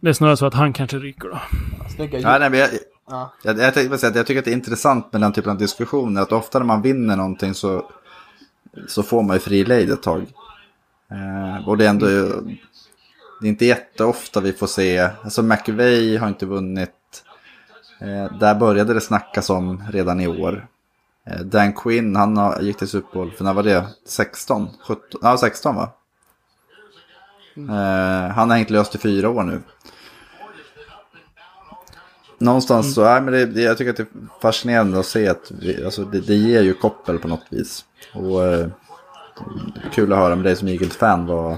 Det 0.00 0.08
är 0.08 0.12
snarare 0.12 0.36
så 0.36 0.46
att 0.46 0.54
han 0.54 0.72
kanske 0.72 0.96
ryker 0.98 1.28
då. 1.28 1.38
Snygga 1.96 2.18
Ja, 2.18 2.38
nej, 2.38 2.50
men 2.50 2.58
jag, 2.60 2.68
Ja. 3.10 3.32
jag, 3.44 3.58
jag, 3.58 3.68
att 3.94 4.02
jag 4.02 4.26
tycker 4.26 4.38
att 4.38 4.44
det 4.44 4.50
är 4.50 4.52
intressant 4.52 5.12
med 5.12 5.20
den 5.22 5.32
typen 5.32 5.50
av 5.52 5.58
diskussioner. 5.58 6.22
Att 6.22 6.32
ofta 6.32 6.58
när 6.58 6.66
man 6.66 6.82
vinner 6.82 7.16
någonting 7.16 7.54
så, 7.54 7.90
så 8.88 9.02
får 9.02 9.22
man 9.22 9.36
ju 9.36 9.40
fri 9.40 9.64
lejd 9.64 9.90
ett 9.90 10.02
tag. 10.02 10.20
Eh, 11.10 11.68
och 11.68 11.76
det 11.78 11.84
är 11.86 11.90
ändå 11.90 12.06
det 13.40 13.46
är 13.46 13.48
inte 13.48 13.66
jätteofta 13.66 14.40
vi 14.40 14.52
får 14.52 14.66
se. 14.66 14.98
Alltså 15.24 15.42
McVeigh 15.42 16.20
har 16.20 16.28
inte 16.28 16.46
vunnit. 16.46 16.90
Eh, 18.00 18.38
där 18.38 18.54
började 18.54 18.94
det 18.94 19.00
snackas 19.00 19.50
om 19.50 19.82
redan 19.92 20.20
i 20.20 20.28
år. 20.28 20.66
Eh, 21.26 21.40
Dan 21.40 21.72
Quinn, 21.72 22.16
han 22.16 22.54
gick 22.60 22.76
till 22.76 22.88
Super 22.88 23.14
Bowl, 23.14 23.30
för 23.30 23.44
när 23.44 23.54
var 23.54 23.62
det? 23.62 23.86
16? 24.06 24.68
17? 24.86 25.02
Ja, 25.22 25.36
16 25.36 25.74
va? 25.74 25.92
Eh, 27.56 28.32
han 28.34 28.50
har 28.50 28.56
hängt 28.56 28.70
löst 28.70 28.94
i 28.94 28.98
fyra 28.98 29.28
år 29.28 29.42
nu. 29.42 29.62
Någonstans 32.38 32.94
så, 32.94 33.04
nej, 33.04 33.20
men 33.20 33.32
det, 33.32 33.46
det, 33.46 33.60
jag 33.60 33.78
tycker 33.78 33.90
att 33.90 33.96
det 33.96 34.02
är 34.02 34.40
fascinerande 34.42 34.98
att 34.98 35.06
se 35.06 35.28
att 35.28 35.50
vi, 35.60 35.84
alltså 35.84 36.04
det, 36.04 36.20
det 36.20 36.34
ger 36.34 36.62
ju 36.62 36.74
koppel 36.74 37.18
på 37.18 37.28
något 37.28 37.46
vis. 37.50 37.84
Och 38.14 38.44
eh, 38.44 38.68
kul 39.92 40.12
att 40.12 40.18
höra 40.18 40.36
med 40.36 40.44
dig 40.44 40.56
som 40.56 40.68
Eagles-fan 40.68 41.26
vad, 41.26 41.56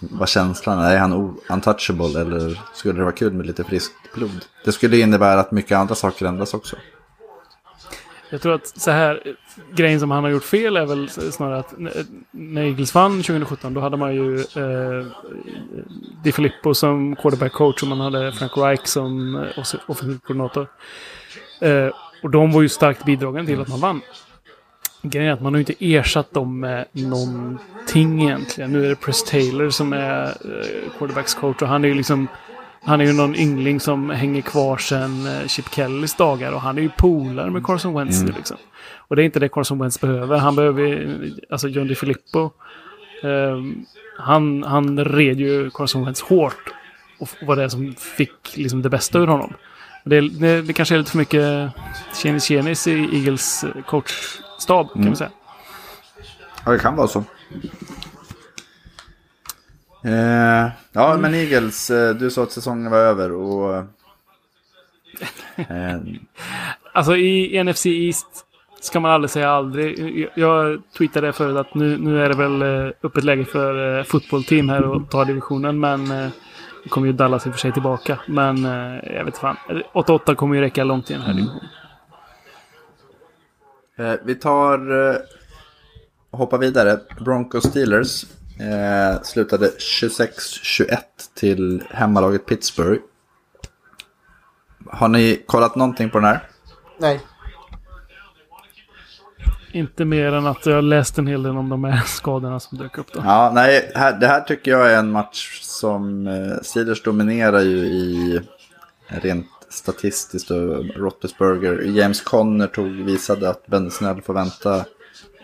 vad 0.00 0.28
känslan 0.28 0.78
är. 0.78 0.94
Är 0.94 0.98
han 0.98 1.38
untouchable 1.48 2.20
eller 2.20 2.60
skulle 2.74 2.94
det 2.94 3.02
vara 3.02 3.12
kul 3.12 3.32
med 3.32 3.46
lite 3.46 3.64
friskt 3.64 4.14
blod? 4.14 4.44
Det 4.64 4.72
skulle 4.72 4.98
innebära 4.98 5.40
att 5.40 5.50
mycket 5.50 5.78
andra 5.78 5.94
saker 5.94 6.26
ändras 6.26 6.54
också. 6.54 6.76
Jag 8.30 8.42
tror 8.42 8.54
att 8.54 8.66
så 8.66 8.90
här, 8.90 9.36
grejen 9.72 10.00
som 10.00 10.10
han 10.10 10.24
har 10.24 10.30
gjort 10.30 10.44
fel 10.44 10.76
är 10.76 10.86
väl 10.86 11.10
snarare 11.10 11.58
att 11.58 11.74
när 12.30 12.62
Eagles 12.62 12.94
vann 12.94 13.22
2017 13.22 13.74
då 13.74 13.80
hade 13.80 13.96
man 13.96 14.14
ju 14.14 14.38
eh, 14.38 15.06
Di 16.22 16.32
Filippo 16.32 16.74
som 16.74 17.16
quarterback 17.16 17.52
coach 17.52 17.82
och 17.82 17.88
man 17.88 18.00
hade 18.00 18.32
Frank 18.32 18.56
Reich 18.56 18.84
som 18.84 19.36
eh, 19.36 19.64
offensiv 19.86 20.18
koordinator. 20.18 20.66
Eh, 21.60 21.88
och 22.22 22.30
de 22.30 22.52
var 22.52 22.62
ju 22.62 22.68
starkt 22.68 23.04
bidragande 23.04 23.52
till 23.52 23.60
att 23.60 23.68
man 23.68 23.80
vann. 23.80 24.00
Grejen 25.06 25.28
är 25.28 25.32
att 25.32 25.42
man 25.42 25.54
har 25.54 25.60
inte 25.60 25.74
ersatt 25.78 26.32
dem 26.32 26.60
med 26.60 26.84
någonting 26.92 28.22
egentligen. 28.22 28.72
Nu 28.72 28.84
är 28.84 28.88
det 28.88 28.96
Press 28.96 29.24
Taylor 29.24 29.70
som 29.70 29.92
är 29.92 30.24
eh, 30.24 30.98
quarterbacks 30.98 31.34
coach 31.34 31.62
och 31.62 31.68
han 31.68 31.84
är 31.84 31.88
ju 31.88 31.94
liksom 31.94 32.28
han 32.86 33.00
är 33.00 33.04
ju 33.04 33.12
någon 33.12 33.36
yngling 33.36 33.80
som 33.80 34.10
hänger 34.10 34.42
kvar 34.42 34.76
sen 34.76 35.26
eh, 35.26 35.46
Chip 35.46 35.74
Kellys 35.74 36.14
dagar 36.14 36.52
och 36.52 36.60
han 36.60 36.78
är 36.78 36.82
ju 36.82 36.90
polare 36.98 37.50
med 37.50 37.64
Carson 37.64 37.94
Wentz 37.94 38.22
nu 38.22 38.32
liksom. 38.36 38.56
Och 39.08 39.16
det 39.16 39.22
är 39.22 39.24
inte 39.24 39.40
det 39.40 39.48
Carson 39.48 39.78
Wentz 39.78 40.00
behöver. 40.00 40.38
Han 40.38 40.56
behöver 40.56 41.18
alltså 41.50 41.68
John 41.68 41.88
DiFilippo. 41.88 42.50
Um, 43.22 43.86
han, 44.18 44.62
han 44.62 45.04
red 45.04 45.40
ju 45.40 45.70
Carson 45.70 46.04
Wentz 46.04 46.20
hårt. 46.20 46.74
Och 47.18 47.28
var 47.46 47.56
det 47.56 47.70
som 47.70 47.94
fick 47.94 48.56
liksom 48.56 48.82
det 48.82 48.90
bästa 48.90 49.18
ur 49.18 49.26
honom. 49.26 49.54
Det, 50.04 50.20
det, 50.20 50.62
det 50.62 50.72
kanske 50.72 50.94
är 50.94 50.98
lite 50.98 51.10
för 51.10 51.18
mycket 51.18 51.70
tjenis 52.22 52.44
tjenis 52.44 52.86
i 52.86 53.08
Eagles 53.12 53.64
eh, 53.64 53.82
coachstab 54.54 54.92
kan 54.92 55.04
man 55.04 55.16
säga. 55.16 55.30
Ja, 56.64 56.72
det 56.72 56.78
kan 56.78 56.96
vara 56.96 57.08
så. 57.08 57.24
Eh, 60.04 60.68
ja, 60.92 61.16
men 61.16 61.34
Eagles, 61.34 61.90
eh, 61.90 62.14
du 62.14 62.30
sa 62.30 62.42
att 62.42 62.52
säsongen 62.52 62.90
var 62.90 62.98
över 62.98 63.32
och... 63.32 63.84
Eh, 65.56 65.98
Alltså 66.92 67.16
i 67.16 67.64
NFC 67.64 67.86
East 67.86 68.26
ska 68.80 69.00
man 69.00 69.10
aldrig 69.10 69.30
säga 69.30 69.50
aldrig. 69.50 70.28
Jag- 70.34 70.82
tweetade 70.98 71.32
förut 71.32 71.56
att 71.56 71.74
nu, 71.74 71.98
nu 71.98 72.24
är 72.24 72.28
det 72.28 72.36
väl 72.36 72.62
eh, 72.62 72.92
öppet 73.02 73.24
läge 73.24 73.44
för 73.44 73.98
eh, 73.98 74.04
fotbollteam 74.04 74.68
här 74.68 74.82
och 74.82 75.10
ta 75.10 75.24
divisionen. 75.24 75.80
Men 75.80 76.10
eh, 76.10 76.28
nu 76.82 76.88
kommer 76.88 77.06
ju 77.06 77.12
Dallas 77.12 77.46
i 77.46 77.48
och 77.50 77.52
för 77.54 77.60
sig 77.60 77.72
tillbaka. 77.72 78.18
Men 78.26 78.64
eh, 78.64 79.14
jag 79.14 79.24
vet 79.24 79.38
fan. 79.38 79.56
8-8 79.92 80.34
kommer 80.34 80.54
ju 80.54 80.60
räcka 80.60 80.84
långt 80.84 81.10
i 81.10 81.14
den 81.14 81.22
här 81.22 81.32
divisionen. 81.34 81.68
Eh, 83.96 84.14
vi 84.24 84.34
tar 84.34 85.08
eh, 85.10 85.16
och 86.30 86.38
hoppar 86.38 86.58
vidare. 86.58 87.00
Broncos 87.24 87.64
Steelers 87.64 88.24
eh, 88.60 89.22
slutade 89.22 89.66
26-21 89.68 90.98
till 91.34 91.82
hemmalaget 91.90 92.46
Pittsburgh. 92.46 93.02
Har 94.90 95.08
ni 95.08 95.42
kollat 95.46 95.76
någonting 95.76 96.10
på 96.10 96.18
den 96.18 96.28
här? 96.28 96.48
Nej. 96.98 97.20
Inte 99.72 100.04
mer 100.04 100.32
än 100.32 100.46
att 100.46 100.66
jag 100.66 100.84
läst 100.84 101.18
en 101.18 101.26
hel 101.26 101.42
del 101.42 101.56
om 101.56 101.68
de 101.68 101.84
här 101.84 102.02
skadorna 102.06 102.60
som 102.60 102.78
dök 102.78 102.98
upp 102.98 103.12
då. 103.12 103.20
Ja, 103.24 103.52
nej, 103.54 103.92
här, 103.94 104.12
det 104.12 104.26
här 104.26 104.40
tycker 104.40 104.70
jag 104.70 104.92
är 104.92 104.98
en 104.98 105.10
match 105.10 105.60
som 105.62 106.26
eh, 106.26 106.62
Steelers 106.62 107.02
dominerar 107.02 107.60
ju 107.60 107.76
i 107.76 108.40
rent 109.08 109.46
statistiskt 109.74 110.50
och 110.50 110.84
Roethlisberger. 110.96 111.82
James 111.82 112.20
Conner 112.20 112.66
tog, 112.66 112.86
visade 112.86 113.50
att 113.50 113.66
Ben 113.66 113.90
Snell 113.90 114.22
får 114.22 114.34
vänta 114.34 114.76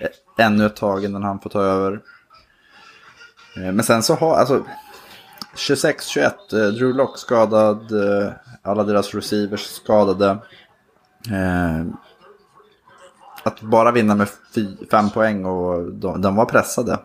eh, 0.01 0.45
ännu 0.47 0.67
ett 0.67 0.77
tag 0.77 1.05
innan 1.05 1.23
han 1.23 1.41
får 1.41 1.51
ta 1.51 1.63
över. 1.63 2.01
Eh, 3.57 3.73
Men 3.73 3.83
sen 3.83 4.03
så 4.03 4.15
har, 4.15 4.35
alltså 4.37 4.65
26-21, 5.57 6.25
eh, 6.53 6.69
Drew 6.73 6.97
Lock 6.97 7.19
skadad, 7.19 7.93
alla 8.63 8.85
deras 8.85 9.15
receivers 9.15 9.61
skadade. 9.65 10.39
Att 13.43 13.61
bara 13.61 13.93
vinna 13.93 14.15
med 14.15 14.29
fem 14.91 15.11
poäng 15.11 15.45
och 15.45 15.93
de, 15.93 16.23
de 16.23 16.37
var 16.37 16.45
pressade. 16.45 16.99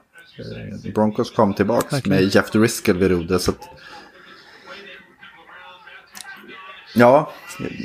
Broncos 0.93 1.31
kom 1.31 1.53
tillbaka 1.53 2.01
med 2.05 2.23
Jeff 2.23 2.51
Driscoll 2.51 2.97
vid. 2.97 3.41
Så 3.41 3.51
att... 3.51 3.69
Ja, 6.97 7.31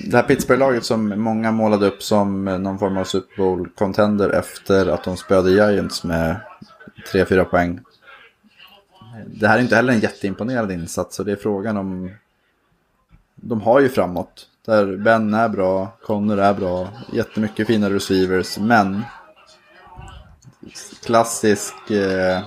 det 0.04 0.16
här 0.16 0.22
Pittsburgh-laget 0.22 0.84
som 0.84 1.08
många 1.22 1.52
målade 1.52 1.86
upp 1.86 2.02
som 2.02 2.44
någon 2.44 2.78
form 2.78 2.96
av 2.96 3.04
Super 3.04 3.42
Bowl-contender 3.42 4.30
efter 4.30 4.86
att 4.86 5.04
de 5.04 5.16
spöade 5.16 5.50
Giants 5.50 6.04
med 6.04 6.36
3-4 7.12 7.44
poäng. 7.44 7.80
Det 9.26 9.48
här 9.48 9.58
är 9.58 9.62
inte 9.62 9.76
heller 9.76 9.92
en 9.92 10.00
jätteimponerande 10.00 10.74
insats 10.74 11.16
så 11.16 11.22
det 11.22 11.32
är 11.32 11.36
frågan 11.36 11.76
om... 11.76 12.10
De 13.34 13.60
har 13.60 13.80
ju 13.80 13.88
framåt. 13.88 14.46
Där 14.66 14.96
Ben 14.96 15.34
är 15.34 15.48
bra, 15.48 15.96
Connor 16.02 16.38
är 16.38 16.54
bra, 16.54 16.88
jättemycket 17.12 17.66
fina 17.66 17.90
receivers, 17.90 18.58
men... 18.58 19.02
Klassisk 21.04 21.90
eh, 21.90 22.42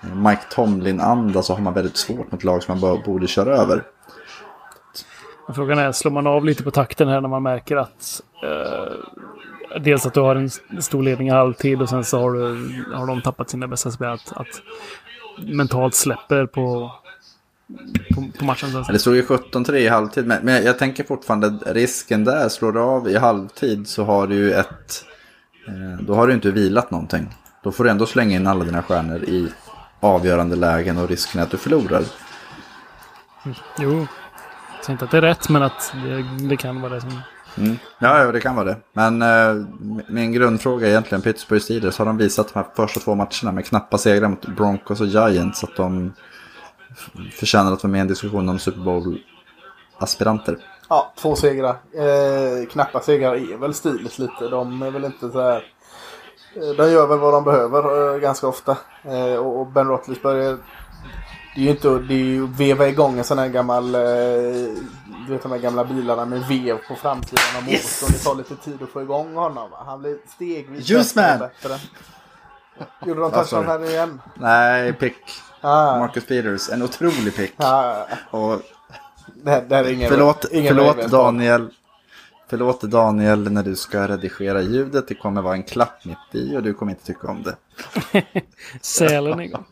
Mike 0.00 0.42
Tomlin-anda 0.50 1.42
så 1.42 1.54
har 1.54 1.60
man 1.60 1.74
väldigt 1.74 1.96
svårt 1.96 2.32
mot 2.32 2.44
lag 2.44 2.62
som 2.62 2.72
man 2.72 2.80
bara 2.80 3.02
borde 3.04 3.26
köra 3.26 3.56
över. 3.56 3.84
Frågan 5.54 5.78
är, 5.78 5.92
slår 5.92 6.12
man 6.12 6.26
av 6.26 6.44
lite 6.44 6.62
på 6.62 6.70
takten 6.70 7.08
här 7.08 7.20
när 7.20 7.28
man 7.28 7.42
märker 7.42 7.76
att 7.76 8.22
eh, 8.42 9.80
dels 9.80 10.06
att 10.06 10.14
du 10.14 10.20
har 10.20 10.36
en 10.36 10.50
stor 10.82 11.02
ledning 11.02 11.28
i 11.28 11.30
halvtid 11.30 11.82
och 11.82 11.88
sen 11.88 12.04
så 12.04 12.20
har, 12.20 12.32
du, 12.32 12.84
har 12.94 13.06
de 13.06 13.22
tappat 13.22 13.50
sina 13.50 13.68
bästa 13.68 13.90
spelare. 13.90 14.14
Att, 14.14 14.32
att 14.32 14.62
mentalt 15.46 15.94
släpper 15.94 16.46
på, 16.46 16.92
på, 18.14 18.24
på 18.38 18.44
matchen. 18.44 18.84
Så 18.84 18.92
Det 18.92 18.98
stod 18.98 19.16
ju 19.16 19.22
17-3 19.22 19.74
i 19.74 19.88
halvtid, 19.88 20.26
men, 20.26 20.44
men 20.44 20.64
jag 20.64 20.78
tänker 20.78 21.04
fortfarande 21.04 21.48
risken 21.66 22.24
där, 22.24 22.48
slår 22.48 22.72
du 22.72 22.80
av 22.80 23.08
i 23.08 23.16
halvtid 23.16 23.88
så 23.88 24.04
har 24.04 24.26
du 24.26 24.34
ju 24.34 24.52
ett... 24.52 25.04
Eh, 25.68 26.04
då 26.04 26.14
har 26.14 26.26
du 26.26 26.34
inte 26.34 26.50
vilat 26.50 26.90
någonting. 26.90 27.34
Då 27.62 27.72
får 27.72 27.84
du 27.84 27.90
ändå 27.90 28.06
slänga 28.06 28.36
in 28.36 28.46
alla 28.46 28.64
dina 28.64 28.82
stjärnor 28.82 29.22
i 29.22 29.48
avgörande 30.00 30.56
lägen 30.56 30.98
och 30.98 31.08
risken 31.08 31.40
är 31.40 31.44
att 31.44 31.50
du 31.50 31.56
förlorar. 31.56 32.02
Jo, 33.78 34.06
säger 34.88 34.94
inte 34.94 35.04
att 35.04 35.10
det 35.10 35.16
är 35.16 35.22
rätt 35.22 35.48
men 35.48 35.62
att 35.62 35.92
det, 36.04 36.48
det 36.48 36.56
kan 36.56 36.80
vara 36.80 36.94
det 36.94 37.00
som... 37.00 37.20
Mm. 37.56 37.76
Ja, 37.98 38.24
ja, 38.24 38.32
det 38.32 38.40
kan 38.40 38.56
vara 38.56 38.64
det. 38.66 38.76
Men 38.92 39.22
eh, 39.22 39.66
min 40.08 40.32
grundfråga 40.32 40.86
är 40.86 40.90
egentligen 40.90 41.22
Pittsburgh 41.22 41.62
Steelers. 41.64 41.98
Har 41.98 42.06
de 42.06 42.16
visat 42.16 42.54
de 42.54 42.58
här 42.58 42.66
första 42.76 43.00
två 43.00 43.14
matcherna 43.14 43.52
med 43.52 43.66
knappa 43.66 43.98
segrar 43.98 44.28
mot 44.28 44.46
Broncos 44.46 45.00
och 45.00 45.06
Giants 45.06 45.64
att 45.64 45.76
de 45.76 46.12
förtjänar 47.32 47.72
att 47.72 47.82
vara 47.82 47.90
med 47.90 47.98
i 47.98 48.00
en 48.00 48.08
diskussion 48.08 48.48
om 48.48 48.58
Super 48.58 48.80
Bowl-aspiranter? 48.80 50.58
Ja, 50.88 51.12
två 51.16 51.36
segrar. 51.36 51.70
Eh, 51.70 52.68
knappa 52.70 53.00
segrar 53.00 53.34
är 53.52 53.56
väl 53.56 53.74
Steelers 53.74 54.18
lite. 54.18 54.48
De 54.50 54.82
är 54.82 54.90
väl 54.90 55.04
inte 55.04 55.30
så 55.30 55.40
här... 55.40 55.62
eh, 56.56 56.76
De 56.76 56.90
gör 56.90 57.06
väl 57.06 57.18
vad 57.18 57.34
de 57.34 57.44
behöver 57.44 58.14
eh, 58.14 58.20
ganska 58.20 58.46
ofta. 58.46 58.76
Eh, 59.02 59.34
och 59.36 59.60
och 59.60 59.66
Ben 59.66 59.88
Roethlisberger... 59.88 60.56
Det 61.54 61.60
är 61.60 61.64
ju 61.64 61.70
inte 61.70 61.88
det 61.88 62.14
är 62.14 62.18
ju 62.18 62.46
veva 62.46 62.88
igång 62.88 63.18
en 63.18 63.24
sån 63.24 63.38
här 63.38 63.48
gammal... 63.48 63.94
Eh, 63.94 64.00
du 65.26 65.32
vet 65.34 65.42
de 65.42 65.52
här 65.52 65.58
gamla 65.58 65.84
bilarna 65.84 66.24
med 66.24 66.40
vev 66.48 66.78
på 66.88 66.94
framsidan 66.94 67.44
av 67.56 67.62
motorn. 67.62 67.72
Yes. 67.74 68.00
Det 68.12 68.18
tar 68.24 68.34
lite 68.34 68.56
tid 68.56 68.82
att 68.82 68.88
få 68.88 69.02
igång 69.02 69.34
honom. 69.34 69.68
Han 69.86 70.00
blir 70.00 70.16
stegvis 70.34 70.88
Just 70.88 71.14
bättre 71.14 71.38
man. 71.38 71.48
bättre. 71.62 71.78
Gjorde 73.06 73.20
de 73.20 73.30
touchdown 73.30 73.66
här 73.66 73.78
nu 73.78 73.86
igen? 73.86 74.20
Nej, 74.34 74.92
pick. 74.92 75.16
Ah, 75.60 75.98
Marcus 75.98 76.26
Peters, 76.26 76.70
en 76.70 76.82
otrolig 76.82 77.36
pick. 77.36 77.54
ah, 77.56 78.04
Och 78.30 78.60
det, 79.34 79.50
här, 79.50 79.62
det 79.68 79.76
här 79.76 79.84
är 79.84 79.92
ingen 79.92 80.10
förlåt, 80.10 80.44
ingen 80.52 80.76
förlåt. 80.76 81.10
Daniel. 81.10 81.70
Förlåt 82.50 82.80
Daniel 82.80 83.50
när 83.50 83.62
du 83.62 83.76
ska 83.76 84.08
redigera 84.08 84.62
ljudet. 84.62 85.08
Det 85.08 85.14
kommer 85.14 85.42
vara 85.42 85.54
en 85.54 85.62
klapp 85.62 86.04
mitt 86.04 86.34
i 86.34 86.56
och 86.56 86.62
du 86.62 86.74
kommer 86.74 86.92
inte 86.92 87.04
tycka 87.04 87.28
om 87.28 87.42
det. 87.42 87.56
Sälen 88.80 89.40
igång. 89.40 89.64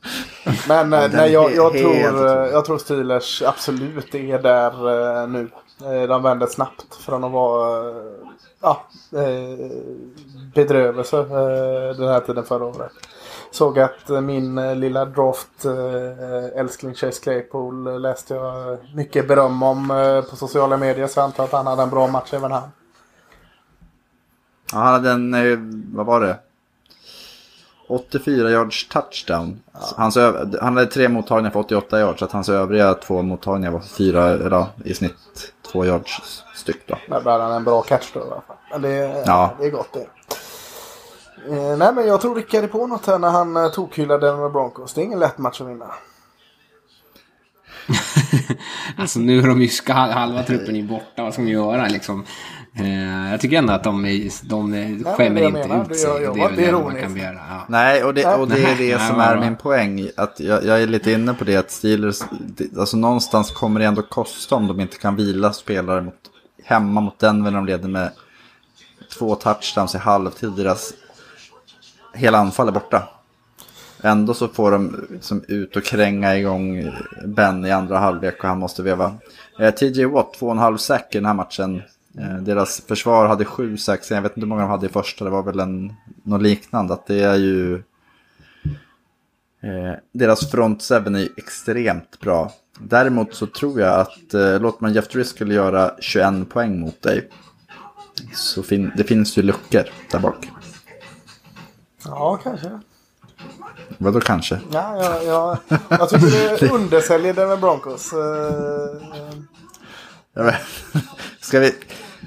Men 0.68 0.92
eh, 0.92 1.10
nej, 1.12 1.32
jag, 1.32 1.54
jag, 1.54 1.72
tror, 1.72 2.26
eh, 2.26 2.48
jag 2.52 2.64
tror 2.64 2.78
Steelers 2.78 3.42
absolut 3.42 4.14
är 4.14 4.38
där 4.42 5.22
eh, 5.22 5.28
nu. 5.28 5.50
De 6.06 6.22
vänder 6.22 6.46
snabbt 6.46 6.94
från 6.94 7.24
att 7.24 7.32
vara 7.32 7.94
ja, 8.60 8.86
bedrövelse 10.54 11.16
den 11.98 12.08
här 12.08 12.20
tiden 12.20 12.44
förra 12.44 12.64
året. 12.64 12.92
Såg 13.50 13.78
att 13.78 14.10
eh, 14.10 14.20
min 14.20 14.58
eh, 14.58 14.74
lilla 14.76 15.04
draft 15.04 15.64
eh, 15.64 16.60
älskling 16.60 16.94
Chase 16.94 17.22
Claypool 17.22 18.02
läste 18.02 18.34
jag 18.34 18.78
mycket 18.94 19.28
beröm 19.28 19.62
om 19.62 19.88
på 20.30 20.36
sociala 20.36 20.76
medier. 20.76 21.06
Så 21.06 21.18
jag 21.20 21.24
antar 21.24 21.44
att 21.44 21.52
han 21.52 21.66
hade 21.66 21.82
en 21.82 21.90
bra 21.90 22.06
match 22.06 22.32
även 22.34 22.52
han. 22.52 22.68
Ja, 24.72 24.78
han 24.78 24.92
hade 24.92 25.10
en, 25.10 25.86
vad 25.96 26.06
var 26.06 26.20
det? 26.20 26.38
84 27.88 28.50
yards 28.50 28.88
touchdown. 28.88 29.60
Hans 29.96 30.16
öv- 30.16 30.58
han 30.60 30.76
hade 30.76 30.90
tre 30.90 31.08
mottagningar 31.08 31.50
för 31.50 31.60
88 31.60 32.00
yards. 32.00 32.18
Så 32.18 32.24
att 32.24 32.32
hans 32.32 32.48
övriga 32.48 32.94
två 32.94 33.22
mottagningar 33.22 33.70
var 33.70 33.80
fyra, 33.80 34.24
eller 34.24 34.50
ja, 34.50 34.68
i 34.84 34.94
snitt 34.94 35.52
två 35.72 35.84
yards 35.84 36.42
styck 36.54 36.86
då. 36.86 36.96
Där 37.08 37.14
hade 37.30 37.44
han 37.44 37.52
en 37.52 37.64
bra 37.64 37.82
catch 37.82 38.10
då 38.14 38.20
i 38.20 38.22
alla 38.22 38.40
fall. 38.40 38.56
Men 38.70 38.82
det, 38.82 39.22
Ja. 39.26 39.50
det 39.60 39.66
är 39.66 39.70
gott 39.70 39.92
det. 39.92 40.06
Eh, 41.48 41.76
nej 41.78 41.92
men 41.94 42.06
jag 42.06 42.20
tror 42.20 42.34
Rickard 42.34 42.64
är 42.64 42.68
på 42.68 42.86
något 42.86 43.06
här 43.06 43.18
när 43.18 43.30
han 43.30 43.56
eh, 43.56 43.68
tokhyllade 43.68 44.26
Denver 44.26 44.48
Broncos. 44.48 44.94
Det 44.94 45.00
är 45.00 45.04
ingen 45.04 45.18
lätt 45.18 45.38
match 45.38 45.60
att 45.60 45.68
vinna. 45.68 45.86
Alltså 48.98 49.18
nu 49.18 49.38
är 49.38 49.46
de 49.48 49.62
ju 49.62 49.68
halva 49.92 50.42
truppen 50.42 50.76
är 50.76 50.82
borta, 50.82 51.22
vad 51.22 51.32
ska 51.32 51.42
de 51.42 51.48
göra 51.48 51.86
liksom? 51.88 52.24
Eh, 52.78 53.30
jag 53.30 53.40
tycker 53.40 53.56
ändå 53.58 53.72
att 53.72 53.84
de, 53.84 54.04
är, 54.04 54.48
de 54.48 54.72
skämmer 55.16 55.40
jag 55.40 55.50
inte 55.50 55.68
menar, 55.68 55.82
ut 55.82 55.88
det- 55.88 55.94
sig. 55.94 56.20
det 56.20 56.28
var 56.28 56.36
är 56.36 56.48
väl 56.50 56.56
det 56.56 56.72
man 56.72 56.96
kan 56.96 57.14
begära. 57.14 57.34
Ja. 57.48 57.64
Nej, 57.68 58.04
och 58.04 58.14
det, 58.14 58.34
och 58.34 58.48
det 58.48 58.62
är 58.64 58.76
det 58.78 58.96
Nej, 58.96 59.08
som 59.08 59.16
vad 59.16 59.26
är 59.26 59.40
min 59.40 59.56
poäng. 59.56 60.08
Att 60.16 60.40
jag, 60.40 60.64
jag 60.64 60.82
är 60.82 60.86
lite 60.86 61.12
inne 61.12 61.34
på 61.34 61.44
det 61.44 61.56
att 61.56 61.70
Steelers, 61.70 62.18
det- 62.40 62.78
alltså 62.78 62.96
någonstans 62.96 63.50
kommer 63.50 63.80
det 63.80 63.86
ändå 63.86 64.02
kosta 64.02 64.54
om 64.54 64.66
de 64.66 64.80
inte 64.80 64.96
kan 64.98 65.16
vila 65.16 65.52
spelare 65.52 66.00
mot, 66.02 66.14
hemma 66.64 67.00
mot 67.00 67.18
Denver 67.18 67.50
när 67.50 67.58
de 67.58 67.66
leder 67.66 67.88
med 67.88 68.10
två 69.18 69.34
touchdowns 69.34 69.94
i 69.94 69.98
halvtid. 69.98 70.52
Deras 70.52 70.92
hela 72.16 72.38
anfall 72.38 72.68
är 72.68 72.72
borta. 72.72 73.08
Ändå 74.02 74.34
så 74.34 74.48
får 74.48 74.70
de 74.70 75.06
liksom 75.10 75.44
ut 75.48 75.76
och 75.76 75.84
kränga 75.84 76.36
igång 76.36 76.92
Ben 77.24 77.64
i 77.64 77.70
andra 77.70 77.98
halvlek 77.98 78.38
och 78.42 78.48
han 78.48 78.58
måste 78.58 78.82
veva. 78.82 79.14
Eh, 79.60 79.74
TJ 79.74 80.04
Watt, 80.04 80.34
två 80.34 80.46
och 80.46 80.52
en 80.52 80.58
halv 80.58 80.76
sack 80.76 81.14
i 81.14 81.18
den 81.18 81.26
här 81.26 81.34
matchen. 81.34 81.82
Eh, 82.18 82.36
deras 82.36 82.80
försvar 82.80 83.26
hade 83.26 83.44
sju 83.44 83.76
säck. 83.76 84.00
jag 84.10 84.22
vet 84.22 84.30
inte 84.30 84.40
hur 84.40 84.46
många 84.46 84.62
de 84.62 84.70
hade 84.70 84.86
i 84.86 84.88
första, 84.88 85.24
det 85.24 85.30
var 85.30 85.42
väl 85.42 85.60
en, 85.60 85.92
något 86.22 86.42
liknande. 86.42 86.94
Att 86.94 87.06
det 87.06 87.22
är 87.22 87.36
ju... 87.36 87.74
Eh, 89.62 89.94
deras 90.12 90.50
front 90.50 90.82
seven 90.82 91.14
är 91.14 91.28
extremt 91.36 92.20
bra. 92.20 92.52
Däremot 92.78 93.34
så 93.34 93.46
tror 93.46 93.80
jag 93.80 94.00
att 94.00 94.34
eh, 94.34 94.60
låter 94.60 94.82
man 94.82 94.92
Jeff 94.92 95.08
Driscoll 95.08 95.52
göra 95.52 95.90
21 96.00 96.48
poäng 96.48 96.80
mot 96.80 97.02
dig. 97.02 97.28
Så 98.34 98.62
fin- 98.62 98.92
det 98.96 99.04
finns 99.04 99.38
ju 99.38 99.42
luckor 99.42 99.84
där 100.10 100.18
bak. 100.18 100.48
Ja, 102.08 102.38
kanske. 102.42 102.80
Vadå 103.98 104.20
kanske? 104.20 104.60
Ja, 104.72 104.96
ja, 105.04 105.22
ja. 105.22 105.58
Jag 105.88 106.08
tycker 106.08 106.26
det 106.60 106.70
undersäljer 106.74 107.34
Denver 107.34 107.56
Broncos. 107.56 108.12
Eh, 108.12 108.18
Jag 110.34 110.44
vet- 110.44 110.60
Ska 111.40 111.60
vi... 111.60 111.74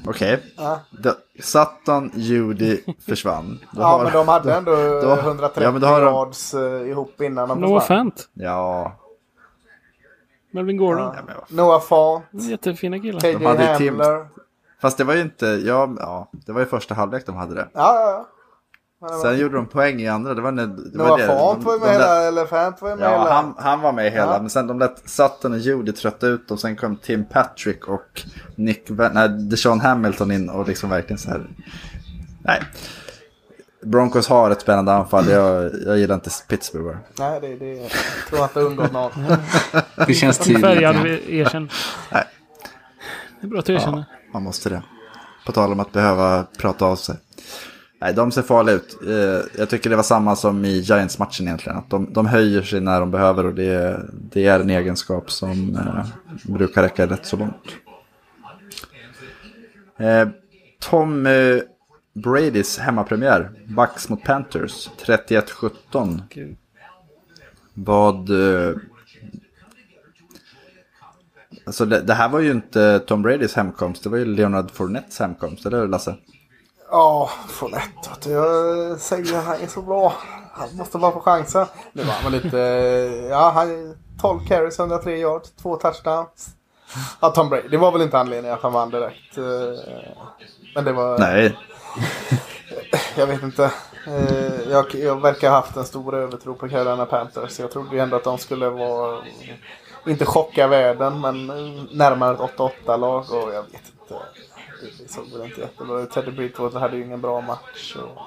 Okej. 0.07 0.43
Ja. 0.57 0.79
Då- 0.91 1.15
Sutton, 1.43 2.11
Judy 2.13 2.79
försvann. 3.05 3.59
Då 3.71 3.81
ja, 3.81 3.85
har- 3.87 4.03
men 4.03 4.13
de 4.13 4.27
hade 4.27 4.53
ändå 4.55 4.71
då- 4.75 5.15
130 5.15 5.63
ja, 5.63 5.71
men 5.71 5.81
då 5.81 5.87
har 5.87 6.01
de- 6.01 6.13
yards 6.13 6.53
eh, 6.53 6.89
ihop 6.89 7.21
innan 7.21 7.49
de 7.49 7.61
Noah 7.61 7.81
försvann. 7.81 7.97
Fant. 8.11 8.29
Ja. 8.33 8.95
Melvin 10.51 10.77
Gordon. 10.77 11.13
Ja. 11.15 11.23
ja 11.27 11.33
Noah 11.49 11.81
Fant, 11.81 12.23
Jättefina 12.31 12.99
killar. 12.99 13.19
KJ 13.19 13.33
Tim- 13.35 13.99
Hamler. 13.99 14.27
Fast 14.81 14.97
det 14.97 15.03
var 15.03 15.13
ju 15.13 15.21
inte... 15.21 15.45
Ja, 15.45 15.89
ja, 15.99 16.29
det 16.31 16.51
var 16.51 16.59
ju 16.59 16.65
första 16.65 16.93
halvlek 16.93 17.25
de 17.25 17.35
hade 17.35 17.55
det. 17.55 17.67
Ja, 17.73 17.95
ja, 17.95 18.11
ja. 18.11 18.27
Det 18.99 19.05
var- 19.05 19.21
Sen 19.21 19.37
gjorde 19.37 19.55
de 19.55 19.65
poäng 19.67 20.01
i 20.01 20.07
andra. 20.07 20.33
Det 20.33 20.41
var, 20.41 20.51
när, 20.51 20.67
det 20.67 20.97
var 20.97 21.17
det. 21.17 21.27
Fant 21.27 21.63
var 21.63 21.73
ju 21.73 21.79
de, 21.79 21.85
med 21.85 21.89
de, 21.89 21.93
hela, 21.93 22.27
eller 22.27 22.45
Fant 22.45 22.81
var 22.81 22.89
ju 22.89 22.95
med 22.95 23.05
Ja, 23.05 23.09
hela. 23.11 23.33
han, 23.33 23.53
han 23.57 23.81
var 23.81 23.91
med 23.93 24.11
hela. 24.11 24.33
Ja. 24.33 24.39
Men 24.41 24.49
sen 24.49 24.67
de 24.67 24.79
lät 24.79 25.09
Sutton 25.09 25.53
och 25.53 25.59
Judy 25.59 25.91
trötta 25.91 26.27
ut 26.27 26.47
dem. 26.47 26.57
Sen 26.57 26.75
kom 26.75 26.97
Tim 26.97 27.25
Patrick 27.25 27.87
och 27.87 28.21
Nick... 28.55 28.89
Nej, 28.89 29.29
Deshaun 29.29 29.79
Hamilton 29.81 30.31
in 30.31 30.49
och 30.49 30.67
liksom 30.67 30.89
verkligen 30.89 31.17
så 31.17 31.29
här... 31.29 31.47
Nej. 32.43 32.61
Broncos 33.83 34.27
har 34.27 34.51
ett 34.51 34.61
spännande 34.61 34.93
anfall. 34.93 35.29
Jag, 35.29 35.71
jag 35.85 35.97
gillar 35.97 36.15
inte 36.15 36.29
Pittsburgh 36.47 36.85
bara. 36.85 36.97
Nej, 37.19 37.41
det, 37.41 37.55
det 37.55 37.73
jag 37.75 37.89
tror 38.29 38.39
jag 38.39 38.45
inte 38.45 38.59
undgått 38.59 38.91
någon. 38.91 39.11
Det 40.07 40.13
känns 40.13 40.37
tydligt. 40.37 40.61
Färgad 40.65 40.95
Ja. 40.95 41.05
erkänn. 41.27 41.69
Nej. 42.11 42.23
Det 43.41 43.47
är 43.47 43.49
bra 43.49 43.59
att 43.59 43.65
du 43.65 43.73
erkänner. 43.73 44.05
Man 44.33 44.43
måste 44.43 44.69
det. 44.69 44.81
På 45.45 45.51
tal 45.51 45.71
om 45.71 45.79
att 45.79 45.91
behöva 45.91 46.45
prata 46.57 46.85
av 46.85 46.95
sig. 46.95 47.15
Nej, 48.01 48.13
de 48.13 48.31
ser 48.31 48.41
farliga 48.41 48.75
ut. 48.75 48.97
Eh, 49.07 49.59
Jag 49.59 49.69
tycker 49.69 49.89
det 49.89 49.95
var 49.95 50.03
samma 50.03 50.35
som 50.35 50.65
i 50.65 50.79
Giants-matchen 50.79 51.47
egentligen. 51.47 51.77
Att 51.77 51.89
de, 51.89 52.13
de 52.13 52.25
höjer 52.25 52.61
sig 52.61 52.81
när 52.81 52.99
de 52.99 53.11
behöver 53.11 53.45
och 53.45 53.53
det, 53.53 54.01
det 54.13 54.45
är 54.47 54.59
en 54.59 54.69
egenskap 54.69 55.31
som 55.31 55.75
eh, 55.75 56.05
brukar 56.53 56.81
räcka 56.83 57.07
rätt 57.07 57.25
så 57.25 57.37
långt. 57.37 57.53
Eh, 59.97 60.27
Tom 60.79 61.25
eh, 61.25 61.57
Bradys 62.13 62.77
hemmapremiär. 62.79 63.51
Bucks 63.67 64.09
mot 64.09 64.23
Panthers. 64.23 64.89
31-17. 65.05 66.21
Kul. 66.29 66.55
Vad... 67.73 68.29
eh, 68.29 68.75
Alltså 71.65 71.85
det, 71.85 72.01
det 72.01 72.13
här 72.13 72.29
var 72.29 72.39
ju 72.39 72.51
inte 72.51 72.99
Tom 72.99 73.21
Bradys 73.21 73.55
hemkomst. 73.55 74.03
Det 74.03 74.09
var 74.09 74.17
ju 74.17 74.25
Leonard 74.25 74.71
Fournettes 74.71 75.19
hemkomst. 75.19 75.65
Eller 75.65 75.79
hur 75.79 75.87
Lasse? 75.87 76.15
Ja, 76.91 77.29
du. 78.23 78.29
Jag 78.31 78.99
säger 78.99 79.37
att 79.37 79.45
han 79.45 79.55
är 79.61 79.67
så 79.67 79.81
bra. 79.81 80.13
Han 80.53 80.75
måste 80.77 80.97
bara 80.97 81.11
få 81.11 81.19
chansen. 81.19 81.65
Nu 81.93 82.03
var 82.03 82.13
han 82.13 82.31
lite... 82.31 82.57
Ja, 83.29 83.51
han 83.55 83.95
12 84.21 84.39
carries, 84.47 84.79
103 84.79 85.17
yards, 85.17 85.51
två 85.51 85.75
touchdowns. 85.75 86.47
Ja, 87.19 87.29
Tom 87.29 87.49
Brady. 87.49 87.67
Det 87.67 87.77
var 87.77 87.91
väl 87.91 88.01
inte 88.01 88.19
anledningen 88.19 88.53
att 88.57 88.63
han 88.63 88.73
vann 88.73 88.89
direkt. 88.89 89.37
eh, 89.37 89.43
Men 90.75 90.85
det 90.85 90.91
var... 90.93 91.19
Nej. 91.19 91.57
Jag 93.17 93.27
vet 93.27 93.43
inte. 93.43 93.71
Eh, 94.07 94.69
Jag, 94.71 94.95
jag 94.95 95.21
verkar 95.21 95.49
ha 95.49 95.55
haft 95.55 95.77
en 95.77 95.85
stor 95.85 96.15
övertro 96.15 96.53
på 96.55 96.69
Carolina 96.69 97.05
Panthers. 97.05 97.59
Jag 97.59 97.71
trodde 97.71 97.95
ju 97.95 98.01
ändå 98.01 98.15
att 98.17 98.23
de 98.23 98.37
skulle 98.37 98.69
vara... 98.69 99.21
Inte 100.05 100.25
chocka 100.25 100.67
världen, 100.67 101.21
men 101.21 101.47
närmare 101.91 102.33
ett 102.33 102.39
8-8-lag. 102.57 103.25
Och 103.31 103.53
jag 103.53 103.61
vet 103.63 103.73
inte. 103.73 104.15
Det- 104.81 105.03
Det 105.03 105.11
såg 105.11 105.31
väl 105.33 105.45
inte 105.45 105.61
jättebra 105.61 105.99
ut. 105.99 106.11
Teddy 106.11 106.31
Bridgewater 106.31 106.79
hade 106.79 106.97
ju 106.97 107.05
ingen 107.05 107.21
bra 107.21 107.41
match. 107.41 107.95
Och... 107.95 108.21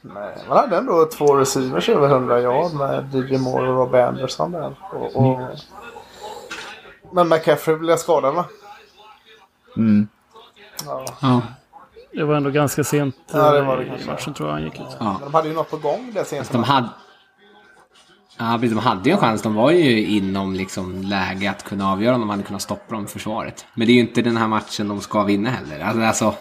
Nej, 0.00 0.36
man 0.48 0.56
hade 0.58 0.76
ändå 0.76 1.06
två 1.06 1.36
receivers 1.36 1.88
över 1.88 2.08
100 2.08 2.40
yard 2.40 2.72
med 2.74 3.14
DJ 3.14 3.38
Moore 3.38 3.68
och 3.70 3.76
Rob 3.76 3.94
Anderson 3.94 4.52
där. 4.52 4.74
Och, 4.92 5.16
och... 5.16 5.40
Men 7.12 7.28
McCaffrey 7.28 7.76
blev 7.76 7.96
skadad 7.96 8.34
va? 8.34 8.44
Mm. 9.76 10.08
Ja. 10.86 11.04
Ja. 11.20 11.42
Det 12.12 12.24
var 12.24 12.34
ändå 12.34 12.50
ganska 12.50 12.84
sent 12.84 13.16
Ja, 13.32 13.50
det 13.52 13.62
var 13.62 13.76
det 13.76 13.82
eh, 13.84 14.02
i 14.02 14.06
matchen 14.06 14.34
tror 14.34 14.48
jag 14.48 14.54
han 14.54 14.64
gick 14.64 14.80
ut. 14.80 14.86
Ja. 15.00 15.12
Men 15.12 15.20
de 15.20 15.34
hade 15.34 15.48
ju 15.48 15.54
något 15.54 15.70
på 15.70 15.76
gång 15.76 16.10
där 16.14 16.24
sent. 16.24 16.52
De 16.52 16.64
hade... 16.64 16.88
Ja, 18.38 18.58
precis, 18.60 18.70
de 18.70 18.78
hade 18.78 19.08
ju 19.08 19.12
en 19.12 19.18
chans. 19.18 19.42
De 19.42 19.54
var 19.54 19.70
ju 19.70 20.06
inom 20.06 20.54
liksom 20.54 21.02
läge 21.02 21.50
att 21.50 21.64
kunna 21.64 21.92
avgöra 21.92 22.14
om 22.14 22.20
de 22.20 22.30
hade 22.30 22.42
kunnat 22.42 22.62
stoppa 22.62 22.94
dem 22.94 23.04
i 23.04 23.08
försvaret. 23.08 23.66
Men 23.74 23.86
det 23.86 23.92
är 23.92 23.94
ju 23.94 24.00
inte 24.00 24.22
den 24.22 24.36
här 24.36 24.48
matchen 24.48 24.88
de 24.88 25.00
ska 25.00 25.24
vinna 25.24 25.50
heller. 25.50 25.80
Alltså, 25.80 26.02
alltså 26.02 26.34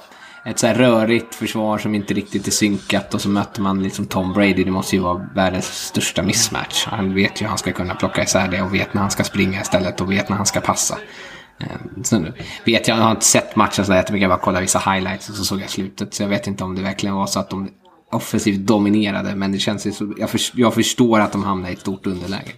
ett 0.45 0.59
så 0.59 0.67
här 0.67 0.75
rörigt 0.75 1.35
försvar 1.35 1.77
som 1.77 1.95
inte 1.95 2.13
riktigt 2.13 2.47
är 2.47 2.51
synkat 2.51 3.13
och 3.13 3.21
så 3.21 3.29
möter 3.29 3.61
man 3.61 3.83
liksom 3.83 4.05
Tom 4.05 4.33
Brady. 4.33 4.63
Det 4.63 4.71
måste 4.71 4.95
ju 4.95 5.01
vara 5.01 5.29
världens 5.35 5.65
största 5.65 6.23
missmatch. 6.23 6.85
Han 6.85 7.15
vet 7.15 7.41
ju 7.41 7.45
hur 7.45 7.49
han 7.49 7.57
ska 7.57 7.71
kunna 7.71 7.95
plocka 7.95 8.23
isär 8.23 8.47
det 8.47 8.61
och 8.61 8.73
vet 8.73 8.93
när 8.93 9.01
han 9.01 9.11
ska 9.11 9.23
springa 9.23 9.61
istället 9.61 10.01
och 10.01 10.11
vet 10.11 10.29
när 10.29 10.37
han 10.37 10.45
ska 10.45 10.59
passa. 10.61 10.97
Ehm, 11.59 12.03
så 12.03 12.19
nu 12.19 12.33
vet 12.65 12.87
jag, 12.87 12.97
jag 12.97 13.03
har 13.03 13.11
inte 13.11 13.25
sett 13.25 13.55
matchen 13.55 13.85
så 13.85 13.93
jättemycket, 13.93 14.21
jag 14.21 14.31
bara 14.31 14.43
kollade 14.43 14.61
vissa 14.61 14.79
highlights 14.79 15.29
och 15.29 15.35
så 15.35 15.43
såg 15.43 15.61
jag 15.61 15.69
slutet. 15.69 16.13
Så 16.13 16.23
jag 16.23 16.29
vet 16.29 16.47
inte 16.47 16.63
om 16.63 16.75
det 16.75 16.81
verkligen 16.81 17.15
var 17.15 17.27
så 17.27 17.39
att 17.39 17.49
de 17.49 17.69
offensivt 18.11 18.59
dominerade, 18.67 19.35
men 19.35 19.51
det 19.51 19.57
känns 19.59 19.87
ju 19.87 19.91
så, 19.91 20.13
jag, 20.17 20.29
för, 20.29 20.39
jag 20.53 20.73
förstår 20.73 21.19
att 21.19 21.31
de 21.31 21.43
hamnar 21.43 21.69
i 21.69 21.73
ett 21.73 21.79
stort 21.79 22.07
underläge. 22.07 22.51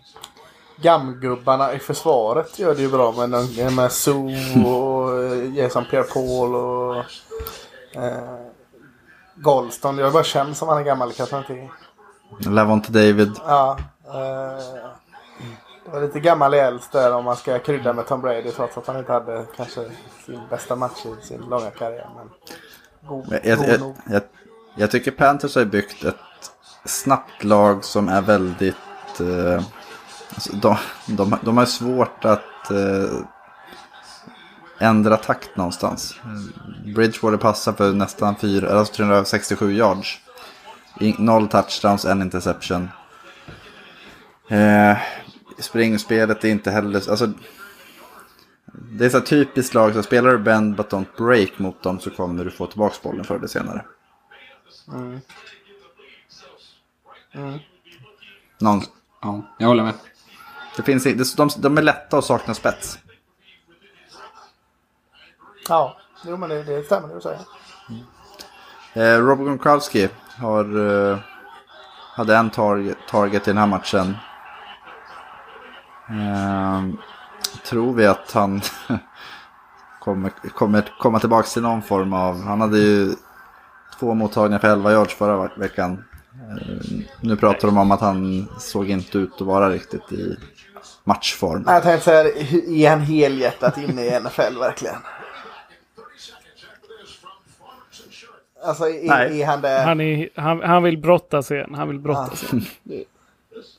Gamgubbarna 0.81 1.73
i 1.73 1.79
försvaret 1.79 2.59
gör 2.59 2.75
det 2.75 2.81
ju 2.81 2.89
bra 2.89 3.11
med, 3.11 3.29
de- 3.29 3.75
med 3.75 3.91
Sue 3.91 4.63
och 4.65 5.23
eh, 5.23 5.55
Jason 5.55 5.83
Pierre-Paul 5.91 6.55
och 6.55 6.95
eh, 8.03 8.39
Golston. 9.35 9.97
Jag 9.97 10.13
bara 10.13 10.23
känner 10.23 10.53
som 10.53 10.67
han 10.67 10.77
är 10.77 10.83
gammal 10.83 11.11
till. 11.11 11.67
Lavonte 12.51 12.91
David. 12.91 13.31
Ja. 13.47 13.77
Eh, 14.05 14.63
Det 15.85 15.91
var 15.91 16.01
lite 16.01 16.19
gammal 16.19 16.53
i 16.53 16.57
äldst 16.57 16.91
där 16.91 17.13
om 17.13 17.25
man 17.25 17.35
ska 17.35 17.59
krydda 17.59 17.93
med 17.93 18.07
Tom 18.07 18.21
Brady 18.21 18.51
trots 18.51 18.77
att 18.77 18.87
han 18.87 18.97
inte 18.97 19.11
hade 19.13 19.45
kanske 19.57 19.81
sin 20.25 20.39
bästa 20.49 20.75
match 20.75 21.05
i 21.05 21.25
sin 21.27 21.41
långa 21.41 21.69
karriär. 21.71 22.09
Men 22.15 22.29
god, 23.09 23.39
Jag, 23.43 23.57
god 23.57 23.67
jag, 23.69 23.79
nog. 23.79 23.95
jag, 24.09 24.21
jag 24.79 24.91
tycker 24.91 25.11
Panthers 25.11 25.55
har 25.55 25.65
byggt 25.65 26.03
ett 26.03 26.15
snabbt 26.85 27.43
lag 27.43 27.83
som 27.83 28.09
är 28.09 28.21
väldigt... 28.21 28.75
Eh, 29.19 29.63
alltså 30.33 30.55
de, 30.55 30.77
de, 31.05 31.35
de 31.41 31.57
har 31.57 31.65
svårt 31.65 32.25
att 32.25 32.71
eh, 32.71 33.19
ändra 34.79 35.17
takt 35.17 35.55
någonstans. 35.55 36.15
Bridgewater 36.95 37.37
passar 37.37 37.73
för 37.73 37.93
nästan 37.93 38.35
4, 38.35 38.69
alltså 38.69 38.93
367 38.93 39.73
yards. 39.73 40.19
Noll 41.17 41.47
touchdowns, 41.47 42.05
en 42.05 42.21
interception. 42.21 42.89
Eh, 44.49 44.97
springspelet 45.59 46.43
är 46.43 46.49
inte 46.49 46.71
heller... 46.71 47.09
Alltså, 47.09 47.31
det 48.91 49.05
är 49.05 49.09
så 49.09 49.21
typiskt 49.21 49.73
lag, 49.73 49.93
så 49.93 50.03
spelar 50.03 50.31
du 50.31 50.37
bend 50.37 50.75
but 50.75 50.91
don't 50.91 51.17
break 51.17 51.59
mot 51.59 51.83
dem 51.83 51.99
så 51.99 52.09
kommer 52.09 52.45
du 52.45 52.51
få 52.51 52.67
tillbaka 52.67 52.95
bollen 53.03 53.23
förr 53.23 53.35
eller 53.35 53.47
senare. 53.47 53.85
Någon, 58.59 58.81
Ja, 59.21 59.41
jag 59.57 59.67
håller 59.67 59.83
med. 59.83 59.93
det 60.77 60.83
finns, 60.83 61.03
det- 61.03 61.35
de, 61.37 61.49
de 61.57 61.77
är 61.77 61.81
lätta 61.81 62.17
att 62.17 62.25
sakna 62.25 62.53
spets. 62.53 62.99
Ja, 65.69 65.97
jo, 66.25 66.37
men 66.37 66.49
det, 66.49 66.63
det 66.63 66.83
stämmer 66.83 67.07
det 67.07 67.13
du 67.15 67.21
säger. 67.21 67.39
Eh, 68.93 69.21
Robert 69.25 69.45
Gronkowski 69.47 70.09
har, 70.37 70.87
eh, 71.11 71.17
hade 72.15 72.35
en 72.35 72.49
target, 72.49 72.97
target 73.09 73.47
i 73.47 73.49
den 73.51 73.57
här 73.57 73.67
matchen. 73.67 74.17
Eh, 76.09 76.83
tror 77.65 77.93
vi 77.93 78.07
att 78.07 78.31
han 78.31 78.61
kommer, 79.99 80.29
kommer 80.49 80.93
komma 80.99 81.19
tillbaka 81.19 81.47
till 81.47 81.61
någon 81.61 81.81
form 81.81 82.13
av... 82.13 82.43
Han 82.43 82.61
hade 82.61 82.77
ju 82.79 83.15
två 83.99 84.13
mottagningar 84.13 84.59
för 84.59 84.67
11 84.67 84.91
yards 84.91 85.13
förra 85.13 85.37
ve- 85.43 85.49
veckan. 85.57 86.03
Eh, 86.33 86.97
nu 87.21 87.35
pratar 87.35 87.67
de 87.67 87.77
om 87.77 87.91
att 87.91 88.01
han 88.01 88.47
såg 88.59 88.89
inte 88.89 89.17
ut 89.17 89.33
att 89.33 89.41
vara 89.41 89.69
riktigt 89.69 90.11
i 90.11 90.37
matchform. 91.03 91.61
Nej, 91.65 91.73
Jag 91.73 91.83
tänkte 91.83 92.05
säga, 92.05 92.23
är 92.67 92.89
han 92.89 92.99
helhjärtat 93.01 93.77
inne 93.77 94.05
i 94.05 94.19
NFL 94.19 94.59
verkligen? 94.59 94.95
Alltså 98.63 98.83
är, 98.89 99.07
Nej. 99.07 99.41
är 99.41 99.45
han 99.45 99.61
där? 99.61 99.85
Han, 99.85 100.01
är, 100.01 100.29
han, 100.35 100.61
han 100.61 100.83
vill 100.83 100.97
brottas 100.97 101.51
igen. 101.51 101.73
Han 101.75 101.87
vill 101.87 101.99
brottas 101.99 102.43
igen. 102.53 102.65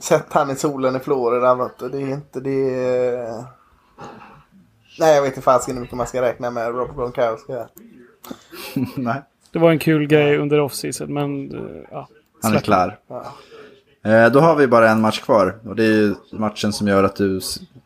Sätt 0.00 0.26
han 0.30 0.50
i 0.50 0.56
solen 0.56 0.96
i 0.96 0.98
Florida. 0.98 1.70
Det 1.78 1.84
är 2.02 2.08
inte 2.10 2.40
det. 2.40 3.44
Nej, 4.98 5.14
jag 5.14 5.22
vet 5.22 5.28
inte 5.32 5.40
fasiken 5.40 5.74
hur 5.74 5.80
mycket 5.80 5.96
man 5.96 6.06
ska 6.06 6.22
räkna 6.22 6.50
med 6.50 6.68
Robert 6.74 6.96
Gronkowski. 6.96 7.52
här. 7.52 7.68
Nej. 8.96 9.22
Det 9.52 9.58
var 9.58 9.70
en 9.70 9.78
kul 9.78 10.06
grej 10.06 10.38
under 10.38 10.60
off-season, 10.60 11.12
men 11.12 11.54
eh, 11.54 11.82
ja. 11.90 12.08
Han 12.42 12.54
är 12.54 12.60
klar. 12.60 12.98
Ja. 13.08 13.34
Eh, 14.04 14.30
då 14.32 14.40
har 14.40 14.56
vi 14.56 14.66
bara 14.66 14.90
en 14.90 15.00
match 15.00 15.20
kvar. 15.20 15.58
Och 15.64 15.76
det 15.76 15.84
är 15.84 15.92
ju 15.92 16.14
matchen 16.32 16.72
som 16.72 16.88
gör 16.88 17.04
att 17.04 17.16
du 17.16 17.40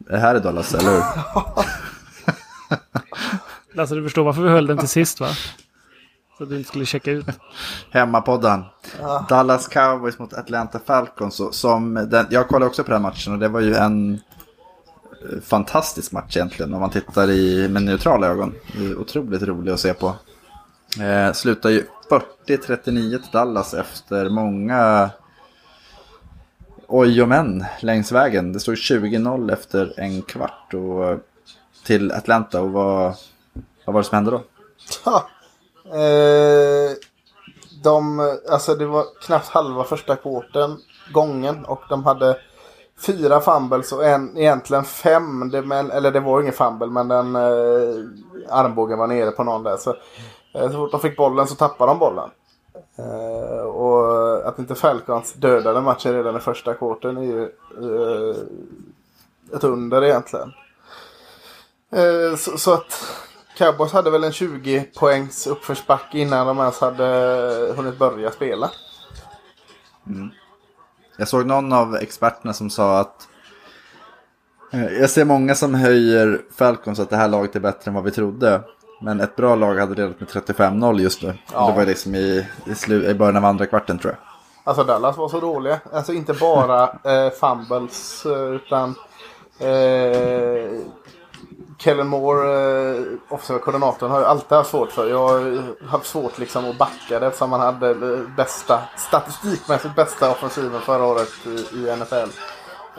är 0.08 0.16
här 0.18 0.36
i 0.36 0.40
Dallas, 0.40 0.74
eller 0.74 0.90
hur? 0.90 1.02
Lasse, 3.74 3.94
du 3.94 4.02
förstår 4.02 4.24
varför 4.24 4.42
vi 4.42 4.48
höll 4.48 4.66
den 4.66 4.78
till 4.78 4.88
sist 4.88 5.20
va? 5.20 5.28
Så 6.38 6.42
att 6.42 6.50
du 6.50 6.56
inte 6.56 6.68
skulle 6.68 6.86
checka 6.86 7.10
ut. 7.10 7.26
Hemmapodden. 7.90 8.64
Dallas 9.28 9.68
Cowboys 9.68 10.18
mot 10.18 10.32
Atlanta 10.32 10.80
Falcons. 10.86 11.40
Som 11.50 11.94
den, 11.94 12.26
jag 12.30 12.48
kollade 12.48 12.66
också 12.66 12.84
på 12.84 12.90
den 12.90 13.02
matchen 13.02 13.32
och 13.32 13.38
det 13.38 13.48
var 13.48 13.60
ju 13.60 13.74
en 13.74 14.12
eh, 14.12 15.40
fantastisk 15.42 16.12
match 16.12 16.36
egentligen. 16.36 16.74
Om 16.74 16.80
man 16.80 16.90
tittar 16.90 17.30
i, 17.30 17.68
med 17.68 17.82
neutrala 17.82 18.26
ögon. 18.26 18.54
Det 18.72 18.84
är 18.84 18.98
Otroligt 18.98 19.42
rolig 19.42 19.72
att 19.72 19.80
se 19.80 19.94
på. 19.94 20.14
Eh, 21.00 21.32
slutar 21.32 21.70
ju 21.70 21.86
40-39 22.46 23.18
till 23.18 23.30
Dallas 23.32 23.74
efter 23.74 24.28
många 24.28 25.10
oj 26.86 27.22
och 27.22 27.28
men 27.28 27.64
längs 27.80 28.12
vägen. 28.12 28.52
Det 28.52 28.60
stod 28.60 28.74
20-0 28.74 29.52
efter 29.52 29.94
en 29.96 30.22
kvart 30.22 30.74
och, 30.74 31.04
eh, 31.04 31.18
till 31.86 32.12
Atlanta. 32.12 32.60
Och 32.62 32.72
vad, 32.72 33.14
vad 33.84 33.94
var 33.94 34.00
det 34.00 34.04
som 34.04 34.16
hände 34.16 34.30
då? 34.30 34.42
Ja. 35.04 35.28
Eh, 35.98 36.92
de, 37.82 38.20
alltså 38.50 38.74
det 38.74 38.86
var 38.86 39.04
knappt 39.26 39.48
halva 39.48 39.84
första 39.84 40.16
kvarten 40.16 40.76
gången 41.12 41.64
och 41.64 41.82
de 41.88 42.04
hade 42.04 42.36
fyra 43.06 43.40
fumbles 43.40 43.92
och 43.92 44.04
en, 44.04 44.38
egentligen 44.38 44.84
fem. 44.84 45.50
Det, 45.50 45.62
men, 45.62 45.90
eller 45.90 46.10
det 46.10 46.20
var 46.20 46.40
ingen 46.40 46.52
fumble 46.52 46.86
men 46.86 47.08
den 47.08 47.36
eh, 47.36 48.04
armbågen 48.50 48.98
var 48.98 49.06
nere 49.06 49.30
på 49.30 49.44
någon 49.44 49.62
där. 49.62 49.76
Så, 49.76 49.96
Eh, 50.54 50.70
så 50.70 50.72
fort 50.72 50.90
de 50.90 51.00
fick 51.00 51.16
bollen 51.16 51.46
så 51.46 51.54
tappade 51.54 51.90
de 51.90 51.98
bollen. 51.98 52.30
Uh, 52.98 53.66
och 53.66 54.48
att 54.48 54.58
inte 54.58 54.74
Falcons 54.74 55.32
dödade 55.32 55.80
matchen 55.80 56.12
redan 56.12 56.36
i 56.36 56.40
första 56.40 56.74
kvarten 56.74 57.16
är 57.16 57.22
ju 57.22 57.40
uh, 57.80 58.36
ett 59.54 59.64
under 59.64 60.04
egentligen. 60.04 60.52
Uh, 61.96 62.36
så, 62.36 62.58
så 62.58 62.74
att 62.74 63.04
Cowboys 63.56 63.92
hade 63.92 64.10
väl 64.10 64.24
en 64.24 64.32
20 64.32 64.90
poängs 64.98 65.46
uppförsbacke 65.46 66.18
innan 66.18 66.46
de 66.46 66.58
ens 66.58 66.80
hade 66.80 67.04
hunnit 67.76 67.98
börja 67.98 68.30
spela. 68.30 68.70
Mm. 70.06 70.30
Jag 71.16 71.28
såg 71.28 71.46
någon 71.46 71.72
av 71.72 71.96
experterna 71.96 72.52
som 72.52 72.70
sa 72.70 72.98
att 72.98 73.28
jag 74.70 75.10
ser 75.10 75.24
många 75.24 75.54
som 75.54 75.74
höjer 75.74 76.42
Falcons 76.50 77.00
att 77.00 77.10
det 77.10 77.16
här 77.16 77.28
laget 77.28 77.56
är 77.56 77.60
bättre 77.60 77.88
än 77.88 77.94
vad 77.94 78.04
vi 78.04 78.10
trodde. 78.10 78.62
Men 79.04 79.20
ett 79.20 79.36
bra 79.36 79.54
lag 79.54 79.74
hade 79.74 79.94
redan 79.94 80.14
med 80.18 80.28
35-0 80.28 81.00
just 81.00 81.22
nu. 81.22 81.34
Ja. 81.52 81.66
Det 81.66 81.72
var 81.76 81.86
liksom 81.86 82.14
i, 82.14 82.46
i, 82.66 82.70
slu- 82.70 83.10
i 83.10 83.14
början 83.14 83.36
av 83.36 83.44
andra 83.44 83.66
kvarten 83.66 83.98
tror 83.98 84.12
jag. 84.12 84.20
Alltså 84.64 84.84
Dallas 84.84 85.16
var 85.16 85.28
så 85.28 85.40
dåliga. 85.40 85.80
Alltså 85.92 86.12
inte 86.12 86.32
bara 86.32 86.82
eh, 87.04 87.30
fumbles 87.30 88.26
eh, 88.26 88.32
utan 88.42 88.94
eh, 89.58 90.80
Kellen 91.78 92.06
Moore, 92.08 92.96
eh, 92.96 93.02
offensiva 93.28 93.58
koordinatorn, 93.58 94.10
har 94.10 94.18
ju 94.18 94.24
alltid 94.24 94.58
haft 94.58 94.70
svårt 94.70 94.92
för. 94.92 95.08
Jag 95.10 95.28
har 95.28 95.62
haft 95.88 96.06
svårt 96.06 96.38
liksom 96.38 96.70
att 96.70 96.78
backa 96.78 97.20
det 97.20 97.26
eftersom 97.26 97.52
han 97.52 97.60
hade 97.60 97.90
eh, 97.90 98.20
bästa, 98.36 98.80
statistikmässigt 98.96 99.96
bästa 99.96 100.30
offensiven 100.30 100.80
förra 100.80 101.04
året 101.04 101.28
i, 101.46 101.76
i 101.76 101.96
NFL. 101.96 102.14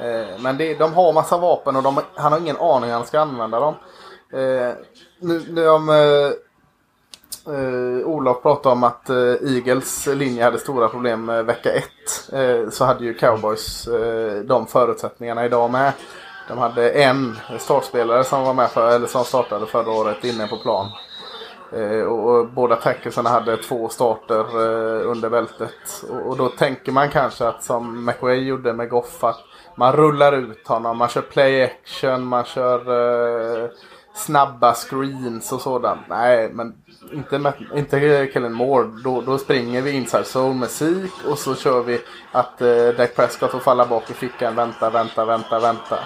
Eh, 0.01 0.39
men 0.41 0.57
det, 0.57 0.73
de 0.79 0.93
har 0.93 1.13
massa 1.13 1.37
vapen 1.37 1.75
och 1.75 1.83
de, 1.83 1.99
han 2.15 2.31
har 2.31 2.39
ingen 2.39 2.57
aning 2.57 2.89
hur 2.89 2.95
han 2.97 3.05
ska 3.05 3.19
använda 3.19 3.59
dem. 3.59 3.73
Eh, 4.33 4.73
nu, 5.20 5.43
nu 5.49 5.70
om 5.70 5.89
eh, 5.89 6.32
eh, 7.55 8.07
Olof 8.07 8.41
pratade 8.41 8.74
om 8.74 8.84
att 8.84 9.09
eh, 9.09 9.55
Eagles 9.55 10.07
linje 10.07 10.43
hade 10.43 10.59
stora 10.59 10.89
problem 10.89 11.30
eh, 11.30 11.43
vecka 11.43 11.72
ett. 11.72 12.34
Eh, 12.34 12.70
så 12.70 12.86
hade 12.86 13.05
ju 13.05 13.13
Cowboys 13.13 13.88
eh, 13.88 14.39
de 14.39 14.68
förutsättningarna 14.68 15.45
idag 15.45 15.72
med. 15.72 15.93
De 16.47 16.57
hade 16.57 16.89
en 16.89 17.38
startspelare 17.59 18.24
som 18.24 18.43
var 18.43 18.53
med 18.53 18.70
för, 18.70 18.95
eller 18.95 19.07
som 19.07 19.26
startade 19.26 19.66
förra 19.66 19.91
året 19.91 20.24
inne 20.24 20.47
på 20.47 20.57
plan. 20.57 20.88
Eh, 21.72 22.01
och, 22.01 22.36
och 22.36 22.47
båda 22.47 22.76
tacklesarna 22.76 23.30
hade 23.30 23.57
två 23.57 23.89
starter 23.89 24.39
eh, 24.39 25.11
under 25.11 25.30
bältet. 25.30 26.03
Och, 26.09 26.30
och 26.30 26.38
då 26.38 26.49
tänker 26.49 26.91
man 26.91 27.09
kanske 27.09 27.47
att 27.47 27.63
som 27.63 28.05
McWay 28.05 28.43
gjorde 28.43 28.74
med 28.74 28.89
Goff 28.89 29.24
att 29.24 29.39
man 29.78 29.93
rullar 29.93 30.34
ut 30.34 30.68
honom, 30.68 30.97
man 30.97 31.09
kör 31.09 31.22
play 31.22 31.63
action, 31.63 32.24
man 32.26 32.45
kör 32.45 32.80
eh, 32.80 33.70
snabba 34.16 34.74
screens 34.74 35.51
och 35.51 35.61
sådant. 35.61 36.01
Nej, 36.09 36.49
men 36.53 36.74
inte, 37.13 37.39
med, 37.39 37.53
inte 37.76 38.30
Kellen 38.34 38.53
Moore. 38.53 38.89
Då, 39.03 39.22
då 39.22 39.38
springer 39.38 39.82
vi 39.82 39.91
inside 39.91 40.26
zone-musik 40.26 41.11
och 41.30 41.38
så 41.39 41.55
kör 41.55 41.82
vi 41.84 42.01
att 42.32 42.61
eh, 42.61 42.88
Dak 42.97 43.16
Prescott 43.16 43.51
får 43.51 43.59
falla 43.59 43.86
bak 43.86 44.09
i 44.09 44.13
fickan, 44.13 44.55
vänta, 44.55 44.89
vänta, 44.89 45.26
vänta, 45.26 45.59
vänta. 45.59 45.99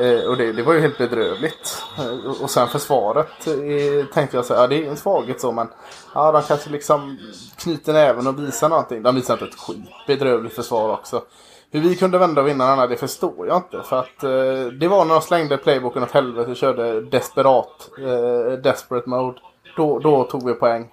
Eh, 0.00 0.20
och 0.28 0.36
det, 0.36 0.52
det 0.52 0.62
var 0.62 0.72
ju 0.72 0.80
helt 0.80 0.98
bedrövligt. 0.98 1.84
Eh, 1.98 2.42
och- 2.42 2.50
sen 2.50 2.68
försvaret 2.68 3.46
eh, 3.46 4.06
tänkte 4.14 4.36
jag 4.36 4.44
säga, 4.46 4.60
ja 4.60 4.66
det 4.66 4.84
är 4.86 4.90
en 4.90 4.96
svaghet 4.96 5.40
så 5.40 5.52
men 5.52 5.68
ja 6.14 6.32
de 6.32 6.42
kanske 6.42 6.70
liksom 6.70 7.18
knyter 7.56 7.92
näven 7.92 8.26
och 8.26 8.38
visar 8.38 8.68
någonting. 8.68 9.02
De 9.02 9.14
visar 9.14 9.34
inte 9.34 9.44
ett 9.44 9.54
skit. 9.60 9.78
Bedrövligt 10.06 10.54
försvar 10.54 10.92
också. 10.92 11.22
Hur 11.70 11.80
vi 11.80 11.96
kunde 11.96 12.18
vända 12.18 12.40
och 12.40 12.48
vinna 12.48 12.68
den 12.68 12.78
här, 12.78 12.88
det 12.88 12.96
förstår 12.96 13.46
jag 13.46 13.56
inte. 13.56 13.82
För 13.82 13.98
att 13.98 14.22
eh, 14.22 14.72
det 14.72 14.88
var 14.88 15.04
när 15.04 15.14
de 15.14 15.22
slängde 15.22 15.56
playboken 15.56 16.02
åt 16.02 16.10
helvete 16.10 16.50
och 16.50 16.56
körde 16.56 17.00
desperat, 17.00 17.90
eh, 17.98 18.52
desperate 18.52 19.08
mode. 19.08 19.40
Då, 19.76 19.98
då 19.98 20.24
tog 20.24 20.46
vi 20.46 20.54
poäng. 20.54 20.90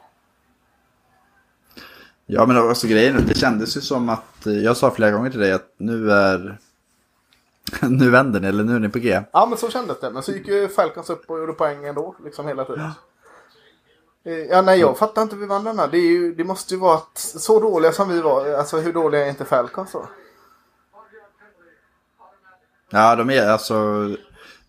Ja 2.26 2.46
men 2.46 2.70
också 2.70 2.88
grejen, 2.88 3.16
är 3.16 3.20
att 3.20 3.28
det 3.28 3.38
kändes 3.38 3.78
ju 3.78 3.82
som 3.82 4.10
att, 4.10 4.46
eh, 4.48 4.54
jag 4.54 4.78
sa 4.78 4.92
flera 4.92 5.12
gånger 5.12 5.30
till 5.30 5.40
dig 5.40 5.52
att 5.52 5.74
nu 5.78 6.12
är, 6.12 6.58
nu 7.90 8.10
vänder 8.10 8.40
ni 8.40 8.48
eller 8.48 8.64
nu 8.64 8.76
är 8.76 8.80
ni 8.80 8.90
på 8.90 9.00
G. 9.00 9.22
Ja 9.32 9.46
men 9.46 9.58
så 9.58 9.70
kändes 9.70 10.00
det. 10.00 10.10
Men 10.10 10.24
så 10.24 10.32
gick 10.32 10.48
ju 10.48 10.68
Falcons 10.68 11.10
upp 11.10 11.30
och 11.30 11.40
gjorde 11.40 11.54
poäng 11.54 11.86
ändå. 11.86 12.16
Liksom 12.24 12.48
hela 12.48 12.66
tiden. 12.66 12.82
Eh, 14.26 14.34
Ja, 14.34 14.62
nej, 14.62 14.80
jag 14.80 14.98
fattar 14.98 15.22
inte 15.22 15.36
hur 15.36 15.42
vi 15.42 15.48
vann 15.48 15.64
den 15.64 15.80
här. 15.80 15.88
Det, 15.88 15.98
ju, 15.98 16.36
det 16.36 16.44
måste 16.44 16.74
ju 16.74 16.80
vara 16.80 16.96
att, 16.96 17.18
så 17.18 17.60
dåliga 17.60 17.92
som 17.92 18.10
vi 18.10 18.22
var. 18.22 18.54
Alltså 18.54 18.78
hur 18.78 18.94
dåliga 18.94 19.26
är 19.26 19.30
inte 19.30 19.46
Falcons 19.46 19.92
då? 19.92 20.08
Ja, 22.96 23.16
de 23.16 23.30
är 23.30 23.48
alltså... 23.50 23.76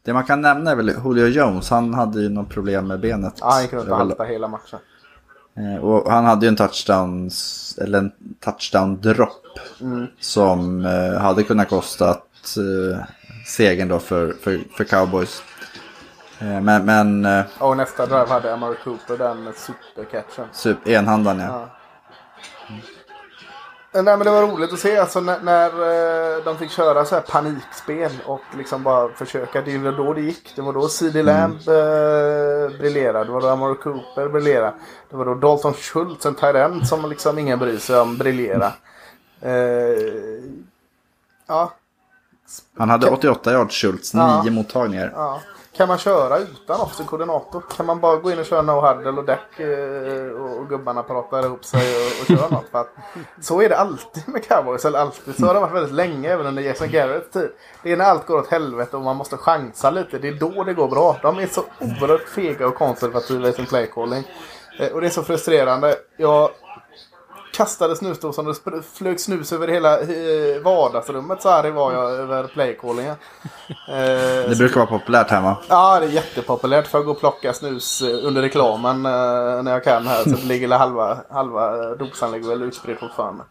Det 0.03 0.13
man 0.13 0.25
kan 0.25 0.41
nämna 0.41 0.71
är 0.71 0.77
väl 0.77 0.95
Julio 1.05 1.27
Jones. 1.27 1.71
Han 1.71 1.95
hade 1.95 2.21
ju 2.21 2.29
något 2.29 2.49
problem 2.49 2.87
med 2.87 3.01
benet. 3.01 3.35
Ja, 3.41 3.51
han 3.51 3.67
Det 3.85 3.91
var- 3.91 3.97
haltade 3.97 4.29
hela 4.33 4.49
matchen. 4.49 4.79
Eh, 5.57 5.85
Och 5.85 6.13
han 6.13 6.25
hade 6.25 6.47
ju 6.47 6.49
en 6.49 6.57
touchdown, 6.57 7.31
eller 7.83 7.99
en 7.99 8.13
touchdown 8.45 9.01
drop 9.01 9.59
som 10.21 10.87
eh, 10.87 11.21
hade 11.21 11.43
kunnat 11.43 11.69
kosta 11.69 12.11
eh, 12.11 12.99
segern 13.47 13.89
då 13.89 13.99
för, 13.99 14.33
för, 14.33 14.61
för 14.77 14.85
cowboys. 14.85 15.43
Men 16.39 16.85
men 16.85 17.27
Och 17.59 17.77
nästa 17.77 18.07
drive 18.07 18.27
hade 18.29 18.55
Amari 18.55 18.77
Cooper 18.85 19.19
den 19.19 19.53
supercatchen. 19.57 20.45
super, 20.53 20.91
enhandan 20.93 21.39
ja. 21.39 21.47
Ja. 21.47 22.75
Nej 24.03 24.17
men 24.17 24.19
det 24.19 24.31
var 24.31 24.43
roligt 24.43 24.73
att 24.73 24.79
se 24.79 24.99
alltså 24.99 25.21
när, 25.21 25.41
när 25.41 25.67
eh, 26.37 26.45
de 26.45 26.59
fick 26.59 26.71
köra 26.71 27.05
så 27.05 27.15
här 27.15 27.23
panikspel 27.23 28.13
och 28.27 28.41
liksom 28.57 28.83
bara 28.83 29.09
försöka. 29.09 29.63
Det 29.63 29.79
var 29.79 29.93
då 29.93 30.13
det 30.13 30.21
gick. 30.21 30.53
Det 30.57 30.63
var 30.63 30.73
då 30.73 30.89
CD 30.89 31.23
Lamb 31.23 31.55
eh, 31.55 32.79
briljerade. 32.79 33.25
Det 33.25 33.33
var 33.33 33.41
då 33.41 33.49
Amari 33.49 33.75
Cooper 33.75 34.29
briljerade. 34.29 34.75
Det 35.11 35.17
var 35.17 35.25
då 35.25 35.35
Dalton 35.35 35.75
Schultz, 35.75 36.27
en 36.27 36.35
tight 36.35 36.55
end 36.57 36.89
som 36.89 37.11
liksom 37.11 37.39
ingen 37.39 37.59
bryr 37.59 37.79
sig 37.79 38.01
om, 38.01 38.17
briljera. 38.19 38.73
Eh, 39.41 39.53
ja, 41.47 41.73
Han 42.79 42.91
hade 42.91 43.11
88 43.11 43.53
yards 43.53 43.75
Schultz, 43.75 44.15
Ja. 44.15 44.43
9 44.43 44.51
mottagningar. 44.53 45.13
Ja. 45.15 45.41
Kan 45.77 45.89
man 45.89 45.99
köra 45.99 46.39
utan 46.39 46.81
offset-koordinator? 46.81 47.63
Kan 47.77 47.87
man 47.87 48.01
bara 48.01 48.17
gå 48.17 48.31
in 48.31 48.39
och 48.39 48.47
köra 48.47 48.63
no 48.63 48.73
huddle 48.73 49.11
och 49.11 49.25
däck 49.25 49.41
och, 49.57 49.61
eh, 49.61 50.59
och 50.61 50.69
gubbarna 50.69 51.03
pratar 51.03 51.45
ihop 51.45 51.65
sig 51.65 51.81
och, 51.97 52.21
och 52.21 52.39
köra 52.39 52.49
något? 52.49 52.69
För 52.71 52.79
att, 52.79 52.95
så 53.41 53.63
är 53.63 53.69
det 53.69 53.77
alltid 53.77 54.29
med 54.29 54.49
cowboys. 54.49 54.85
Eller 54.85 54.99
alltid. 54.99 55.37
Så 55.37 55.47
har 55.47 55.55
det 55.55 55.61
varit 55.61 55.75
väldigt 55.75 55.95
länge 55.95 56.33
även 56.33 56.47
under 56.47 56.63
Jason 56.63 56.91
Garretts 56.91 57.31
tid. 57.31 57.43
Typ. 57.43 57.53
Det 57.83 57.93
är 57.93 57.97
när 57.97 58.05
allt 58.05 58.27
går 58.27 58.39
åt 58.39 58.51
helvete 58.51 58.97
och 58.97 59.03
man 59.03 59.17
måste 59.17 59.37
chansa 59.37 59.91
lite. 59.91 60.19
Det 60.19 60.29
är 60.29 60.35
då 60.35 60.65
det 60.65 60.75
går 60.75 60.89
bra. 60.89 61.17
De 61.23 61.39
är 61.39 61.47
så 61.47 61.65
oerhört 61.81 62.29
fega 62.29 62.67
och 62.67 62.75
konservativa 62.75 63.49
i 63.49 63.53
sin 63.53 63.67
playcalling. 63.67 64.23
calling. 64.23 64.89
Eh, 64.89 64.95
och 64.95 65.01
det 65.01 65.07
är 65.07 65.11
så 65.11 65.23
frustrerande. 65.23 65.97
Jag 66.17 66.51
kastade 67.57 67.97
snusdosan 67.97 68.47
och 68.47 68.57
det 68.65 68.83
flög 68.83 69.21
snus 69.21 69.53
över 69.53 69.69
hela 69.69 70.01
eh, 70.01 70.61
vardagsrummet. 70.65 71.43
Så 71.43 71.49
arg 71.49 71.71
var 71.71 71.93
jag 71.93 72.11
över 72.11 72.47
playcallingen. 72.47 73.15
Eh, 73.89 74.49
Det 74.51 74.57
brukar 74.59 74.77
vara 74.77 74.99
populärt 74.99 75.31
hemma. 75.31 75.57
Ja, 75.69 76.01
det 76.01 76.07
är 76.07 76.11
jättepopulärt 76.11 76.87
för 76.87 76.99
att 76.99 77.05
gå 77.05 77.11
och 77.11 77.19
plocka 77.21 77.53
snus 77.53 78.03
eh, 78.03 78.27
under 78.27 78.43
reklamen 78.43 79.07
eh, 79.07 79.63
när 79.63 79.73
jag 79.73 79.85
kan 79.85 80.07
här. 80.07 80.23
Så 80.23 80.29
det 80.31 80.43
ligger 80.45 80.69
halva, 80.69 81.19
halva 81.31 81.95
dosan 81.95 82.33
ligger 82.33 82.49
väl 82.49 82.63
utspridd 82.63 82.99
fortfarande. 82.99 83.45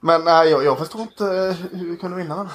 Men 0.00 0.24
nej, 0.24 0.50
jag, 0.50 0.64
jag 0.64 0.78
förstår 0.78 1.00
inte 1.00 1.24
hur 1.72 1.90
vi 1.90 1.96
kunde 1.96 2.16
vinna 2.16 2.36
den. 2.36 2.48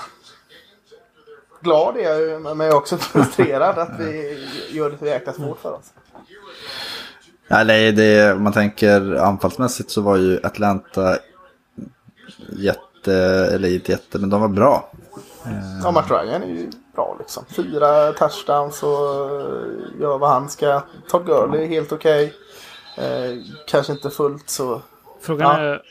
Glad 1.62 1.98
är 1.98 2.20
jag 2.20 2.42
men 2.42 2.60
jag 2.60 2.68
är 2.68 2.76
också 2.76 2.98
frustrerad 2.98 3.80
att 3.80 4.00
vi 4.00 4.40
gör 4.72 4.90
det 4.90 4.98
så 4.98 5.06
jäkla 5.06 5.34
svårt 5.34 5.60
för 5.62 5.72
oss. 5.72 5.86
Ja, 7.52 7.64
nej, 7.64 7.92
det, 7.92 8.34
om 8.34 8.44
man 8.44 8.54
tänker 8.54 9.16
anfallsmässigt 9.16 9.90
så 9.92 10.02
var 10.02 10.18
ju 10.18 10.40
Atlanta 10.44 11.18
jätte, 12.50 13.14
eller 13.54 13.74
inte 13.74 13.92
jätte, 13.92 14.20
men 14.20 14.30
de 14.30 14.42
var 14.42 14.48
bra. 14.48 14.92
Ja, 15.84 15.92
Matt 15.92 16.12
Ryan 16.12 16.44
är 16.44 16.48
ju 16.48 16.70
bra 16.96 17.16
liksom. 17.20 17.46
Fyra 17.56 18.12
touchdowns 18.12 18.84
och 18.84 18.90
eh, 19.42 20.02
gör 20.02 20.18
vad 20.18 20.30
han 20.30 20.50
ska. 20.50 20.82
Todd 21.10 21.26
Gurley 21.26 21.64
är 21.64 21.68
helt 21.68 21.92
okej. 21.92 22.34
Eh, 22.98 23.38
kanske 23.68 23.94
inte 23.94 24.10
fullt 24.10 24.50
så 24.50 24.82
Frågan 25.22 25.50
Ja. 25.50 25.58
är... 25.68 25.82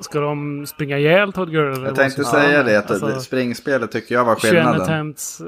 Ska 0.00 0.20
de 0.20 0.66
springa 0.66 0.98
ihjäl 0.98 1.32
Todd 1.32 1.50
Gurley? 1.50 1.84
Jag 1.84 1.94
tänkte 1.94 2.24
säga 2.24 2.62
det, 2.62 2.78
att 2.78 2.90
Alltså, 2.90 3.20
springspelet 3.20 3.92
tycker 3.92 4.14
jag 4.14 4.24
var 4.24 4.36
21 4.36 4.52
skillnaden. 4.52 4.80
attempts. 4.82 5.40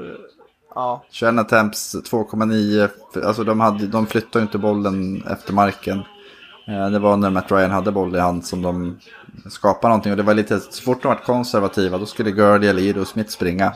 Eh, 0.75 0.81
ja. 0.81 1.03
21 1.11 1.39
attempts, 1.39 1.95
2,9. 1.95 2.89
Alltså 3.25 3.43
de, 3.43 3.59
hade, 3.59 3.87
de 3.87 4.07
flyttade 4.07 4.43
inte 4.43 4.57
bollen 4.57 5.23
efter 5.31 5.53
marken. 5.53 6.03
Eh, 6.67 6.89
Det 6.89 6.99
var 6.99 7.17
när 7.17 7.29
Matt 7.29 7.51
Ryan 7.51 7.71
hade 7.71 7.91
boll 7.91 8.15
i 8.15 8.19
hand 8.19 8.45
som 8.45 8.61
de 8.61 8.99
skapade 9.49 9.87
någonting. 9.89 10.11
Och 10.11 10.17
det 10.17 10.23
var 10.23 10.33
lite, 10.33 10.59
så 10.59 10.83
fort 10.83 11.01
de 11.01 11.07
var 11.07 11.15
konservativa 11.15 11.97
då 11.97 12.05
skulle 12.05 12.31
Gurley 12.31 12.69
eller 12.69 12.81
Ido 12.81 13.05
Smith 13.05 13.29
springa. 13.29 13.73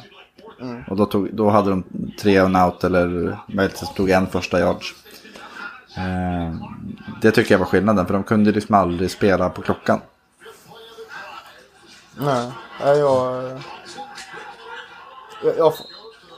Och 0.88 0.96
då, 0.98 1.06
tog, 1.06 1.36
då 1.36 1.50
hade 1.50 1.70
de 1.70 1.84
tre 2.22 2.38
and 2.38 2.58
out 2.58 2.84
eller 2.84 3.38
möjligtvis 3.48 3.94
tog 3.94 4.10
en 4.10 4.28
första 4.28 4.60
yards. 4.60 4.96
Eh, 5.98 6.56
Det 7.22 7.32
tycker 7.32 7.54
jag 7.54 7.60
var 7.60 7.66
skillnaden 7.66 8.06
för 8.06 8.14
de 8.14 8.24
kunde 8.24 8.52
liksom 8.52 8.76
aldrig 8.76 9.12
spela 9.12 9.50
på 9.50 9.62
klockan. 9.62 10.02
Nej, 12.18 12.52
nej 12.84 12.98
jag... 13.00 13.44
jag, 15.44 15.58
jag 15.58 15.74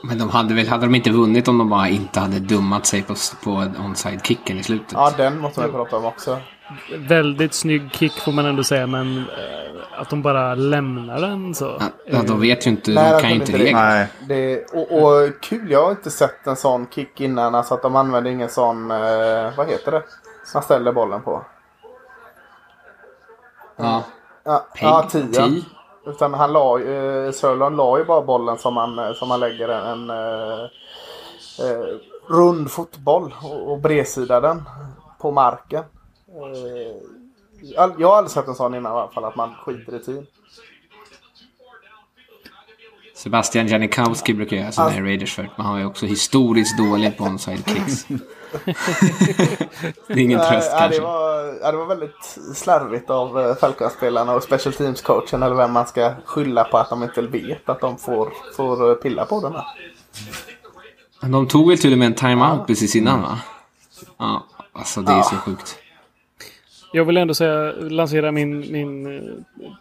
Men 0.02 0.18
de 0.18 0.30
hade 0.30 0.54
väl, 0.54 0.68
hade 0.68 0.86
de 0.86 0.94
inte 0.94 1.10
vunnit 1.10 1.48
om 1.48 1.58
de 1.58 1.68
bara 1.68 1.88
inte 1.88 2.20
hade 2.20 2.38
dummat 2.38 2.86
sig 2.86 3.02
på, 3.02 3.14
på 3.44 3.50
onside-kicken 3.78 4.58
i 4.58 4.62
slutet? 4.62 4.92
ja, 4.92 5.12
den 5.16 5.38
måste 5.38 5.60
man 5.60 5.70
prata 5.70 5.96
om 5.96 6.04
också. 6.04 6.38
Väldigt 6.96 7.54
snygg 7.54 7.92
kick 7.92 8.12
får 8.12 8.32
man 8.32 8.46
ändå 8.46 8.64
säga, 8.64 8.86
men 8.86 9.18
eh, 9.18 10.00
att 10.00 10.10
de 10.10 10.22
bara 10.22 10.54
lämnar 10.54 11.20
den 11.20 11.54
så. 11.54 11.82
Ja, 12.06 12.22
de 12.26 12.40
vet 12.40 12.66
ju 12.66 12.70
inte, 12.70 12.90
Nej, 12.90 13.12
de 13.12 13.20
kan 13.20 13.30
ju 13.30 13.36
inte 13.36 13.52
reglerna. 13.52 13.88
Nej, 13.88 14.08
Det, 14.28 14.64
och, 14.72 15.02
och 15.02 15.40
kul, 15.40 15.70
jag 15.70 15.84
har 15.84 15.90
inte 15.90 16.10
sett 16.10 16.46
en 16.46 16.56
sån 16.56 16.86
kick 16.90 17.20
innan. 17.20 17.54
Alltså 17.54 17.74
att 17.74 17.82
de 17.82 17.96
använder 17.96 18.30
ingen 18.30 18.48
sån, 18.48 18.90
eh, 18.90 19.56
vad 19.56 19.68
heter 19.68 19.92
det? 19.92 20.02
Man 20.54 20.62
ställer 20.62 20.92
bollen 20.92 21.22
på. 21.22 21.44
Ja. 23.76 24.02
Ja, 24.44 24.66
Peg, 24.74 24.88
ja 24.88 25.08
tian. 25.10 25.64
Utan 26.08 26.34
han 26.34 26.52
la, 26.52 26.80
eh, 26.80 27.32
Sörlund 27.32 27.76
la 27.76 27.98
ju 27.98 28.04
bara 28.04 28.22
bollen 28.22 28.58
som 28.58 28.74
man, 28.74 28.98
eh, 28.98 29.12
som 29.12 29.30
han 29.30 29.40
lägger 29.40 29.68
en, 29.68 29.86
en 29.86 30.10
eh, 30.10 30.64
eh, 31.60 31.96
rund 32.26 32.70
fotboll 32.70 33.34
och, 33.42 33.72
och 33.72 33.78
bredsida 33.78 34.40
den 34.40 34.62
på 35.20 35.30
marken. 35.30 35.84
Eh, 36.28 36.96
jag 37.98 38.08
har 38.08 38.16
aldrig 38.16 38.30
sett 38.30 38.48
en 38.48 38.54
sån 38.54 38.74
innan 38.74 38.92
i 38.92 38.96
alla 38.96 39.08
fall, 39.08 39.24
att 39.24 39.36
man 39.36 39.54
skiter 39.54 39.94
i 39.94 40.00
tid. 40.04 40.26
Sebastian 43.18 43.66
Janikowski 43.68 44.34
brukar 44.34 44.56
göra 44.56 44.72
sådana 44.72 44.90
här 44.90 45.02
Raiders 45.02 45.34
för 45.34 45.50
men 45.56 45.66
han 45.66 45.80
ju 45.80 45.86
också 45.86 46.06
historiskt 46.06 46.78
dålig 46.78 47.16
på 47.18 47.24
onside 47.24 47.64
kicks. 47.66 48.04
det 50.06 50.12
är 50.12 50.18
ingen 50.18 50.40
tröst 50.40 50.70
ja, 50.72 50.78
kanske. 50.78 50.98
det, 51.00 51.04
var, 51.04 51.58
ja, 51.62 51.70
det 51.72 51.78
var 51.78 51.86
väldigt 51.86 52.38
slarvigt 52.54 53.10
av 53.10 53.38
uh, 53.38 53.54
Falcons-spelarna 53.54 54.34
och 54.34 54.42
special 54.42 54.72
teams-coachen 54.74 55.44
eller 55.44 55.54
vem 55.54 55.72
man 55.72 55.86
ska 55.86 56.12
skylla 56.24 56.64
på 56.64 56.78
att 56.78 56.90
de 56.90 57.02
inte 57.02 57.22
vet 57.22 57.68
att 57.68 57.80
de 57.80 57.98
får, 57.98 58.32
får 58.56 58.90
eh, 58.90 58.94
pilla 58.94 59.24
på 59.24 59.40
den 59.40 59.52
här. 59.52 59.64
De 61.30 61.48
tog 61.48 61.68
väl 61.68 61.78
till 61.78 61.92
och 61.92 61.98
med 61.98 62.06
en 62.06 62.14
timeout 62.14 62.66
precis 62.66 62.96
innan 62.96 63.22
va? 63.22 63.38
Ja, 64.18 64.46
alltså 64.72 65.00
det 65.00 65.12
är 65.12 65.16
Ja. 65.16 65.22
så 65.22 65.36
sjukt. 65.36 65.78
Jag 66.92 67.04
vill 67.04 67.16
ändå 67.16 67.34
säga, 67.34 67.72
lansera 67.72 68.32
min, 68.32 68.58
min 68.58 69.16
eh, 69.16 69.22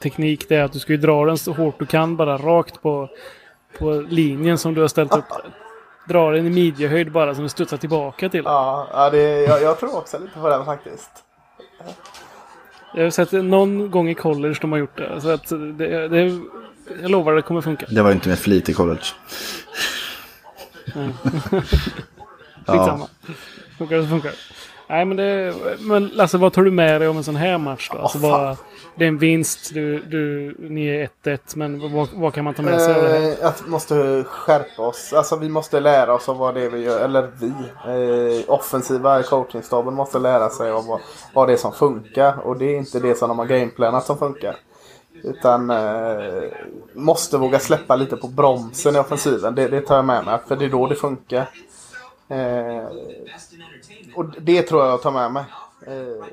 teknik. 0.02 0.50
Det 0.50 0.56
är 0.56 0.64
att 0.64 0.74
du 0.74 0.80
ska 0.80 0.92
ju 0.92 0.98
dra 0.98 1.26
den 1.26 1.38
så 1.38 1.54
hårt 1.54 1.80
du 1.80 1.86
kan, 1.86 2.18
bara 2.18 2.38
rakt 2.38 2.82
på, 2.82 3.10
på 3.78 4.06
linjen 4.10 4.58
som 4.58 4.74
du 4.74 4.82
har 4.82 4.88
ställt 4.88 5.18
upp. 5.18 5.26
Dra 6.08 6.32
den 6.32 6.48
i 6.48 6.50
midjehöjd 6.50 7.12
bara 7.12 7.36
så 7.36 7.42
den 7.42 7.50
studsar 7.50 7.78
tillbaka 7.78 8.30
till. 8.30 8.42
Ja, 8.46 8.88
ja 8.92 9.10
det, 9.10 9.42
jag, 9.42 9.62
jag 9.62 9.80
tror 9.80 9.98
också 9.98 10.20
lite 10.20 10.40
på 10.40 10.50
den 10.50 10.66
faktiskt. 10.66 11.10
Jag 12.94 13.04
har 13.04 13.10
sett 13.10 13.32
någon 13.32 13.92
gång 13.92 14.10
i 14.10 14.16
college 14.16 14.56
de 14.62 14.72
har 14.72 14.80
gjort 14.80 14.98
det. 14.98 15.22
Så 15.22 15.30
att 15.30 15.50
det, 15.50 16.08
det 16.08 16.40
jag 17.02 17.12
lovar 17.12 17.34
det 17.34 17.42
kommer 17.42 17.62
funka. 17.62 17.86
det 17.90 18.02
var 18.02 18.12
inte 18.12 18.30
med 18.30 18.40
flit 18.40 18.70
i 18.70 18.74
college. 18.74 19.06
Skitsamma. 22.66 23.08
Funkar 23.78 23.96
det 23.96 24.04
så 24.04 24.10
funkar 24.10 24.30
det. 24.30 24.38
Nej 24.90 25.06
men 25.06 25.18
det... 25.18 25.54
Men 25.80 26.08
Lasse, 26.08 26.38
vad 26.38 26.54
tar 26.54 26.62
du 26.62 26.72
med 26.72 27.02
dig 27.02 27.08
om 27.08 27.18
en 27.18 27.24
sån 27.24 27.36
här 27.36 27.58
match 27.58 27.90
då? 27.94 27.98
Alltså, 27.98 28.20
fan. 28.20 28.32
vad, 28.32 28.58
det 28.96 29.04
är 29.04 29.08
en 29.08 29.18
vinst, 29.18 29.74
du, 29.74 30.00
du, 30.00 30.56
ni 30.60 30.88
är 30.88 31.10
1-1, 31.24 31.40
men 31.56 31.94
vad, 31.94 32.10
vad 32.14 32.34
kan 32.34 32.44
man 32.44 32.54
ta 32.54 32.62
med 32.62 32.82
sig 32.82 32.96
av 32.96 33.02
det 33.02 33.10
här? 33.10 33.42
Eh, 33.42 33.48
att 33.48 33.64
vi 33.66 33.70
måste 33.70 34.24
skärpa 34.24 34.82
oss. 34.82 35.14
Alltså 35.14 35.36
vi 35.36 35.50
måste 35.50 35.80
lära 35.80 36.14
oss 36.14 36.30
av 36.30 36.38
vad 36.38 36.56
det 36.56 36.62
är 36.62 36.70
vi 36.70 36.84
gör. 36.84 37.00
Eller 37.06 37.30
vi. 37.40 37.48
Eh, 37.48 38.54
offensiva 38.54 39.24
coachingstaben 39.24 39.94
måste 39.94 40.20
lära 40.20 40.50
sig 40.50 40.72
av 40.72 40.86
vad, 40.86 41.00
vad 41.34 41.48
det 41.48 41.54
är 41.54 41.58
som 41.58 41.74
funkar. 41.74 42.40
Och 42.40 42.58
det 42.58 42.66
är 42.66 42.78
inte 42.78 43.00
det 43.00 43.16
som 43.16 43.30
de 43.30 43.40
har 43.40 43.46
gameplanat 43.46 44.06
som 44.06 44.18
funkar. 44.18 44.56
Utan 45.24 45.70
eh, 45.70 46.44
måste 46.94 47.38
våga 47.38 47.60
släppa 47.60 47.96
lite 47.96 48.18
på 48.18 48.28
bromsen 48.28 48.96
i 48.96 49.00
offensiven. 49.00 49.56
Det, 49.56 49.68
det 49.68 49.82
tar 49.82 49.96
jag 49.96 50.06
med 50.06 50.26
mig. 50.26 50.40
För 50.48 50.56
det 50.56 50.66
är 50.66 50.70
då 50.70 50.88
det 50.88 50.96
funkar. 50.96 51.50
Eh, 52.30 52.88
och 54.18 54.26
det 54.42 54.62
tror 54.62 54.84
jag 54.84 54.92
jag 54.92 55.02
tar 55.02 55.12
med 55.12 55.32
mig. 55.32 55.44
Eh, 55.88 56.26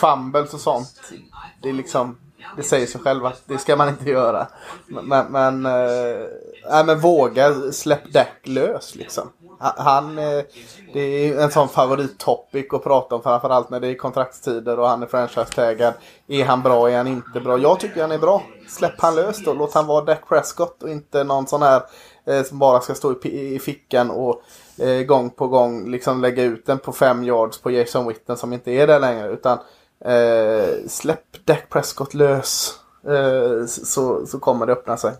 fumbles 0.00 0.54
och 0.54 0.60
sånt. 0.60 1.00
Det 1.62 1.68
är 1.68 1.72
liksom 1.72 2.16
det 2.56 2.62
säger 2.62 2.86
sig 2.86 3.00
själv 3.00 3.26
att 3.26 3.42
det 3.46 3.58
ska 3.58 3.76
man 3.76 3.88
inte 3.88 4.10
göra. 4.10 4.46
Men, 4.86 5.26
men, 5.26 5.66
äh, 5.66 6.86
men 6.86 7.00
våga 7.00 7.72
släpp 7.72 8.12
Dak 8.12 8.28
lös 8.42 8.94
liksom. 8.94 9.32
Han, 9.58 10.18
eh, 10.18 10.42
det 10.92 11.00
är 11.00 11.40
en 11.40 11.50
sån 11.50 11.68
favorittopic 11.68 12.66
att 12.72 12.84
prata 12.84 13.14
om 13.14 13.22
framförallt 13.22 13.70
när 13.70 13.80
det 13.80 13.88
är 13.88 13.94
kontraktstider 13.94 14.78
och 14.78 14.88
han 14.88 15.02
är 15.02 15.06
franchise-taggad. 15.06 15.94
Är 16.28 16.44
han 16.44 16.62
bra, 16.62 16.90
är 16.90 16.96
han 16.96 17.06
inte 17.06 17.40
bra? 17.40 17.58
Jag 17.58 17.80
tycker 17.80 18.00
han 18.00 18.12
är 18.12 18.18
bra. 18.18 18.42
Släpp 18.68 19.00
han 19.00 19.14
lös 19.14 19.44
då. 19.44 19.54
Låt 19.54 19.74
han 19.74 19.86
vara 19.86 20.04
Dak 20.04 20.28
Prescott 20.28 20.82
och 20.82 20.90
inte 20.90 21.24
någon 21.24 21.46
sån 21.46 21.62
här 21.62 21.82
eh, 22.28 22.42
som 22.42 22.58
bara 22.58 22.80
ska 22.80 22.94
stå 22.94 23.14
i, 23.22 23.54
i 23.54 23.58
fickan 23.58 24.10
och 24.10 24.42
eh, 24.78 25.02
gång 25.02 25.30
på 25.30 25.48
gång 25.48 25.90
liksom 25.90 26.20
lägga 26.20 26.42
ut 26.42 26.66
den 26.66 26.78
på 26.78 26.92
fem 26.92 27.24
yards 27.24 27.58
på 27.58 27.70
Jason 27.70 28.08
Witten 28.08 28.36
som 28.36 28.52
inte 28.52 28.70
är 28.70 28.86
där 28.86 29.00
längre. 29.00 29.28
Utan 29.28 29.58
eh, 30.00 30.88
släpp 30.88 31.44
Dak 31.44 31.68
Prescott 31.68 32.14
lös. 32.14 32.74
Eh, 33.06 33.66
så, 33.66 34.26
så 34.26 34.38
kommer 34.38 34.66
det 34.66 34.72
öppna 34.72 34.96
sig. 34.96 35.12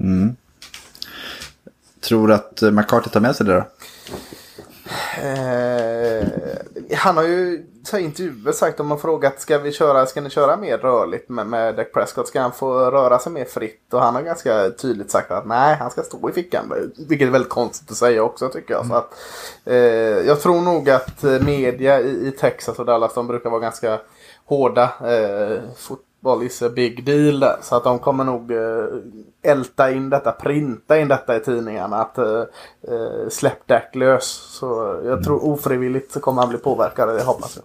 Mm. 0.00 0.36
Tror 2.00 2.28
du 2.28 2.34
att 2.34 2.62
McCarthy 2.62 3.10
tar 3.10 3.20
med 3.20 3.36
sig 3.36 3.46
det 3.46 3.54
då? 3.54 3.64
Eh, 5.22 6.26
han 6.94 7.16
har 7.16 7.24
ju 7.24 7.66
i 7.92 8.00
intervjuer 8.00 8.52
sagt 8.52 8.80
om 8.80 8.86
man 8.86 8.98
frågat 8.98 9.40
ska 9.40 9.58
vi 9.58 9.72
köra, 9.72 10.06
ska 10.06 10.20
ni 10.20 10.30
köra 10.30 10.56
mer 10.56 10.78
rörligt 10.78 11.28
med, 11.28 11.46
med 11.46 11.74
Dak 11.74 11.92
Prescott? 11.92 12.28
Ska 12.28 12.40
han 12.40 12.52
få 12.52 12.90
röra 12.90 13.18
sig 13.18 13.32
mer 13.32 13.44
fritt? 13.44 13.94
Och 13.94 14.00
han 14.00 14.14
har 14.14 14.22
ganska 14.22 14.70
tydligt 14.70 15.10
sagt 15.10 15.30
att 15.30 15.46
nej, 15.46 15.76
han 15.76 15.90
ska 15.90 16.02
stå 16.02 16.30
i 16.30 16.32
fickan. 16.32 16.92
Vilket 17.08 17.28
är 17.28 17.32
väldigt 17.32 17.50
konstigt 17.50 17.90
att 17.90 17.96
säga 17.96 18.22
också 18.22 18.48
tycker 18.48 18.74
jag. 18.74 18.84
Mm. 18.84 18.90
Så 18.90 18.96
att, 18.96 19.14
eh, 19.64 19.76
jag 20.26 20.40
tror 20.40 20.60
nog 20.60 20.90
att 20.90 21.24
eh, 21.24 21.40
media 21.40 22.00
i, 22.00 22.26
i, 22.26 22.30
Texas 22.30 22.78
och 22.78 22.86
Dallas 22.86 23.14
de 23.14 23.26
brukar 23.26 23.50
vara 23.50 23.60
ganska 23.60 24.00
hårda. 24.44 24.92
Eh, 25.00 25.60
fotboll 26.22 26.46
is 26.46 26.62
a 26.62 26.68
big 26.68 27.04
deal 27.04 27.40
där. 27.40 27.56
Så 27.62 27.76
att 27.76 27.84
de 27.84 27.98
kommer 27.98 28.24
nog 28.24 28.50
eh, 28.50 29.52
älta 29.52 29.92
in 29.92 30.10
detta, 30.10 30.32
printa 30.32 30.98
in 30.98 31.08
detta 31.08 31.36
i 31.36 31.40
tidningarna. 31.40 31.96
Att 31.96 32.18
eh, 32.18 32.40
eh 32.88 33.28
släpp 33.30 33.66
Dak 33.66 33.94
lös. 33.94 34.24
Så 34.58 35.00
jag 35.04 35.24
tror 35.24 35.44
ofrivilligt 35.44 36.12
så 36.12 36.20
kommer 36.20 36.42
han 36.42 36.48
bli 36.48 36.58
påverkad, 36.58 37.08
det 37.08 37.22
hoppas 37.22 37.56
jag. 37.56 37.64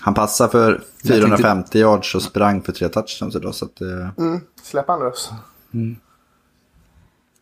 Han 0.00 0.14
passar 0.14 0.48
för 0.48 0.82
450 1.08 1.42
tänkte... 1.42 1.78
yards 1.78 2.14
och 2.14 2.22
sprang 2.22 2.62
för 2.62 2.72
tre 2.72 2.88
touchdowns 2.88 3.36
idag. 3.36 3.54
Så 3.54 3.64
att, 3.64 3.80
eh... 3.80 4.08
mm, 4.18 4.40
släpp 4.62 4.88
han 4.88 5.00
lös. 5.00 5.30
Mm. 5.74 5.96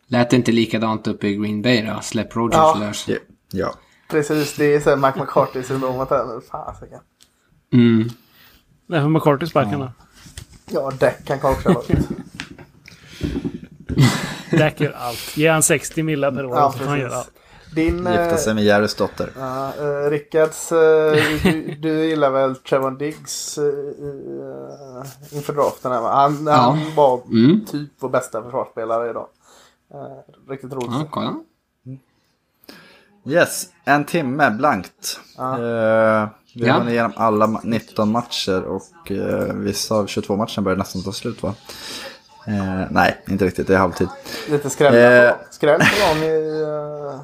Lät 0.08 0.30
det 0.30 0.36
inte 0.36 0.52
likadant 0.52 1.08
uppe 1.08 1.26
i 1.26 1.36
Green 1.36 1.62
Bay 1.62 1.82
då? 1.82 2.00
Släpp 2.02 2.36
Rogers 2.36 2.56
ja. 2.56 2.76
lös. 2.80 3.08
Yeah. 3.08 3.22
Ja. 3.52 3.74
Precis, 4.08 4.56
det 4.56 4.74
är 4.74 4.80
så 4.80 4.96
Mike 4.96 5.20
McCarthy-syndromet 5.20 6.10
här. 6.10 6.40
Fasiken. 6.50 7.00
Mm. 7.72 8.08
Nej, 8.86 9.00
för 9.00 9.08
McCarthy 9.08 9.46
sparken 9.46 9.80
då? 9.80 9.92
Ja, 10.70 10.90
Dak 10.90 11.24
kan 11.24 11.40
coacha 11.40 11.68
laget. 11.72 12.08
Dak 14.50 14.80
gör 14.80 14.92
allt. 14.92 15.36
Ge 15.36 15.48
han 15.48 15.62
60 15.62 16.02
millar 16.02 16.32
per 16.32 16.46
år 16.46 16.56
ja, 16.56 16.72
så 16.78 16.84
han 16.84 16.98
göra 16.98 17.14
allt. 17.14 17.32
Din, 17.74 17.96
Gifta 17.96 18.30
eh, 18.30 18.36
sig 18.36 18.54
med 18.54 18.64
Jerrys 18.64 18.94
dotter. 18.94 19.32
Ja, 19.36 19.72
uh, 19.80 20.10
Rickards, 20.10 20.72
uh, 20.72 20.78
du, 21.42 21.74
du, 21.80 22.04
gillar 22.04 22.30
väl 22.30 22.56
Trevon 22.56 22.98
Diggs 22.98 23.58
uh, 23.58 23.64
inför 25.30 25.52
draften? 25.52 25.92
Här, 25.92 26.00
han, 26.00 26.46
ja. 26.46 26.52
han 26.52 26.94
var 26.94 27.20
mm. 27.24 27.64
typ 27.64 27.90
vår 27.98 28.08
bästa 28.08 28.42
försvarsspelare 28.42 29.10
idag. 29.10 29.28
Uh, 29.94 30.50
riktigt 30.50 30.72
roligt. 30.72 30.90
Ja, 30.90 31.06
kolla. 31.10 31.34
Yes, 33.26 33.66
en 33.84 34.04
timme 34.04 34.50
blankt. 34.50 35.20
Vi 36.58 36.68
har 36.68 36.84
ja. 36.84 36.90
igenom 36.90 37.12
alla 37.16 37.60
19 37.62 38.10
matcher 38.10 38.62
och 38.62 39.10
uh, 39.10 39.52
vissa 39.54 39.94
av 39.94 40.06
22 40.06 40.36
matcherna 40.36 40.62
börjar 40.62 40.78
nästan 40.78 41.02
ta 41.02 41.12
slut 41.12 41.42
va? 41.42 41.54
Uh, 42.48 42.84
nej, 42.90 43.22
inte 43.28 43.44
riktigt. 43.44 43.66
Det 43.66 43.74
är 43.74 43.78
halvtid. 43.78 44.08
Lite 44.50 44.70
skräll. 44.70 45.26
Uh, 45.26 45.34
skräll 45.50 45.80
på 45.80 46.14
någon 46.14 46.22
i... 46.22 46.62
Uh, 46.62 47.20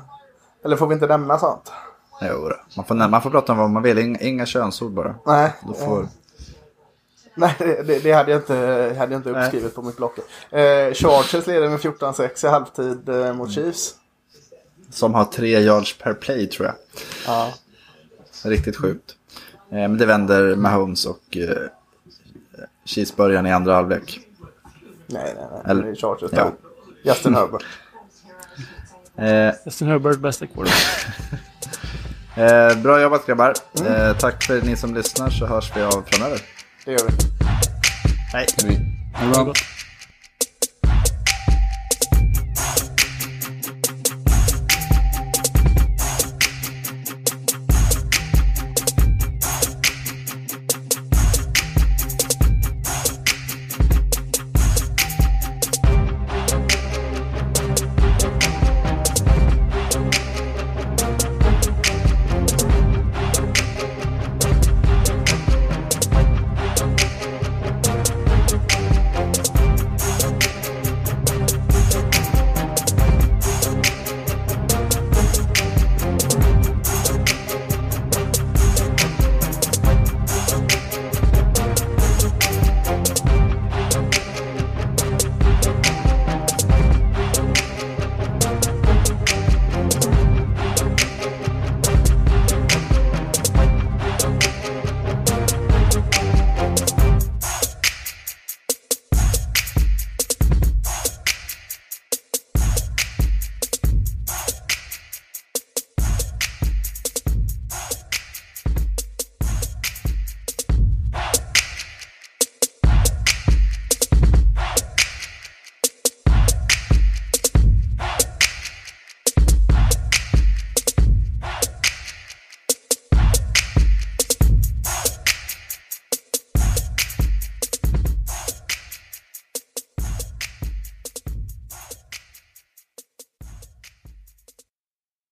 eller 0.64 0.76
får 0.76 0.86
vi 0.86 0.94
inte 0.94 1.06
nämna 1.06 1.38
sånt? 1.38 1.72
Jo, 2.20 2.50
man 2.76 2.84
får, 2.84 2.94
man 2.94 3.22
får 3.22 3.30
prata 3.30 3.52
om 3.52 3.58
vad 3.58 3.70
man 3.70 3.82
vill. 3.82 3.98
Inga, 3.98 4.18
inga 4.18 4.46
könsord 4.46 4.92
bara. 4.92 5.14
Nej. 5.26 5.52
Du 5.68 5.74
får... 5.74 6.08
Nej, 7.34 7.54
det, 7.58 7.98
det, 8.02 8.12
hade 8.12 8.30
jag 8.30 8.40
inte, 8.40 8.54
hade 8.98 9.12
jag 9.12 9.18
inte 9.18 9.30
uppskrivet 9.30 9.62
Nej. 9.62 9.74
på 9.74 9.82
mitt 9.82 9.96
block. 9.96 10.18
Eh, 10.50 10.94
Chargers 10.94 11.46
leder 11.46 11.68
med 11.68 11.80
14-6 11.80 12.46
i 12.46 12.48
halvtid 12.48 13.08
eh, 13.08 13.32
mot 13.32 13.52
Chiefs. 13.52 13.94
Som 14.90 15.14
har 15.14 15.24
tre 15.24 15.60
yards 15.60 15.98
per 15.98 16.14
play 16.14 16.46
tror 16.46 16.66
jag. 16.66 16.74
Ja. 17.26 17.52
Riktigt 18.44 18.76
sjukt. 18.76 19.16
Eh, 19.72 19.78
men 19.78 19.98
det 19.98 20.06
vänder 20.06 20.56
Mahomes 20.56 21.06
och 21.06 21.36
eh, 21.36 21.68
Chiefs 22.84 23.16
början 23.16 23.46
i 23.46 23.52
andra 23.52 23.74
halvlek. 23.74 24.20
Nej, 25.06 25.34
nej, 25.36 25.46
nej. 25.52 25.62
Eller, 25.64 25.82
det 25.82 25.90
är 25.90 25.94
Chargers. 25.94 26.30
Ja. 26.32 26.52
Justin 27.02 27.34
Herbert. 27.34 27.64
Eh, 29.16 29.54
Justin 29.64 29.88
Herbert, 29.88 30.18
bästa 30.18 30.46
quarterback. 30.46 31.06
eh, 32.76 32.82
bra 32.82 33.02
jobbat 33.02 33.26
grabbar. 33.26 33.54
Mm. 33.80 33.92
Eh, 33.92 34.16
tack 34.16 34.44
för 34.44 34.62
ni 34.62 34.76
som 34.76 34.94
lyssnar 34.94 35.30
så 35.30 35.46
hörs 35.46 35.76
vi 35.76 35.82
av 35.82 36.02
framöver. 36.06 36.40
Det 36.84 36.92
gör 36.92 37.00
vi. 37.08 37.12
Hej. 38.32 38.46
Hej. 38.64 38.80
Hej. 39.14 39.52